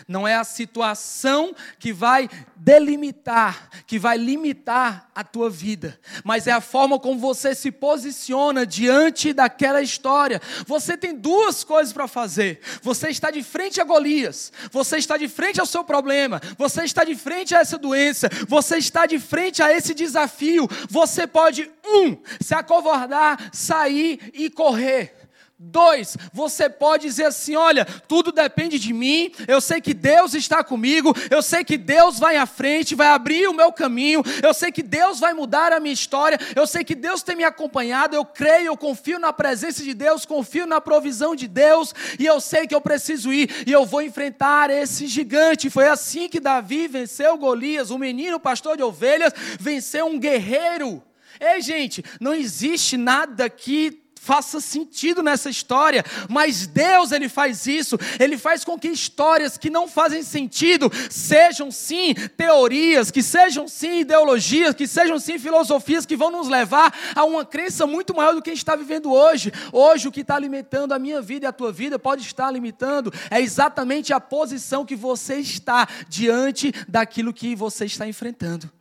Não 0.07 0.27
é 0.27 0.35
a 0.35 0.43
situação 0.43 1.55
que 1.79 1.91
vai 1.91 2.29
delimitar, 2.55 3.69
que 3.85 3.99
vai 3.99 4.17
limitar 4.17 5.09
a 5.13 5.23
tua 5.23 5.49
vida, 5.49 5.99
mas 6.23 6.47
é 6.47 6.51
a 6.51 6.61
forma 6.61 6.97
como 6.99 7.19
você 7.19 7.53
se 7.53 7.71
posiciona 7.71 8.65
diante 8.65 9.33
daquela 9.33 9.81
história. 9.81 10.41
Você 10.65 10.95
tem 10.97 11.15
duas 11.15 11.63
coisas 11.63 11.93
para 11.93 12.07
fazer. 12.07 12.61
Você 12.81 13.09
está 13.09 13.29
de 13.29 13.43
frente 13.43 13.81
a 13.81 13.83
Golias, 13.83 14.51
você 14.71 14.97
está 14.97 15.17
de 15.17 15.27
frente 15.27 15.59
ao 15.59 15.65
seu 15.65 15.83
problema, 15.83 16.41
você 16.57 16.83
está 16.83 17.03
de 17.03 17.15
frente 17.15 17.53
a 17.53 17.59
essa 17.59 17.77
doença, 17.77 18.29
você 18.47 18.77
está 18.77 19.05
de 19.05 19.19
frente 19.19 19.61
a 19.61 19.71
esse 19.71 19.93
desafio. 19.93 20.67
Você 20.89 21.27
pode, 21.27 21.69
um, 21.85 22.17
se 22.39 22.53
acovardar, 22.53 23.49
sair 23.51 24.31
e 24.33 24.49
correr. 24.49 25.22
Dois, 25.65 26.17
você 26.33 26.69
pode 26.69 27.07
dizer 27.07 27.23
assim: 27.25 27.55
olha, 27.55 27.85
tudo 27.85 28.33
depende 28.33 28.77
de 28.77 28.91
mim, 28.91 29.31
eu 29.47 29.61
sei 29.61 29.79
que 29.79 29.93
Deus 29.93 30.33
está 30.33 30.61
comigo, 30.61 31.15
eu 31.31 31.41
sei 31.41 31.63
que 31.63 31.77
Deus 31.77 32.19
vai 32.19 32.35
à 32.35 32.45
frente, 32.45 32.95
vai 32.95 33.07
abrir 33.07 33.47
o 33.47 33.53
meu 33.53 33.71
caminho, 33.71 34.21
eu 34.43 34.53
sei 34.53 34.73
que 34.73 34.83
Deus 34.83 35.21
vai 35.21 35.33
mudar 35.33 35.71
a 35.71 35.79
minha 35.79 35.93
história, 35.93 36.37
eu 36.53 36.67
sei 36.67 36.83
que 36.83 36.93
Deus 36.93 37.23
tem 37.23 37.37
me 37.37 37.45
acompanhado, 37.45 38.13
eu 38.13 38.25
creio, 38.25 38.67
eu 38.67 38.77
confio 38.77 39.17
na 39.17 39.31
presença 39.31 39.81
de 39.81 39.93
Deus, 39.93 40.25
confio 40.25 40.67
na 40.67 40.81
provisão 40.81 41.33
de 41.33 41.47
Deus, 41.47 41.95
e 42.19 42.25
eu 42.25 42.41
sei 42.41 42.67
que 42.67 42.75
eu 42.75 42.81
preciso 42.81 43.31
ir, 43.31 43.63
e 43.65 43.71
eu 43.71 43.85
vou 43.85 44.01
enfrentar 44.01 44.69
esse 44.69 45.07
gigante. 45.07 45.69
Foi 45.69 45.87
assim 45.87 46.27
que 46.27 46.41
Davi 46.41 46.89
venceu 46.89 47.37
Golias, 47.37 47.89
o 47.89 47.97
menino 47.97 48.37
pastor 48.37 48.75
de 48.75 48.83
ovelhas, 48.83 49.31
venceu 49.57 50.07
um 50.07 50.19
guerreiro. 50.19 51.01
Ei, 51.39 51.61
gente, 51.61 52.03
não 52.19 52.33
existe 52.33 52.97
nada 52.97 53.49
que 53.49 54.02
faça 54.23 54.61
sentido 54.61 55.21
nessa 55.21 55.49
história, 55.49 56.01
mas 56.29 56.65
Deus 56.65 57.11
ele 57.11 57.27
faz 57.27 57.67
isso, 57.67 57.99
ele 58.17 58.37
faz 58.37 58.63
com 58.63 58.79
que 58.79 58.87
histórias 58.87 59.57
que 59.57 59.69
não 59.69 59.85
fazem 59.85 60.23
sentido 60.23 60.89
sejam 61.09 61.69
sim 61.69 62.13
teorias, 62.37 63.11
que 63.11 63.21
sejam 63.21 63.67
sim 63.67 63.99
ideologias, 63.99 64.73
que 64.75 64.87
sejam 64.87 65.19
sim 65.19 65.37
filosofias 65.37 66.05
que 66.05 66.15
vão 66.15 66.31
nos 66.31 66.47
levar 66.47 66.97
a 67.13 67.25
uma 67.25 67.43
crença 67.43 67.85
muito 67.85 68.15
maior 68.15 68.33
do 68.33 68.41
que 68.41 68.49
a 68.49 68.53
gente 68.53 68.63
está 68.63 68.77
vivendo 68.77 69.11
hoje. 69.11 69.51
Hoje 69.73 70.07
o 70.07 70.11
que 70.11 70.21
está 70.21 70.35
alimentando 70.35 70.93
a 70.93 70.99
minha 70.99 71.21
vida 71.21 71.45
e 71.45 71.49
a 71.49 71.51
tua 71.51 71.73
vida 71.73 71.99
pode 71.99 72.21
estar 72.21 72.49
limitando 72.49 73.13
é 73.29 73.41
exatamente 73.41 74.13
a 74.13 74.21
posição 74.21 74.85
que 74.85 74.95
você 74.95 75.35
está 75.35 75.85
diante 76.07 76.73
daquilo 76.87 77.33
que 77.33 77.57
você 77.57 77.83
está 77.83 78.07
enfrentando. 78.07 78.71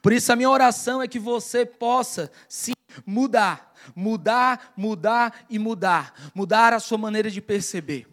Por 0.00 0.12
isso 0.12 0.32
a 0.32 0.36
minha 0.36 0.48
oração 0.48 1.02
é 1.02 1.08
que 1.08 1.18
você 1.18 1.66
possa 1.66 2.30
sim 2.48 2.74
mudar 3.04 3.73
Mudar, 3.94 4.72
mudar 4.76 5.44
e 5.48 5.58
mudar. 5.58 6.30
Mudar 6.34 6.72
a 6.72 6.80
sua 6.80 6.98
maneira 6.98 7.30
de 7.30 7.40
perceber. 7.40 8.06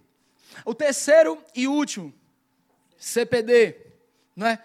O 0.65 0.73
terceiro 0.73 1.37
e 1.55 1.67
último, 1.67 2.13
CPD, 2.97 3.75
não 4.35 4.47
é? 4.47 4.63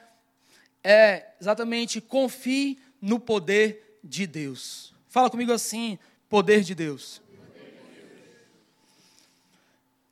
É 0.83 1.33
exatamente 1.41 2.01
confie 2.01 2.79
no 3.01 3.19
poder 3.19 3.99
de 4.03 4.27
Deus. 4.27 4.95
Fala 5.09 5.31
comigo 5.31 5.53
assim: 5.53 5.99
poder 6.29 6.63
de 6.63 6.75
Deus. 6.75 7.23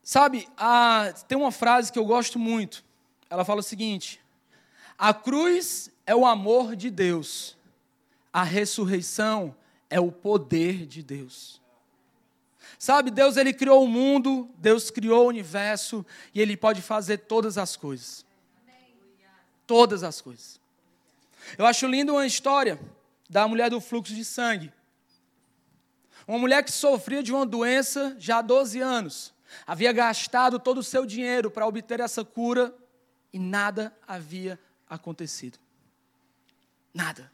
Sabe, 0.02 0.46
a, 0.56 1.14
tem 1.26 1.38
uma 1.38 1.50
frase 1.50 1.90
que 1.90 1.98
eu 1.98 2.04
gosto 2.04 2.38
muito. 2.38 2.84
Ela 3.30 3.44
fala 3.44 3.60
o 3.60 3.62
seguinte: 3.64 4.20
a 4.98 5.14
cruz 5.14 5.90
é 6.06 6.14
o 6.14 6.26
amor 6.26 6.76
de 6.76 6.90
Deus, 6.90 7.56
a 8.32 8.42
ressurreição 8.42 9.56
é 9.90 10.00
o 10.00 10.10
poder 10.10 10.86
de 10.86 11.02
Deus. 11.02 11.60
Sabe, 12.78 13.10
Deus 13.10 13.36
ele 13.36 13.52
criou 13.52 13.84
o 13.84 13.88
mundo, 13.88 14.50
Deus 14.58 14.90
criou 14.90 15.24
o 15.24 15.28
universo 15.28 16.04
e 16.34 16.40
ele 16.40 16.56
pode 16.56 16.82
fazer 16.82 17.18
todas 17.18 17.56
as 17.56 17.76
coisas. 17.76 18.24
Todas 19.66 20.02
as 20.02 20.20
coisas. 20.20 20.60
Eu 21.56 21.66
acho 21.66 21.86
lindo 21.86 22.12
uma 22.12 22.26
história 22.26 22.78
da 23.28 23.46
mulher 23.46 23.70
do 23.70 23.80
fluxo 23.80 24.14
de 24.14 24.24
sangue. 24.24 24.72
Uma 26.26 26.38
mulher 26.38 26.62
que 26.64 26.72
sofria 26.72 27.22
de 27.22 27.32
uma 27.32 27.44
doença 27.44 28.16
já 28.18 28.38
há 28.38 28.42
12 28.42 28.80
anos. 28.80 29.34
Havia 29.66 29.92
gastado 29.92 30.58
todo 30.58 30.78
o 30.78 30.82
seu 30.82 31.06
dinheiro 31.06 31.50
para 31.50 31.66
obter 31.66 32.00
essa 32.00 32.24
cura 32.24 32.74
e 33.32 33.38
nada 33.38 33.96
havia 34.06 34.58
acontecido. 34.88 35.58
Nada. 36.92 37.33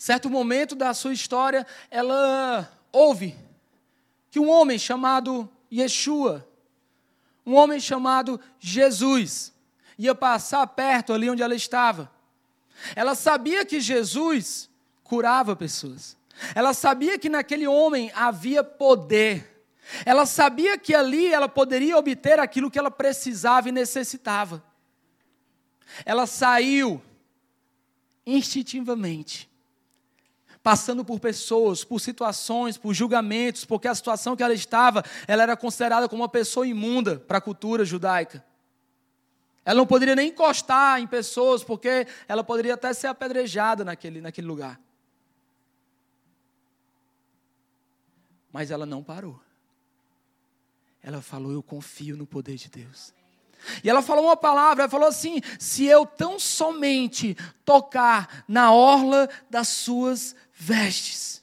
Certo 0.00 0.30
momento 0.30 0.74
da 0.74 0.94
sua 0.94 1.12
história, 1.12 1.66
ela 1.90 2.66
ouve 2.90 3.36
que 4.30 4.40
um 4.40 4.48
homem 4.48 4.78
chamado 4.78 5.46
Yeshua, 5.70 6.48
um 7.44 7.54
homem 7.54 7.78
chamado 7.78 8.40
Jesus, 8.58 9.52
ia 9.98 10.14
passar 10.14 10.66
perto 10.68 11.12
ali 11.12 11.28
onde 11.28 11.42
ela 11.42 11.54
estava. 11.54 12.10
Ela 12.96 13.14
sabia 13.14 13.62
que 13.66 13.78
Jesus 13.78 14.70
curava 15.04 15.54
pessoas. 15.54 16.16
Ela 16.54 16.72
sabia 16.72 17.18
que 17.18 17.28
naquele 17.28 17.66
homem 17.66 18.10
havia 18.14 18.64
poder. 18.64 19.66
Ela 20.06 20.24
sabia 20.24 20.78
que 20.78 20.94
ali 20.94 21.30
ela 21.30 21.46
poderia 21.46 21.98
obter 21.98 22.38
aquilo 22.38 22.70
que 22.70 22.78
ela 22.78 22.90
precisava 22.90 23.68
e 23.68 23.72
necessitava. 23.72 24.64
Ela 26.06 26.26
saiu 26.26 27.02
instintivamente 28.24 29.49
passando 30.62 31.04
por 31.04 31.18
pessoas, 31.18 31.84
por 31.84 32.00
situações, 32.00 32.76
por 32.76 32.92
julgamentos, 32.92 33.64
porque 33.64 33.88
a 33.88 33.94
situação 33.94 34.36
que 34.36 34.42
ela 34.42 34.54
estava, 34.54 35.02
ela 35.26 35.42
era 35.42 35.56
considerada 35.56 36.08
como 36.08 36.22
uma 36.22 36.28
pessoa 36.28 36.66
imunda 36.66 37.18
para 37.18 37.38
a 37.38 37.40
cultura 37.40 37.84
judaica. 37.84 38.44
Ela 39.64 39.78
não 39.78 39.86
poderia 39.86 40.16
nem 40.16 40.28
encostar 40.28 41.00
em 41.00 41.06
pessoas, 41.06 41.62
porque 41.62 42.06
ela 42.26 42.42
poderia 42.42 42.74
até 42.74 42.92
ser 42.92 43.06
apedrejada 43.06 43.84
naquele, 43.84 44.20
naquele 44.20 44.46
lugar. 44.46 44.80
Mas 48.52 48.70
ela 48.70 48.84
não 48.84 49.02
parou. 49.02 49.40
Ela 51.02 51.22
falou: 51.22 51.52
Eu 51.52 51.62
confio 51.62 52.16
no 52.16 52.26
poder 52.26 52.56
de 52.56 52.68
Deus. 52.68 53.14
E 53.84 53.90
ela 53.90 54.02
falou 54.02 54.24
uma 54.24 54.36
palavra, 54.36 54.84
ela 54.84 54.90
falou 54.90 55.08
assim: 55.08 55.40
se 55.58 55.84
eu 55.84 56.06
tão 56.06 56.38
somente 56.38 57.36
tocar 57.64 58.44
na 58.48 58.72
orla 58.72 59.28
das 59.48 59.68
suas 59.68 60.34
vestes. 60.60 61.42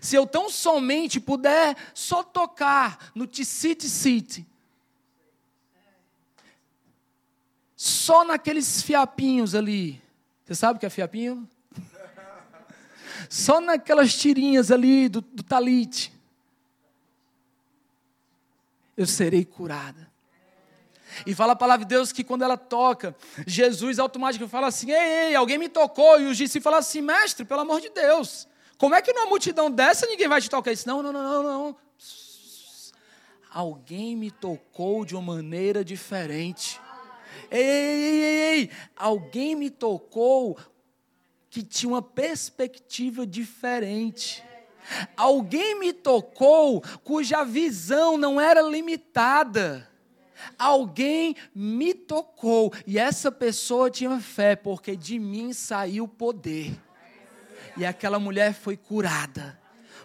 Se 0.00 0.14
eu 0.14 0.24
tão 0.24 0.48
somente 0.48 1.18
puder 1.18 1.76
só 1.92 2.22
tocar 2.22 3.10
no 3.12 3.26
Ticite 3.26 3.88
City, 3.88 4.46
só 7.74 8.24
naqueles 8.24 8.80
fiapinhos 8.82 9.54
ali. 9.54 10.00
Você 10.44 10.54
sabe 10.54 10.76
o 10.76 10.80
que 10.80 10.86
é 10.86 10.90
fiapinho? 10.90 11.48
Só 13.28 13.60
naquelas 13.60 14.14
tirinhas 14.14 14.70
ali 14.70 15.08
do, 15.08 15.20
do 15.20 15.42
talite. 15.42 16.12
Eu 18.96 19.06
serei 19.06 19.44
curada. 19.44 20.09
E 21.26 21.34
fala 21.34 21.52
a 21.52 21.56
palavra 21.56 21.84
de 21.84 21.94
Deus 21.94 22.12
que 22.12 22.24
quando 22.24 22.42
ela 22.42 22.56
toca, 22.56 23.14
Jesus 23.46 23.98
automaticamente 23.98 24.50
fala 24.50 24.68
assim: 24.68 24.90
ei, 24.90 25.28
ei, 25.28 25.34
alguém 25.34 25.58
me 25.58 25.68
tocou. 25.68 26.20
E 26.20 26.26
os 26.26 26.36
discípulos 26.36 26.64
falam 26.64 26.78
assim: 26.78 27.00
mestre, 27.00 27.44
pelo 27.44 27.60
amor 27.60 27.80
de 27.80 27.90
Deus, 27.90 28.48
como 28.78 28.94
é 28.94 29.02
que 29.02 29.12
numa 29.12 29.26
multidão 29.26 29.70
dessa 29.70 30.06
ninguém 30.06 30.28
vai 30.28 30.40
te 30.40 30.48
tocar? 30.48 30.72
Isso, 30.72 30.88
não, 30.88 31.02
não, 31.02 31.12
não, 31.12 31.22
não, 31.22 31.42
não. 31.42 31.76
Alguém 33.52 34.16
me 34.16 34.30
tocou 34.30 35.04
de 35.04 35.14
uma 35.14 35.34
maneira 35.34 35.84
diferente. 35.84 36.80
Ei, 37.50 37.60
ei, 37.60 38.22
ei, 38.22 38.58
ei, 38.60 38.70
alguém 38.96 39.56
me 39.56 39.70
tocou 39.70 40.56
que 41.50 41.62
tinha 41.64 41.90
uma 41.90 42.00
perspectiva 42.00 43.26
diferente. 43.26 44.44
Alguém 45.16 45.78
me 45.78 45.92
tocou 45.92 46.82
cuja 47.02 47.44
visão 47.44 48.16
não 48.16 48.40
era 48.40 48.62
limitada. 48.62 49.89
Alguém 50.58 51.36
me 51.54 51.94
tocou 51.94 52.72
e 52.86 52.98
essa 52.98 53.30
pessoa 53.30 53.90
tinha 53.90 54.20
fé, 54.20 54.56
porque 54.56 54.96
de 54.96 55.18
mim 55.18 55.52
saiu 55.52 56.06
poder. 56.06 56.78
E 57.76 57.84
aquela 57.84 58.18
mulher 58.18 58.52
foi 58.52 58.76
curada, 58.76 59.58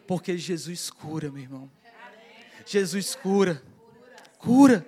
porque 0.07 0.37
Jesus 0.37 0.89
cura, 0.89 1.31
meu 1.31 1.41
irmão. 1.41 1.71
Jesus 2.65 3.15
cura, 3.15 3.61
cura. 4.37 4.85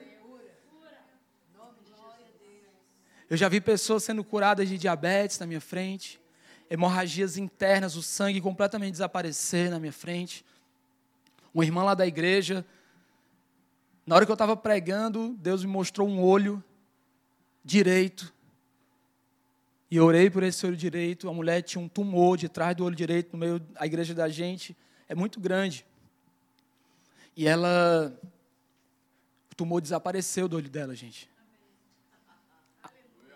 Eu 3.30 3.36
já 3.36 3.50
vi 3.50 3.60
pessoas 3.60 4.04
sendo 4.04 4.24
curadas 4.24 4.70
de 4.70 4.78
diabetes 4.78 5.38
na 5.38 5.46
minha 5.46 5.60
frente, 5.60 6.20
hemorragias 6.70 7.38
internas, 7.38 7.96
o 7.96 8.02
sangue 8.02 8.40
completamente 8.40 8.94
desaparecer 8.94 9.70
na 9.70 9.80
minha 9.80 9.92
frente. 9.92 10.46
Uma 11.54 11.66
irmã 11.66 11.84
lá 11.84 11.94
da 11.94 12.08
igreja 12.08 12.66
na 14.08 14.16
hora 14.16 14.26
que 14.26 14.32
eu 14.32 14.36
estava 14.36 14.56
pregando, 14.56 15.36
Deus 15.38 15.66
me 15.66 15.70
mostrou 15.70 16.08
um 16.08 16.24
olho 16.24 16.64
direito. 17.62 18.34
E 19.92 19.98
eu 19.98 20.06
orei 20.06 20.30
por 20.30 20.44
esse 20.44 20.66
olho 20.66 20.78
direito. 20.78 21.30
A 21.30 21.34
mulher 21.34 21.62
tinha 21.62 21.84
um 21.84 21.90
tumor 21.90 22.38
de 22.38 22.48
trás 22.48 22.74
do 22.74 22.86
olho 22.86 22.96
direito, 22.96 23.34
no 23.34 23.38
meio 23.38 23.60
da 23.60 23.86
igreja 23.86 24.16
da 24.16 24.30
gente. 24.30 24.78
É 25.10 25.14
muito 25.14 25.42
grande. 25.42 25.86
E 27.36 27.46
ela. 27.46 28.18
O 29.52 29.56
tumor 29.56 29.82
desapareceu 29.82 30.48
do 30.48 30.56
olho 30.56 30.70
dela, 30.70 30.96
gente. 30.96 31.30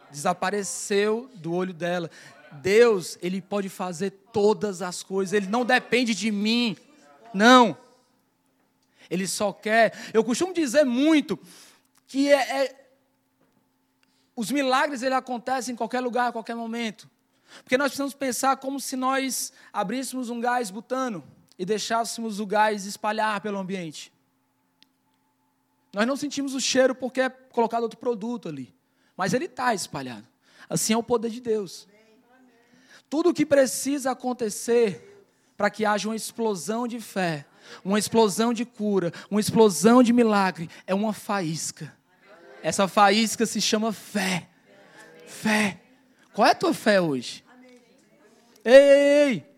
Desapareceu 0.10 1.30
do 1.36 1.54
olho 1.54 1.74
dela. 1.74 2.10
Deus, 2.62 3.18
Ele 3.22 3.42
pode 3.42 3.68
fazer 3.68 4.12
todas 4.32 4.82
as 4.82 5.04
coisas. 5.04 5.34
Ele 5.34 5.48
não 5.48 5.66
depende 5.66 6.16
de 6.16 6.32
mim. 6.32 6.78
Não. 7.34 7.76
Ele 9.12 9.28
só 9.28 9.52
quer. 9.52 9.94
Eu 10.14 10.24
costumo 10.24 10.54
dizer 10.54 10.86
muito 10.86 11.38
que 12.08 12.32
é, 12.32 12.64
é 12.64 12.88
os 14.34 14.50
milagres 14.50 15.04
ele 15.04 15.14
acontecem 15.14 15.74
em 15.74 15.76
qualquer 15.76 16.00
lugar, 16.00 16.30
a 16.30 16.32
qualquer 16.32 16.56
momento. 16.56 17.10
Porque 17.62 17.78
nós 17.78 17.88
precisamos 17.88 18.14
pensar 18.14 18.56
como 18.56 18.80
se 18.80 18.96
nós 18.96 19.52
abríssemos 19.74 20.30
um 20.30 20.40
gás 20.40 20.72
butano 20.72 21.22
e 21.60 21.66
deixássemos 21.66 22.40
o 22.40 22.46
gás 22.46 22.86
espalhar 22.86 23.42
pelo 23.42 23.58
ambiente. 23.58 24.12
Nós 25.94 26.08
não 26.08 26.16
sentimos 26.16 26.56
o 26.56 26.62
cheiro 26.62 26.96
porque 26.96 27.20
é 27.20 27.30
colocado 27.30 27.84
outro 27.84 28.00
produto 28.00 28.48
ali, 28.48 28.74
mas 29.18 29.34
ele 29.34 29.46
está 29.46 29.74
espalhado. 29.74 30.26
Assim 30.70 30.94
é 30.94 30.98
o 30.98 31.04
poder 31.04 31.30
de 31.30 31.42
Deus. 31.42 31.86
Tudo 33.10 33.32
o 33.32 33.34
que 33.34 33.46
precisa 33.46 34.12
acontecer 34.12 35.26
para 35.58 35.70
que 35.70 35.86
haja 35.86 36.08
uma 36.08 36.16
explosão 36.16 36.88
de 36.88 37.02
fé, 37.02 37.46
uma 37.84 38.00
explosão 38.00 38.54
de 38.54 38.66
cura, 38.66 39.14
uma 39.30 39.40
explosão 39.40 40.04
de 40.04 40.14
milagre, 40.14 40.70
é 40.86 40.94
uma 40.94 41.14
faísca. 41.14 41.96
Essa 42.64 42.88
faísca 42.88 43.46
se 43.46 43.60
chama 43.60 43.92
fé. 43.92 44.48
Fé. 45.26 45.82
Qual 46.34 46.48
é 46.48 46.52
a 46.52 46.56
tua 46.56 46.74
fé 46.74 47.02
hoje? 47.02 47.44
Ei, 48.64 48.74
ei, 48.74 49.30
ei. 49.30 49.52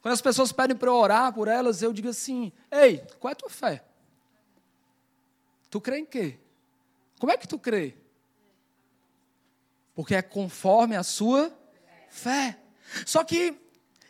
Quando 0.00 0.14
as 0.14 0.20
pessoas 0.20 0.52
pedem 0.52 0.76
para 0.76 0.88
eu 0.88 0.94
orar 0.94 1.32
por 1.32 1.48
elas, 1.48 1.82
eu 1.82 1.92
digo 1.92 2.08
assim: 2.08 2.52
Ei, 2.70 2.98
qual 3.18 3.30
é 3.30 3.32
a 3.32 3.36
tua 3.36 3.50
fé? 3.50 3.84
Tu 5.70 5.80
crê 5.80 5.98
em 5.98 6.04
quê? 6.04 6.38
Como 7.18 7.32
é 7.32 7.36
que 7.36 7.48
tu 7.48 7.58
crê? 7.58 7.94
Porque 9.94 10.14
é 10.14 10.22
conforme 10.22 10.96
a 10.96 11.02
sua 11.02 11.56
fé. 12.08 12.58
Só 13.06 13.22
que 13.24 13.61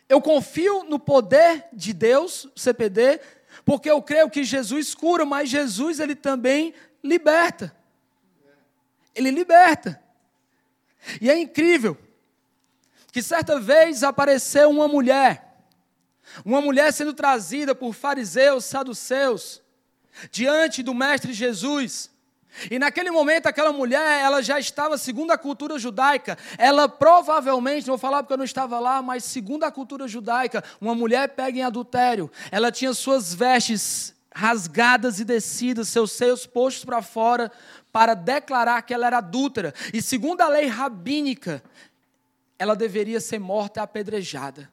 eu 0.07 0.21
confio 0.21 0.83
no 0.83 0.99
poder 0.99 1.65
de 1.73 1.93
Deus, 1.93 2.47
CPD, 2.55 3.19
porque 3.65 3.89
eu 3.89 4.01
creio 4.01 4.29
que 4.29 4.43
Jesus 4.43 4.93
cura, 4.93 5.25
mas 5.25 5.49
Jesus 5.49 5.99
ele 5.99 6.15
também 6.15 6.73
liberta. 7.03 7.75
Ele 9.15 9.31
liberta. 9.31 10.01
E 11.21 11.29
é 11.29 11.37
incrível 11.37 11.97
que 13.11 13.21
certa 13.21 13.59
vez 13.59 14.03
apareceu 14.03 14.69
uma 14.69 14.87
mulher 14.87 15.53
uma 16.43 16.61
mulher 16.61 16.91
sendo 16.91 17.13
trazida 17.13 17.75
por 17.75 17.93
fariseus, 17.93 18.65
saduceus, 18.65 19.61
diante 20.31 20.81
do 20.81 20.93
mestre 20.93 21.33
Jesus. 21.33 22.09
E 22.69 22.77
naquele 22.77 23.11
momento, 23.11 23.47
aquela 23.47 23.71
mulher, 23.71 24.21
ela 24.21 24.41
já 24.41 24.59
estava, 24.59 24.97
segundo 24.97 25.31
a 25.31 25.37
cultura 25.37 25.77
judaica, 25.79 26.37
ela 26.57 26.87
provavelmente, 26.87 27.87
não 27.87 27.93
vou 27.93 27.97
falar 27.97 28.23
porque 28.23 28.33
eu 28.33 28.37
não 28.37 28.45
estava 28.45 28.79
lá, 28.79 29.01
mas 29.01 29.23
segundo 29.23 29.63
a 29.63 29.71
cultura 29.71 30.07
judaica, 30.07 30.63
uma 30.79 30.93
mulher 30.93 31.29
pega 31.29 31.57
em 31.57 31.63
adultério. 31.63 32.31
Ela 32.51 32.71
tinha 32.71 32.93
suas 32.93 33.33
vestes 33.33 34.13
rasgadas 34.33 35.19
e 35.19 35.25
descidas, 35.25 35.89
seus 35.89 36.11
seios 36.11 36.45
postos 36.45 36.85
para 36.85 37.01
fora, 37.01 37.51
para 37.91 38.13
declarar 38.13 38.81
que 38.81 38.93
ela 38.93 39.07
era 39.07 39.17
adúltera. 39.17 39.73
E 39.93 40.01
segundo 40.01 40.41
a 40.41 40.47
lei 40.47 40.65
rabínica, 40.65 41.63
ela 42.57 42.75
deveria 42.75 43.19
ser 43.19 43.39
morta 43.39 43.79
e 43.79 43.83
apedrejada. 43.83 44.71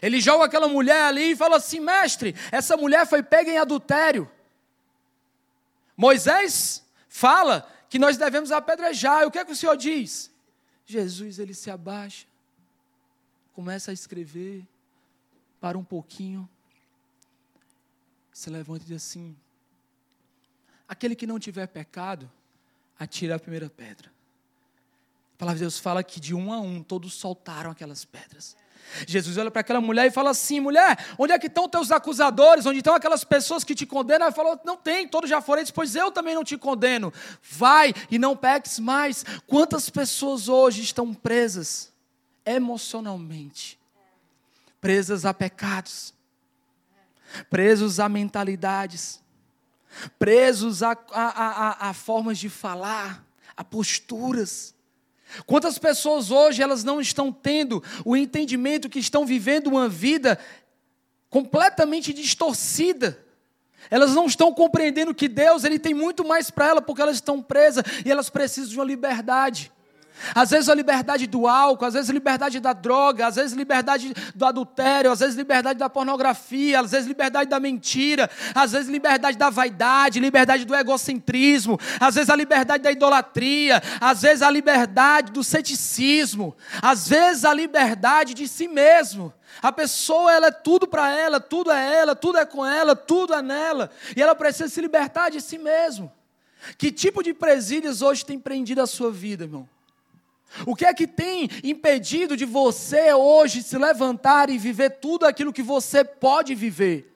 Ele 0.00 0.20
joga 0.20 0.46
aquela 0.46 0.68
mulher 0.68 1.04
ali 1.04 1.32
e 1.32 1.36
fala 1.36 1.56
assim: 1.56 1.80
mestre, 1.80 2.34
essa 2.50 2.76
mulher 2.76 3.06
foi 3.06 3.22
pega 3.22 3.50
em 3.50 3.58
adultério. 3.58 4.30
Moisés 6.02 6.84
fala 7.08 7.70
que 7.88 7.96
nós 7.96 8.16
devemos 8.16 8.50
apedrejar. 8.50 9.22
E 9.22 9.26
o 9.26 9.30
que 9.30 9.38
é 9.38 9.44
que 9.44 9.52
o 9.52 9.56
Senhor 9.56 9.76
diz? 9.76 10.32
Jesus 10.84 11.38
ele 11.38 11.54
se 11.54 11.70
abaixa, 11.70 12.26
começa 13.52 13.92
a 13.92 13.94
escrever, 13.94 14.66
para 15.60 15.78
um 15.78 15.84
pouquinho, 15.84 16.48
se 18.32 18.50
levanta 18.50 18.82
e 18.82 18.88
diz 18.88 18.96
assim: 18.96 19.36
aquele 20.88 21.14
que 21.14 21.24
não 21.24 21.38
tiver 21.38 21.68
pecado, 21.68 22.28
atira 22.98 23.36
a 23.36 23.38
primeira 23.38 23.70
pedra. 23.70 24.10
A 25.34 25.38
palavra 25.38 25.58
de 25.58 25.62
Deus 25.62 25.78
fala 25.78 26.02
que 26.02 26.18
de 26.18 26.34
um 26.34 26.52
a 26.52 26.60
um 26.60 26.82
todos 26.82 27.14
soltaram 27.14 27.70
aquelas 27.70 28.04
pedras. 28.04 28.56
Jesus 29.06 29.38
olha 29.38 29.50
para 29.50 29.60
aquela 29.60 29.80
mulher 29.80 30.06
e 30.06 30.10
fala 30.10 30.30
assim: 30.30 30.60
mulher, 30.60 30.98
onde 31.18 31.32
é 31.32 31.38
que 31.38 31.46
estão 31.46 31.68
teus 31.68 31.90
acusadores? 31.90 32.66
Onde 32.66 32.78
estão 32.78 32.94
aquelas 32.94 33.24
pessoas 33.24 33.64
que 33.64 33.74
te 33.74 33.86
condenam? 33.86 34.26
Ela 34.26 34.34
falou: 34.34 34.60
não 34.64 34.76
tem, 34.76 35.08
todos 35.08 35.28
já 35.28 35.40
foram. 35.40 35.62
Ele 35.62 35.72
pois 35.72 35.96
eu 35.96 36.10
também 36.10 36.34
não 36.34 36.44
te 36.44 36.56
condeno. 36.56 37.12
Vai 37.42 37.94
e 38.10 38.18
não 38.18 38.36
peques 38.36 38.78
mais. 38.78 39.24
Quantas 39.46 39.88
pessoas 39.88 40.48
hoje 40.48 40.82
estão 40.82 41.14
presas 41.14 41.92
emocionalmente, 42.44 43.78
presas 44.80 45.24
a 45.24 45.32
pecados, 45.32 46.12
presos 47.48 48.00
a 48.00 48.08
mentalidades, 48.08 49.22
presos 50.18 50.82
a, 50.82 50.92
a, 51.12 51.28
a, 51.28 51.90
a 51.90 51.94
formas 51.94 52.38
de 52.38 52.48
falar, 52.48 53.24
a 53.56 53.64
posturas 53.64 54.74
Quantas 55.46 55.78
pessoas 55.78 56.30
hoje 56.30 56.62
elas 56.62 56.84
não 56.84 57.00
estão 57.00 57.32
tendo 57.32 57.82
o 58.04 58.16
entendimento 58.16 58.88
que 58.88 58.98
estão 58.98 59.24
vivendo 59.24 59.68
uma 59.68 59.88
vida 59.88 60.38
completamente 61.30 62.12
distorcida. 62.12 63.18
Elas 63.90 64.14
não 64.14 64.26
estão 64.26 64.52
compreendendo 64.52 65.14
que 65.14 65.28
Deus 65.28 65.64
ele 65.64 65.78
tem 65.78 65.94
muito 65.94 66.24
mais 66.24 66.50
para 66.50 66.68
elas 66.68 66.84
porque 66.84 67.02
elas 67.02 67.16
estão 67.16 67.42
presas 67.42 67.82
e 68.04 68.10
elas 68.10 68.28
precisam 68.30 68.70
de 68.70 68.76
uma 68.76 68.84
liberdade. 68.84 69.72
Às 70.34 70.50
vezes 70.50 70.68
a 70.68 70.74
liberdade 70.74 71.26
do 71.26 71.46
álcool, 71.46 71.84
às 71.84 71.94
vezes 71.94 72.10
a 72.10 72.12
liberdade 72.12 72.60
da 72.60 72.72
droga, 72.72 73.26
às 73.26 73.36
vezes 73.36 73.52
a 73.52 73.56
liberdade 73.56 74.14
do 74.34 74.44
adultério, 74.44 75.10
às 75.10 75.20
vezes 75.20 75.34
a 75.34 75.38
liberdade 75.38 75.78
da 75.78 75.88
pornografia, 75.88 76.80
às 76.80 76.90
vezes 76.90 77.06
a 77.06 77.08
liberdade 77.08 77.50
da 77.50 77.60
mentira, 77.60 78.30
às 78.54 78.72
vezes 78.72 78.88
a 78.88 78.92
liberdade 78.92 79.36
da 79.36 79.50
vaidade, 79.50 80.20
liberdade 80.20 80.64
do 80.64 80.74
egocentrismo, 80.74 81.78
às 82.00 82.14
vezes 82.14 82.30
a 82.30 82.36
liberdade 82.36 82.82
da 82.82 82.92
idolatria, 82.92 83.82
às 84.00 84.22
vezes 84.22 84.42
a 84.42 84.50
liberdade 84.50 85.32
do 85.32 85.42
ceticismo, 85.42 86.56
às 86.80 87.08
vezes 87.08 87.44
a 87.44 87.52
liberdade 87.52 88.34
de 88.34 88.46
si 88.46 88.68
mesmo. 88.68 89.32
A 89.60 89.70
pessoa 89.70 90.32
ela 90.32 90.46
é 90.46 90.50
tudo 90.50 90.86
para 90.86 91.10
ela, 91.10 91.38
tudo 91.38 91.70
é 91.70 91.94
ela, 91.98 92.14
tudo 92.14 92.38
é 92.38 92.46
com 92.46 92.64
ela, 92.64 92.96
tudo 92.96 93.34
é 93.34 93.42
nela, 93.42 93.90
e 94.16 94.22
ela 94.22 94.34
precisa 94.34 94.68
se 94.68 94.80
libertar 94.80 95.30
de 95.30 95.40
si 95.40 95.58
mesmo. 95.58 96.10
Que 96.78 96.92
tipo 96.92 97.22
de 97.22 97.34
presídios 97.34 98.02
hoje 98.02 98.24
tem 98.24 98.38
prendido 98.38 98.80
a 98.80 98.86
sua 98.86 99.10
vida, 99.10 99.44
irmão? 99.44 99.68
O 100.66 100.76
que 100.76 100.84
é 100.84 100.92
que 100.92 101.06
tem 101.06 101.48
impedido 101.64 102.36
de 102.36 102.44
você 102.44 103.12
hoje 103.12 103.62
se 103.62 103.78
levantar 103.78 104.50
e 104.50 104.58
viver 104.58 104.90
tudo 104.90 105.26
aquilo 105.26 105.52
que 105.52 105.62
você 105.62 106.04
pode 106.04 106.54
viver? 106.54 107.10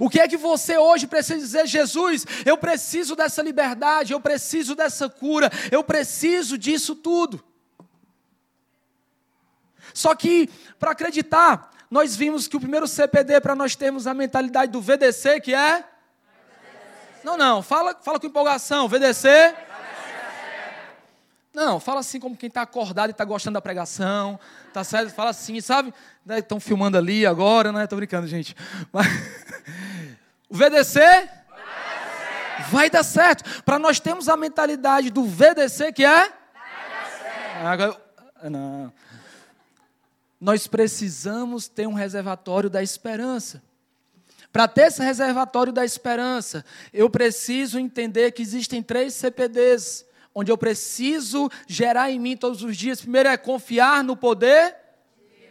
O 0.00 0.08
que 0.08 0.20
é 0.20 0.28
que 0.28 0.36
você 0.36 0.78
hoje 0.78 1.06
precisa 1.06 1.38
dizer, 1.38 1.66
Jesus, 1.66 2.24
eu 2.46 2.56
preciso 2.56 3.16
dessa 3.16 3.42
liberdade, 3.42 4.12
eu 4.12 4.20
preciso 4.20 4.74
dessa 4.74 5.08
cura, 5.08 5.50
eu 5.70 5.82
preciso 5.82 6.56
disso 6.56 6.94
tudo. 6.94 7.42
Só 9.92 10.14
que, 10.14 10.48
para 10.78 10.92
acreditar, 10.92 11.70
nós 11.90 12.16
vimos 12.16 12.48
que 12.48 12.56
o 12.56 12.60
primeiro 12.60 12.88
CPD 12.88 13.40
para 13.40 13.54
nós 13.54 13.76
termos 13.76 14.06
a 14.06 14.14
mentalidade 14.14 14.72
do 14.72 14.80
VDC, 14.80 15.40
que 15.40 15.54
é? 15.54 15.84
Não, 17.22 17.36
não, 17.36 17.62
fala, 17.62 17.94
fala 18.02 18.18
com 18.18 18.26
empolgação, 18.26 18.88
VDC. 18.88 19.28
Não, 21.54 21.78
fala 21.78 22.00
assim 22.00 22.18
como 22.18 22.36
quem 22.36 22.48
está 22.48 22.62
acordado 22.62 23.10
e 23.10 23.12
está 23.12 23.24
gostando 23.24 23.54
da 23.54 23.60
pregação, 23.60 24.40
tá 24.72 24.82
certo? 24.82 25.12
Fala 25.12 25.30
assim, 25.30 25.60
sabe? 25.60 25.92
Estão 26.30 26.58
filmando 26.58 26.96
ali 26.96 27.26
agora, 27.26 27.70
né? 27.70 27.84
Estou 27.84 27.96
brincando, 27.96 28.26
gente. 28.26 28.56
Mas... 28.92 29.06
O 30.52 30.54
VDC 30.54 31.00
vai 32.70 32.90
dar 32.90 33.02
certo. 33.02 33.62
Para 33.62 33.78
nós 33.78 33.98
termos 33.98 34.28
a 34.28 34.36
mentalidade 34.36 35.08
do 35.08 35.24
VDC 35.24 35.94
que 35.94 36.04
é? 36.04 36.28
Vai 37.62 37.78
dar 37.78 37.88
certo. 37.88 38.50
Não. 38.50 38.92
Nós 40.38 40.66
precisamos 40.66 41.68
ter 41.68 41.86
um 41.86 41.94
reservatório 41.94 42.68
da 42.68 42.82
esperança. 42.82 43.62
Para 44.52 44.68
ter 44.68 44.88
esse 44.88 45.02
reservatório 45.02 45.72
da 45.72 45.86
esperança, 45.86 46.62
eu 46.92 47.08
preciso 47.08 47.78
entender 47.78 48.32
que 48.32 48.42
existem 48.42 48.82
três 48.82 49.14
CPDs 49.14 50.04
onde 50.34 50.50
eu 50.50 50.58
preciso 50.58 51.50
gerar 51.66 52.10
em 52.10 52.18
mim 52.18 52.36
todos 52.36 52.62
os 52.62 52.76
dias. 52.76 53.00
Primeiro 53.00 53.28
é 53.28 53.36
confiar 53.36 54.02
no 54.02 54.16
poder? 54.16 54.76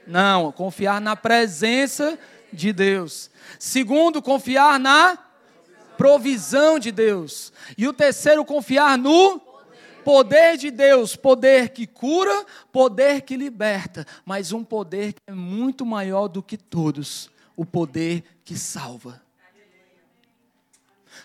Não, 0.07 0.51
confiar 0.51 0.99
na 0.99 1.15
presença 1.15 2.17
de 2.51 2.73
Deus. 2.73 3.29
Segundo, 3.59 4.21
confiar 4.21 4.79
na 4.79 5.17
provisão 5.97 6.79
de 6.79 6.91
Deus. 6.91 7.53
E 7.77 7.87
o 7.87 7.93
terceiro, 7.93 8.43
confiar 8.43 8.97
no 8.97 9.39
poder 10.03 10.57
de 10.57 10.71
Deus, 10.71 11.15
poder 11.15 11.69
que 11.69 11.85
cura, 11.85 12.45
poder 12.71 13.21
que 13.21 13.37
liberta, 13.37 14.05
mas 14.25 14.51
um 14.51 14.63
poder 14.63 15.13
que 15.13 15.21
é 15.27 15.31
muito 15.31 15.85
maior 15.85 16.27
do 16.27 16.41
que 16.41 16.57
todos, 16.57 17.29
o 17.55 17.65
poder 17.65 18.23
que 18.43 18.57
salva. 18.57 19.21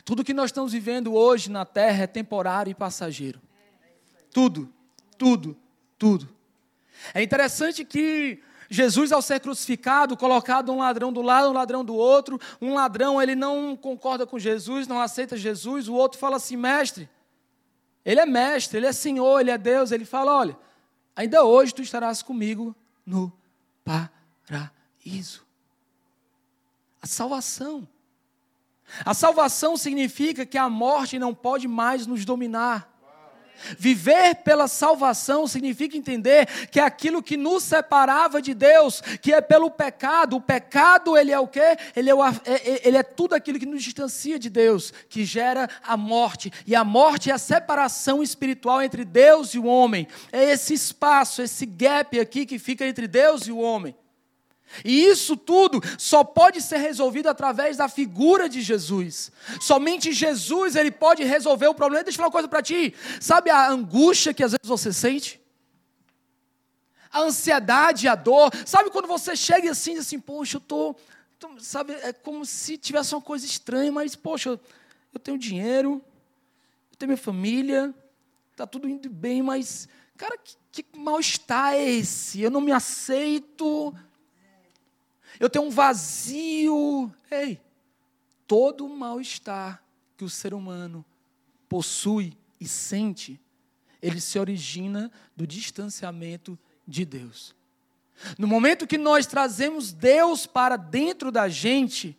Tudo 0.04 0.24
que 0.24 0.34
nós 0.34 0.50
estamos 0.50 0.72
vivendo 0.72 1.14
hoje 1.14 1.50
na 1.50 1.64
terra 1.64 2.04
é 2.04 2.06
temporário 2.06 2.70
e 2.70 2.74
passageiro. 2.74 3.40
Tudo, 4.36 4.70
tudo, 5.16 5.56
tudo. 5.98 6.28
É 7.14 7.22
interessante 7.22 7.86
que 7.86 8.38
Jesus, 8.68 9.10
ao 9.10 9.22
ser 9.22 9.40
crucificado, 9.40 10.14
colocado 10.14 10.70
um 10.70 10.80
ladrão 10.80 11.10
do 11.10 11.22
lado, 11.22 11.48
um 11.48 11.54
ladrão 11.54 11.82
do 11.82 11.94
outro, 11.94 12.38
um 12.60 12.74
ladrão 12.74 13.22
ele 13.22 13.34
não 13.34 13.74
concorda 13.74 14.26
com 14.26 14.38
Jesus, 14.38 14.86
não 14.86 15.00
aceita 15.00 15.38
Jesus, 15.38 15.88
o 15.88 15.94
outro 15.94 16.18
fala 16.18 16.36
assim, 16.36 16.54
mestre, 16.54 17.08
ele 18.04 18.20
é 18.20 18.26
mestre, 18.26 18.76
ele 18.76 18.86
é 18.86 18.92
Senhor, 18.92 19.40
ele 19.40 19.50
é 19.50 19.56
Deus, 19.56 19.90
ele 19.90 20.04
fala, 20.04 20.36
olha, 20.36 20.58
ainda 21.16 21.42
hoje 21.42 21.72
tu 21.72 21.80
estarás 21.80 22.22
comigo 22.22 22.76
no 23.06 23.32
paraíso. 23.82 25.46
A 27.00 27.06
salvação. 27.06 27.88
A 29.02 29.14
salvação 29.14 29.78
significa 29.78 30.44
que 30.44 30.58
a 30.58 30.68
morte 30.68 31.18
não 31.18 31.34
pode 31.34 31.66
mais 31.66 32.06
nos 32.06 32.26
dominar. 32.26 32.95
Viver 33.78 34.36
pela 34.36 34.68
salvação 34.68 35.46
significa 35.46 35.96
entender 35.96 36.46
que 36.70 36.80
aquilo 36.80 37.22
que 37.22 37.36
nos 37.36 37.62
separava 37.62 38.40
de 38.40 38.54
Deus, 38.54 39.00
que 39.20 39.32
é 39.32 39.40
pelo 39.40 39.70
pecado. 39.70 40.36
O 40.36 40.40
pecado, 40.40 41.16
ele 41.16 41.32
é 41.32 41.38
o 41.38 41.48
quê? 41.48 41.76
Ele 41.94 42.10
é, 42.10 42.14
o, 42.14 42.24
é, 42.24 42.32
é, 42.46 42.88
ele 42.88 42.96
é 42.96 43.02
tudo 43.02 43.34
aquilo 43.34 43.58
que 43.58 43.66
nos 43.66 43.82
distancia 43.82 44.38
de 44.38 44.50
Deus, 44.50 44.92
que 45.08 45.24
gera 45.24 45.68
a 45.82 45.96
morte. 45.96 46.52
E 46.66 46.74
a 46.74 46.84
morte 46.84 47.30
é 47.30 47.34
a 47.34 47.38
separação 47.38 48.22
espiritual 48.22 48.82
entre 48.82 49.04
Deus 49.04 49.54
e 49.54 49.58
o 49.58 49.66
homem. 49.66 50.06
É 50.32 50.50
esse 50.50 50.74
espaço, 50.74 51.42
esse 51.42 51.66
gap 51.66 52.18
aqui 52.18 52.46
que 52.46 52.58
fica 52.58 52.86
entre 52.86 53.06
Deus 53.06 53.46
e 53.46 53.52
o 53.52 53.58
homem. 53.58 53.94
E 54.84 55.06
isso 55.06 55.36
tudo 55.36 55.80
só 55.98 56.24
pode 56.24 56.60
ser 56.60 56.78
resolvido 56.78 57.28
através 57.28 57.76
da 57.76 57.88
figura 57.88 58.48
de 58.48 58.60
Jesus. 58.60 59.30
Somente 59.60 60.12
Jesus 60.12 60.76
ele 60.76 60.90
pode 60.90 61.22
resolver 61.24 61.68
o 61.68 61.74
problema. 61.74 62.04
Deixa 62.04 62.16
eu 62.16 62.18
falar 62.18 62.28
uma 62.28 62.32
coisa 62.32 62.48
para 62.48 62.62
ti. 62.62 62.94
Sabe 63.20 63.50
a 63.50 63.68
angústia 63.68 64.34
que 64.34 64.42
às 64.42 64.52
vezes 64.52 64.66
você 64.66 64.92
sente? 64.92 65.40
A 67.10 67.20
ansiedade, 67.20 68.08
a 68.08 68.14
dor. 68.14 68.50
Sabe 68.66 68.90
quando 68.90 69.06
você 69.06 69.34
chega 69.34 69.70
assim, 69.70 69.94
diz 69.94 70.02
assim, 70.02 70.20
poxa, 70.20 70.56
eu 70.56 70.60
tô, 70.60 70.94
tô, 71.38 71.58
sabe, 71.60 71.92
é 71.94 72.12
como 72.12 72.44
se 72.44 72.76
tivesse 72.76 73.14
uma 73.14 73.22
coisa 73.22 73.46
estranha, 73.46 73.90
mas 73.90 74.14
poxa, 74.14 74.60
eu 75.14 75.20
tenho 75.20 75.38
dinheiro, 75.38 76.02
eu 76.90 76.96
tenho 76.98 77.08
minha 77.08 77.16
família, 77.16 77.94
tá 78.54 78.66
tudo 78.66 78.88
indo 78.88 79.08
bem, 79.08 79.42
mas 79.42 79.88
cara, 80.16 80.36
que, 80.72 80.82
que 80.82 80.98
mal-estar 80.98 81.74
é 81.74 81.90
esse? 81.90 82.42
Eu 82.42 82.50
não 82.50 82.60
me 82.60 82.72
aceito 82.72 83.94
eu 85.38 85.50
tenho 85.50 85.66
um 85.66 85.70
vazio. 85.70 87.12
Ei, 87.30 87.60
todo 88.46 88.86
o 88.86 88.96
mal-estar 88.96 89.82
que 90.16 90.24
o 90.24 90.30
ser 90.30 90.54
humano 90.54 91.04
possui 91.68 92.36
e 92.60 92.66
sente, 92.66 93.40
ele 94.00 94.20
se 94.20 94.38
origina 94.38 95.10
do 95.36 95.46
distanciamento 95.46 96.58
de 96.86 97.04
Deus. 97.04 97.54
No 98.38 98.46
momento 98.46 98.86
que 98.86 98.96
nós 98.96 99.26
trazemos 99.26 99.92
Deus 99.92 100.46
para 100.46 100.76
dentro 100.76 101.30
da 101.30 101.48
gente, 101.48 102.16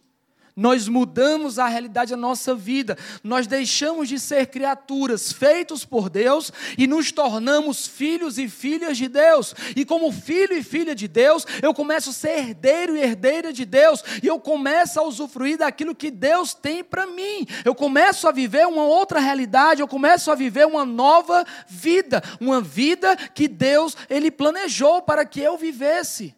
nós 0.58 0.88
mudamos 0.88 1.60
a 1.60 1.68
realidade 1.68 2.10
da 2.10 2.18
nossa 2.18 2.55
vida. 2.55 2.97
Nós 3.24 3.45
deixamos 3.45 4.10
de 4.10 4.20
ser 4.20 4.47
criaturas 4.47 5.32
feitos 5.32 5.86
por 5.86 6.10
Deus 6.10 6.51
e 6.76 6.88
nos 6.88 7.12
tornamos 7.12 7.86
filhos 7.86 8.39
e 8.39 8.49
filhas 8.49 8.97
de 8.97 9.08
Deus. 9.08 9.53
E 9.76 9.86
como 9.86 10.12
filho 10.12 10.58
e 10.58 10.64
filha 10.64 10.95
de 10.95 11.08
Deus, 11.08 11.45
eu 11.62 11.76
começo 11.76 12.10
a 12.10 12.14
ser 12.14 12.39
herdeiro 12.39 12.97
e 12.97 13.01
herdeira 13.01 13.53
de 13.53 13.66
Deus. 13.66 14.03
E 14.24 14.26
eu 14.26 14.39
começo 14.39 14.99
a 14.99 15.03
usufruir 15.03 15.60
daquilo 15.60 15.93
que 15.93 16.10
Deus 16.10 16.55
tem 16.55 16.84
para 16.84 17.05
mim. 17.05 17.45
Eu 17.64 17.76
começo 17.76 18.28
a 18.28 18.32
viver 18.32 18.66
uma 18.66 18.84
outra 18.84 19.20
realidade, 19.20 19.82
eu 19.82 19.88
começo 19.88 20.32
a 20.32 20.36
viver 20.36 20.66
uma 20.66 20.84
nova 20.84 21.45
vida, 21.68 22.24
uma 22.41 22.60
vida 22.60 23.16
que 23.16 23.47
Deus 23.47 23.95
ele 24.10 24.32
planejou 24.32 25.03
para 25.03 25.24
que 25.24 25.39
eu 25.39 25.55
vivesse. 25.55 26.36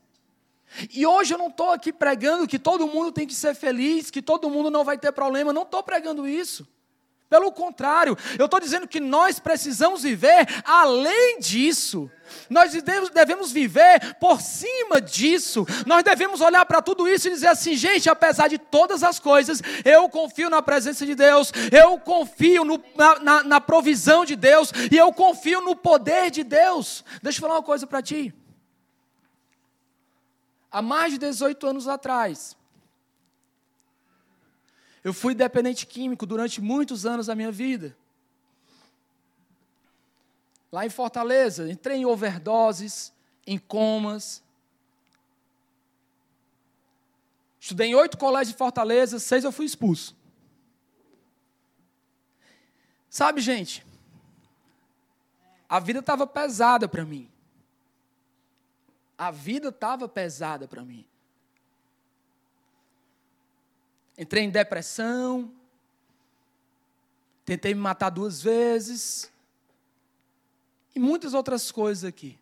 E 0.94 1.06
hoje 1.06 1.34
eu 1.34 1.38
não 1.38 1.48
estou 1.48 1.72
aqui 1.72 1.92
pregando 1.92 2.48
que 2.48 2.60
todo 2.60 2.88
mundo 2.88 3.12
tem 3.12 3.28
que 3.28 3.34
ser 3.34 3.56
feliz, 3.56 4.12
que 4.12 4.22
todo 4.22 4.50
mundo 4.50 4.70
não 4.70 4.84
vai 4.84 4.98
ter 4.98 5.12
problema. 5.12 5.54
Não 5.54 5.64
estou 5.64 5.84
pregando 5.84 6.28
isso. 6.28 6.68
Pelo 7.30 7.52
contrário, 7.52 8.18
eu 8.40 8.46
estou 8.46 8.60
dizendo 8.60 8.88
que 8.88 9.00
nós 9.00 9.40
precisamos 9.40 10.02
viver 10.02 10.48
além 10.66 11.40
disso. 11.40 12.10
Nós 12.50 12.74
devemos 13.14 13.52
viver 13.52 14.16
por 14.16 14.42
cima 14.42 15.00
disso. 15.00 15.66
Nós 15.86 16.04
devemos 16.04 16.42
olhar 16.42 16.66
para 16.66 16.82
tudo 16.82 17.08
isso 17.08 17.28
e 17.28 17.32
dizer 17.32 17.48
assim: 17.48 17.76
gente, 17.76 18.10
apesar 18.10 18.48
de 18.48 18.58
todas 18.58 19.04
as 19.04 19.20
coisas, 19.20 19.62
eu 19.86 20.10
confio 20.10 20.50
na 20.50 20.60
presença 20.60 21.06
de 21.06 21.14
Deus, 21.14 21.52
eu 21.72 22.00
confio 22.00 22.64
no, 22.66 22.84
na, 22.96 23.20
na, 23.20 23.44
na 23.44 23.62
provisão 23.62 24.26
de 24.26 24.36
Deus 24.36 24.72
e 24.92 24.98
eu 24.98 25.14
confio 25.14 25.62
no 25.62 25.76
poder 25.76 26.32
de 26.32 26.44
Deus. 26.44 27.06
Deixa 27.22 27.38
eu 27.38 27.42
falar 27.42 27.56
uma 27.56 27.64
coisa 27.64 27.86
para 27.86 28.02
ti 28.02 28.34
há 30.72 30.82
mais 30.82 31.14
de 31.14 31.20
18 31.20 31.68
anos 31.68 31.88
atrás. 31.88 32.58
Eu 35.04 35.14
fui 35.14 35.34
dependente 35.34 35.86
químico 35.86 36.26
durante 36.26 36.62
muitos 36.62 37.06
anos 37.06 37.28
da 37.28 37.36
minha 37.36 37.52
vida. 37.52 37.96
Lá 40.72 40.86
em 40.86 40.90
Fortaleza, 40.90 41.72
entrei 41.72 41.98
em 41.98 42.06
overdoses, 42.06 43.14
em 43.48 43.58
comas. 43.58 44.44
Estudei 47.60 47.88
em 47.88 47.96
oito 47.96 48.18
colégios 48.18 48.52
de 48.54 48.58
Fortaleza, 48.58 49.20
seis 49.20 49.44
eu 49.44 49.52
fui 49.52 49.66
expulso. 49.66 50.16
Sabe, 53.10 53.42
gente, 53.42 53.84
a 55.68 55.80
vida 55.80 56.00
estava 56.00 56.28
pesada 56.28 56.88
para 56.88 57.04
mim 57.04 57.30
a 59.20 59.32
vida 59.32 59.68
estava 59.68 60.08
pesada 60.08 60.66
para 60.66 60.82
mim. 60.82 61.06
Entrei 64.18 64.46
em 64.46 64.50
depressão, 64.50 65.54
tentei 67.44 67.74
me 67.74 67.82
matar 67.82 68.10
duas 68.10 68.42
vezes, 68.42 69.30
e 70.96 71.00
muitas 71.00 71.34
outras 71.34 71.70
coisas 71.70 72.06
aqui. 72.06 72.40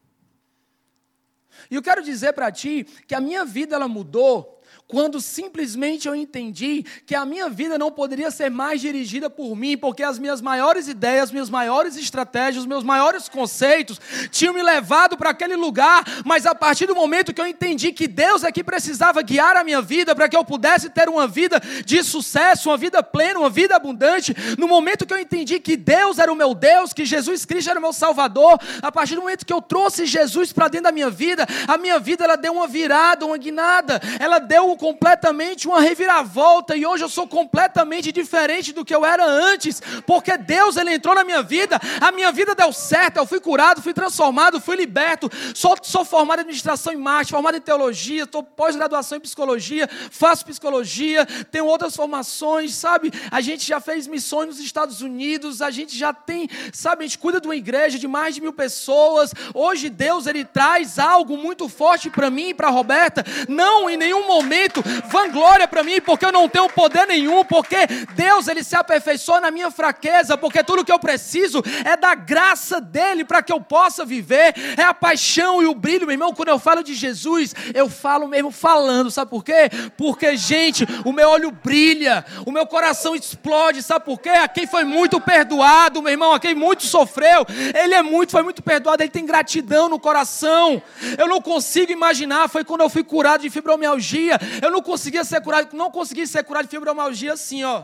E 1.71 1.73
eu 1.73 1.81
quero 1.81 2.03
dizer 2.03 2.33
para 2.33 2.51
ti 2.51 2.83
que 3.07 3.15
a 3.15 3.21
minha 3.21 3.43
vida 3.43 3.75
ela 3.75 3.87
mudou 3.87 4.56
quando 4.87 5.19
simplesmente 5.19 6.07
eu 6.07 6.15
entendi 6.15 6.83
que 7.05 7.13
a 7.13 7.25
minha 7.25 7.49
vida 7.49 7.77
não 7.77 7.91
poderia 7.91 8.31
ser 8.31 8.49
mais 8.49 8.79
dirigida 8.79 9.29
por 9.29 9.53
mim, 9.53 9.77
porque 9.77 10.01
as 10.01 10.17
minhas 10.17 10.41
maiores 10.41 10.87
ideias, 10.87 11.29
minhas 11.29 11.49
maiores 11.49 11.97
estratégias, 11.97 12.65
meus 12.65 12.85
maiores 12.85 13.27
conceitos 13.27 13.99
tinham 14.31 14.53
me 14.53 14.63
levado 14.63 15.17
para 15.17 15.31
aquele 15.31 15.57
lugar, 15.57 16.05
mas 16.23 16.45
a 16.45 16.55
partir 16.55 16.85
do 16.85 16.95
momento 16.95 17.33
que 17.33 17.41
eu 17.41 17.45
entendi 17.45 17.91
que 17.91 18.07
Deus 18.07 18.45
é 18.45 18.51
que 18.51 18.63
precisava 18.63 19.21
guiar 19.21 19.57
a 19.57 19.63
minha 19.63 19.81
vida 19.81 20.15
para 20.15 20.29
que 20.29 20.37
eu 20.37 20.45
pudesse 20.45 20.89
ter 20.89 21.09
uma 21.09 21.27
vida 21.27 21.61
de 21.85 22.01
sucesso, 22.01 22.69
uma 22.69 22.77
vida 22.77 23.03
plena, 23.03 23.39
uma 23.39 23.49
vida 23.49 23.75
abundante, 23.75 24.33
no 24.57 24.69
momento 24.69 25.05
que 25.05 25.13
eu 25.13 25.19
entendi 25.19 25.59
que 25.59 25.75
Deus 25.75 26.17
era 26.17 26.31
o 26.31 26.35
meu 26.35 26.55
Deus, 26.55 26.93
que 26.93 27.03
Jesus 27.03 27.43
Cristo 27.43 27.69
era 27.69 27.79
o 27.79 27.81
meu 27.81 27.91
Salvador, 27.91 28.57
a 28.81 28.89
partir 28.89 29.15
do 29.15 29.21
momento 29.21 29.45
que 29.45 29.53
eu 29.53 29.61
trouxe 29.61 30.05
Jesus 30.05 30.53
para 30.53 30.69
dentro 30.69 30.85
da 30.85 30.91
minha 30.93 31.09
vida, 31.09 31.45
a 31.67 31.77
minha 31.77 31.99
vida 31.99 32.23
ela 32.23 32.37
deu 32.37 32.53
uma 32.53 32.67
virada, 32.67 33.25
uma 33.25 33.37
guinada, 33.37 33.99
ela 34.17 34.39
deu 34.39 34.76
completamente 34.77 35.67
uma 35.67 35.81
reviravolta 35.81 36.75
e 36.75 36.85
hoje 36.85 37.03
eu 37.03 37.09
sou 37.09 37.27
completamente 37.27 38.11
diferente 38.11 38.71
do 38.71 38.85
que 38.85 38.95
eu 38.95 39.05
era 39.05 39.25
antes, 39.25 39.81
porque 40.05 40.37
Deus 40.37 40.77
ele 40.77 40.93
entrou 40.93 41.15
na 41.15 41.23
minha 41.23 41.41
vida, 41.41 41.79
a 41.99 42.11
minha 42.11 42.31
vida 42.31 42.55
deu 42.55 42.71
certo, 42.71 43.17
eu 43.17 43.25
fui 43.25 43.39
curado, 43.39 43.81
fui 43.81 43.93
transformado, 43.93 44.61
fui 44.61 44.75
liberto. 44.75 45.29
Sou, 45.53 45.75
sou 45.81 46.05
formado 46.05 46.39
em 46.39 46.41
administração 46.41 46.93
em 46.93 46.97
marketing, 46.97 47.31
formado 47.31 47.57
em 47.57 47.61
teologia, 47.61 48.23
estou 48.23 48.43
pós-graduação 48.43 49.17
em 49.17 49.21
psicologia, 49.21 49.89
faço 50.11 50.45
psicologia, 50.45 51.25
tenho 51.51 51.65
outras 51.65 51.95
formações, 51.95 52.75
sabe? 52.75 53.11
A 53.31 53.41
gente 53.41 53.65
já 53.65 53.79
fez 53.79 54.07
missões 54.07 54.47
nos 54.47 54.59
Estados 54.59 55.01
Unidos, 55.01 55.61
a 55.61 55.71
gente 55.71 55.97
já 55.97 56.13
tem, 56.13 56.49
sabe, 56.71 57.03
a 57.03 57.07
gente 57.07 57.17
cuida 57.17 57.41
de 57.41 57.47
uma 57.47 57.55
igreja 57.55 57.97
de 57.97 58.07
mais 58.07 58.35
de 58.35 58.41
mil 58.41 58.53
pessoas. 58.53 59.33
Hoje 59.53 59.89
Deus 59.89 60.27
ele 60.27 60.45
traz 60.45 60.99
algo 60.99 61.37
muito 61.37 61.67
forte 61.67 62.09
para 62.09 62.29
mim 62.29 62.49
e 62.49 62.53
para 62.53 62.69
Roberta. 62.69 63.23
Não 63.47 63.89
em 63.89 63.97
nenhum 63.97 64.27
momento 64.27 64.66
momento 64.67 64.83
vanglória 65.07 65.67
para 65.67 65.83
mim, 65.83 66.01
porque 66.01 66.25
eu 66.25 66.31
não 66.31 66.49
tenho 66.49 66.69
poder 66.69 67.07
nenhum, 67.07 67.43
porque 67.43 67.87
Deus 68.13 68.47
ele 68.47 68.63
se 68.63 68.75
aperfeiçoa 68.75 69.41
na 69.41 69.51
minha 69.51 69.71
fraqueza, 69.71 70.37
porque 70.37 70.63
tudo 70.63 70.83
que 70.83 70.91
eu 70.91 70.99
preciso 70.99 71.63
é 71.85 71.95
da 71.95 72.13
graça 72.13 72.81
dele 72.81 73.23
para 73.23 73.41
que 73.41 73.51
eu 73.51 73.61
possa 73.61 74.05
viver, 74.05 74.53
é 74.77 74.83
a 74.83 74.93
paixão 74.93 75.61
e 75.61 75.65
o 75.65 75.73
brilho, 75.73 76.05
meu 76.05 76.13
irmão. 76.13 76.33
Quando 76.33 76.49
eu 76.49 76.59
falo 76.59 76.83
de 76.83 76.93
Jesus, 76.93 77.55
eu 77.73 77.89
falo 77.89 78.27
mesmo 78.27 78.51
falando, 78.51 79.09
sabe 79.09 79.31
por 79.31 79.43
quê? 79.43 79.69
Porque, 79.97 80.35
gente, 80.35 80.85
o 81.05 81.11
meu 81.11 81.29
olho 81.29 81.51
brilha, 81.51 82.25
o 82.45 82.51
meu 82.51 82.65
coração 82.65 83.15
explode, 83.15 83.81
sabe 83.81 84.05
por 84.05 84.19
quê? 84.19 84.29
A 84.29 84.47
quem 84.47 84.67
foi 84.67 84.83
muito 84.83 85.19
perdoado, 85.19 86.01
meu 86.01 86.11
irmão, 86.11 86.33
a 86.33 86.39
quem 86.39 86.53
muito 86.53 86.83
sofreu, 86.85 87.45
ele 87.81 87.93
é 87.93 88.01
muito, 88.01 88.31
foi 88.31 88.43
muito 88.43 88.61
perdoado, 88.61 89.01
ele 89.01 89.09
tem 89.09 89.25
gratidão 89.25 89.89
no 89.89 89.99
coração. 89.99 90.81
Eu 91.17 91.27
não 91.27 91.41
consigo 91.41 91.91
imaginar, 91.91 92.49
foi 92.49 92.63
quando 92.63 92.81
eu 92.81 92.89
fui 92.89 93.03
curado 93.03 93.41
de 93.41 93.49
fibromialgia, 93.49 94.39
eu 94.61 94.71
não 94.71 94.81
conseguia 94.81 95.23
ser 95.23 95.41
curado, 95.41 95.75
não 95.75 95.91
consegui 95.91 96.25
ser 96.27 96.43
curado 96.43 96.65
de 96.65 96.71
fibromialgia 96.71 97.33
assim, 97.33 97.63
ó. 97.63 97.83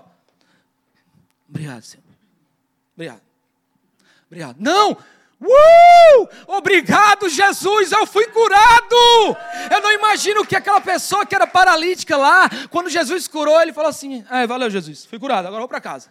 Obrigado, 1.49 1.83
Senhor. 1.83 2.03
Obrigado. 2.95 3.21
Obrigado. 4.27 4.57
Não! 4.59 4.97
Uh! 5.41 6.27
Obrigado, 6.47 7.27
Jesus, 7.27 7.91
eu 7.91 8.05
fui 8.07 8.25
curado. 8.27 8.95
Eu 9.69 9.81
não 9.81 9.91
imagino 9.91 10.45
que 10.45 10.55
aquela 10.55 10.79
pessoa 10.79 11.25
que 11.25 11.35
era 11.35 11.45
paralítica 11.45 12.15
lá, 12.15 12.49
quando 12.69 12.89
Jesus 12.89 13.27
curou, 13.27 13.61
ele 13.61 13.73
falou 13.73 13.89
assim: 13.89 14.25
é, 14.29 14.47
valeu, 14.47 14.69
Jesus, 14.69 15.05
fui 15.05 15.19
curado, 15.19 15.47
agora 15.47 15.59
vou 15.59 15.67
para 15.67 15.81
casa. 15.81 16.09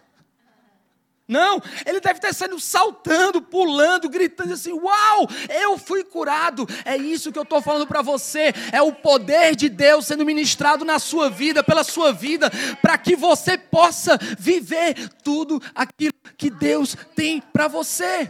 Não, 1.25 1.61
ele 1.85 2.01
deve 2.01 2.17
estar 2.17 2.33
sendo 2.33 2.59
saltando, 2.59 3.41
pulando, 3.41 4.09
gritando 4.09 4.53
assim: 4.53 4.73
Uau, 4.73 5.27
eu 5.49 5.77
fui 5.77 6.03
curado. 6.03 6.67
É 6.83 6.97
isso 6.97 7.31
que 7.31 7.39
eu 7.39 7.43
estou 7.43 7.61
falando 7.61 7.87
para 7.87 8.01
você. 8.01 8.53
É 8.73 8.81
o 8.81 8.91
poder 8.91 9.55
de 9.55 9.69
Deus 9.69 10.05
sendo 10.05 10.25
ministrado 10.25 10.83
na 10.83 10.99
sua 10.99 11.29
vida, 11.29 11.63
pela 11.63 11.83
sua 11.83 12.11
vida, 12.11 12.51
para 12.81 12.97
que 12.97 13.15
você 13.15 13.57
possa 13.57 14.17
viver 14.37 15.09
tudo 15.23 15.61
aquilo 15.73 16.13
que 16.37 16.49
Deus 16.49 16.95
tem 17.15 17.39
para 17.39 17.69
você. 17.69 18.29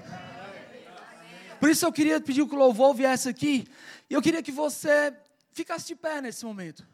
Por 1.59 1.69
isso 1.69 1.85
eu 1.85 1.91
queria 1.91 2.21
pedir 2.21 2.45
que 2.45 2.53
o 2.53 2.57
louvor 2.59 2.93
viesse 2.93 3.27
aqui. 3.27 3.65
E 4.07 4.13
eu 4.13 4.21
queria 4.21 4.43
que 4.43 4.51
você 4.51 5.13
ficasse 5.51 5.87
de 5.87 5.95
pé 5.95 6.21
nesse 6.21 6.45
momento. 6.45 6.85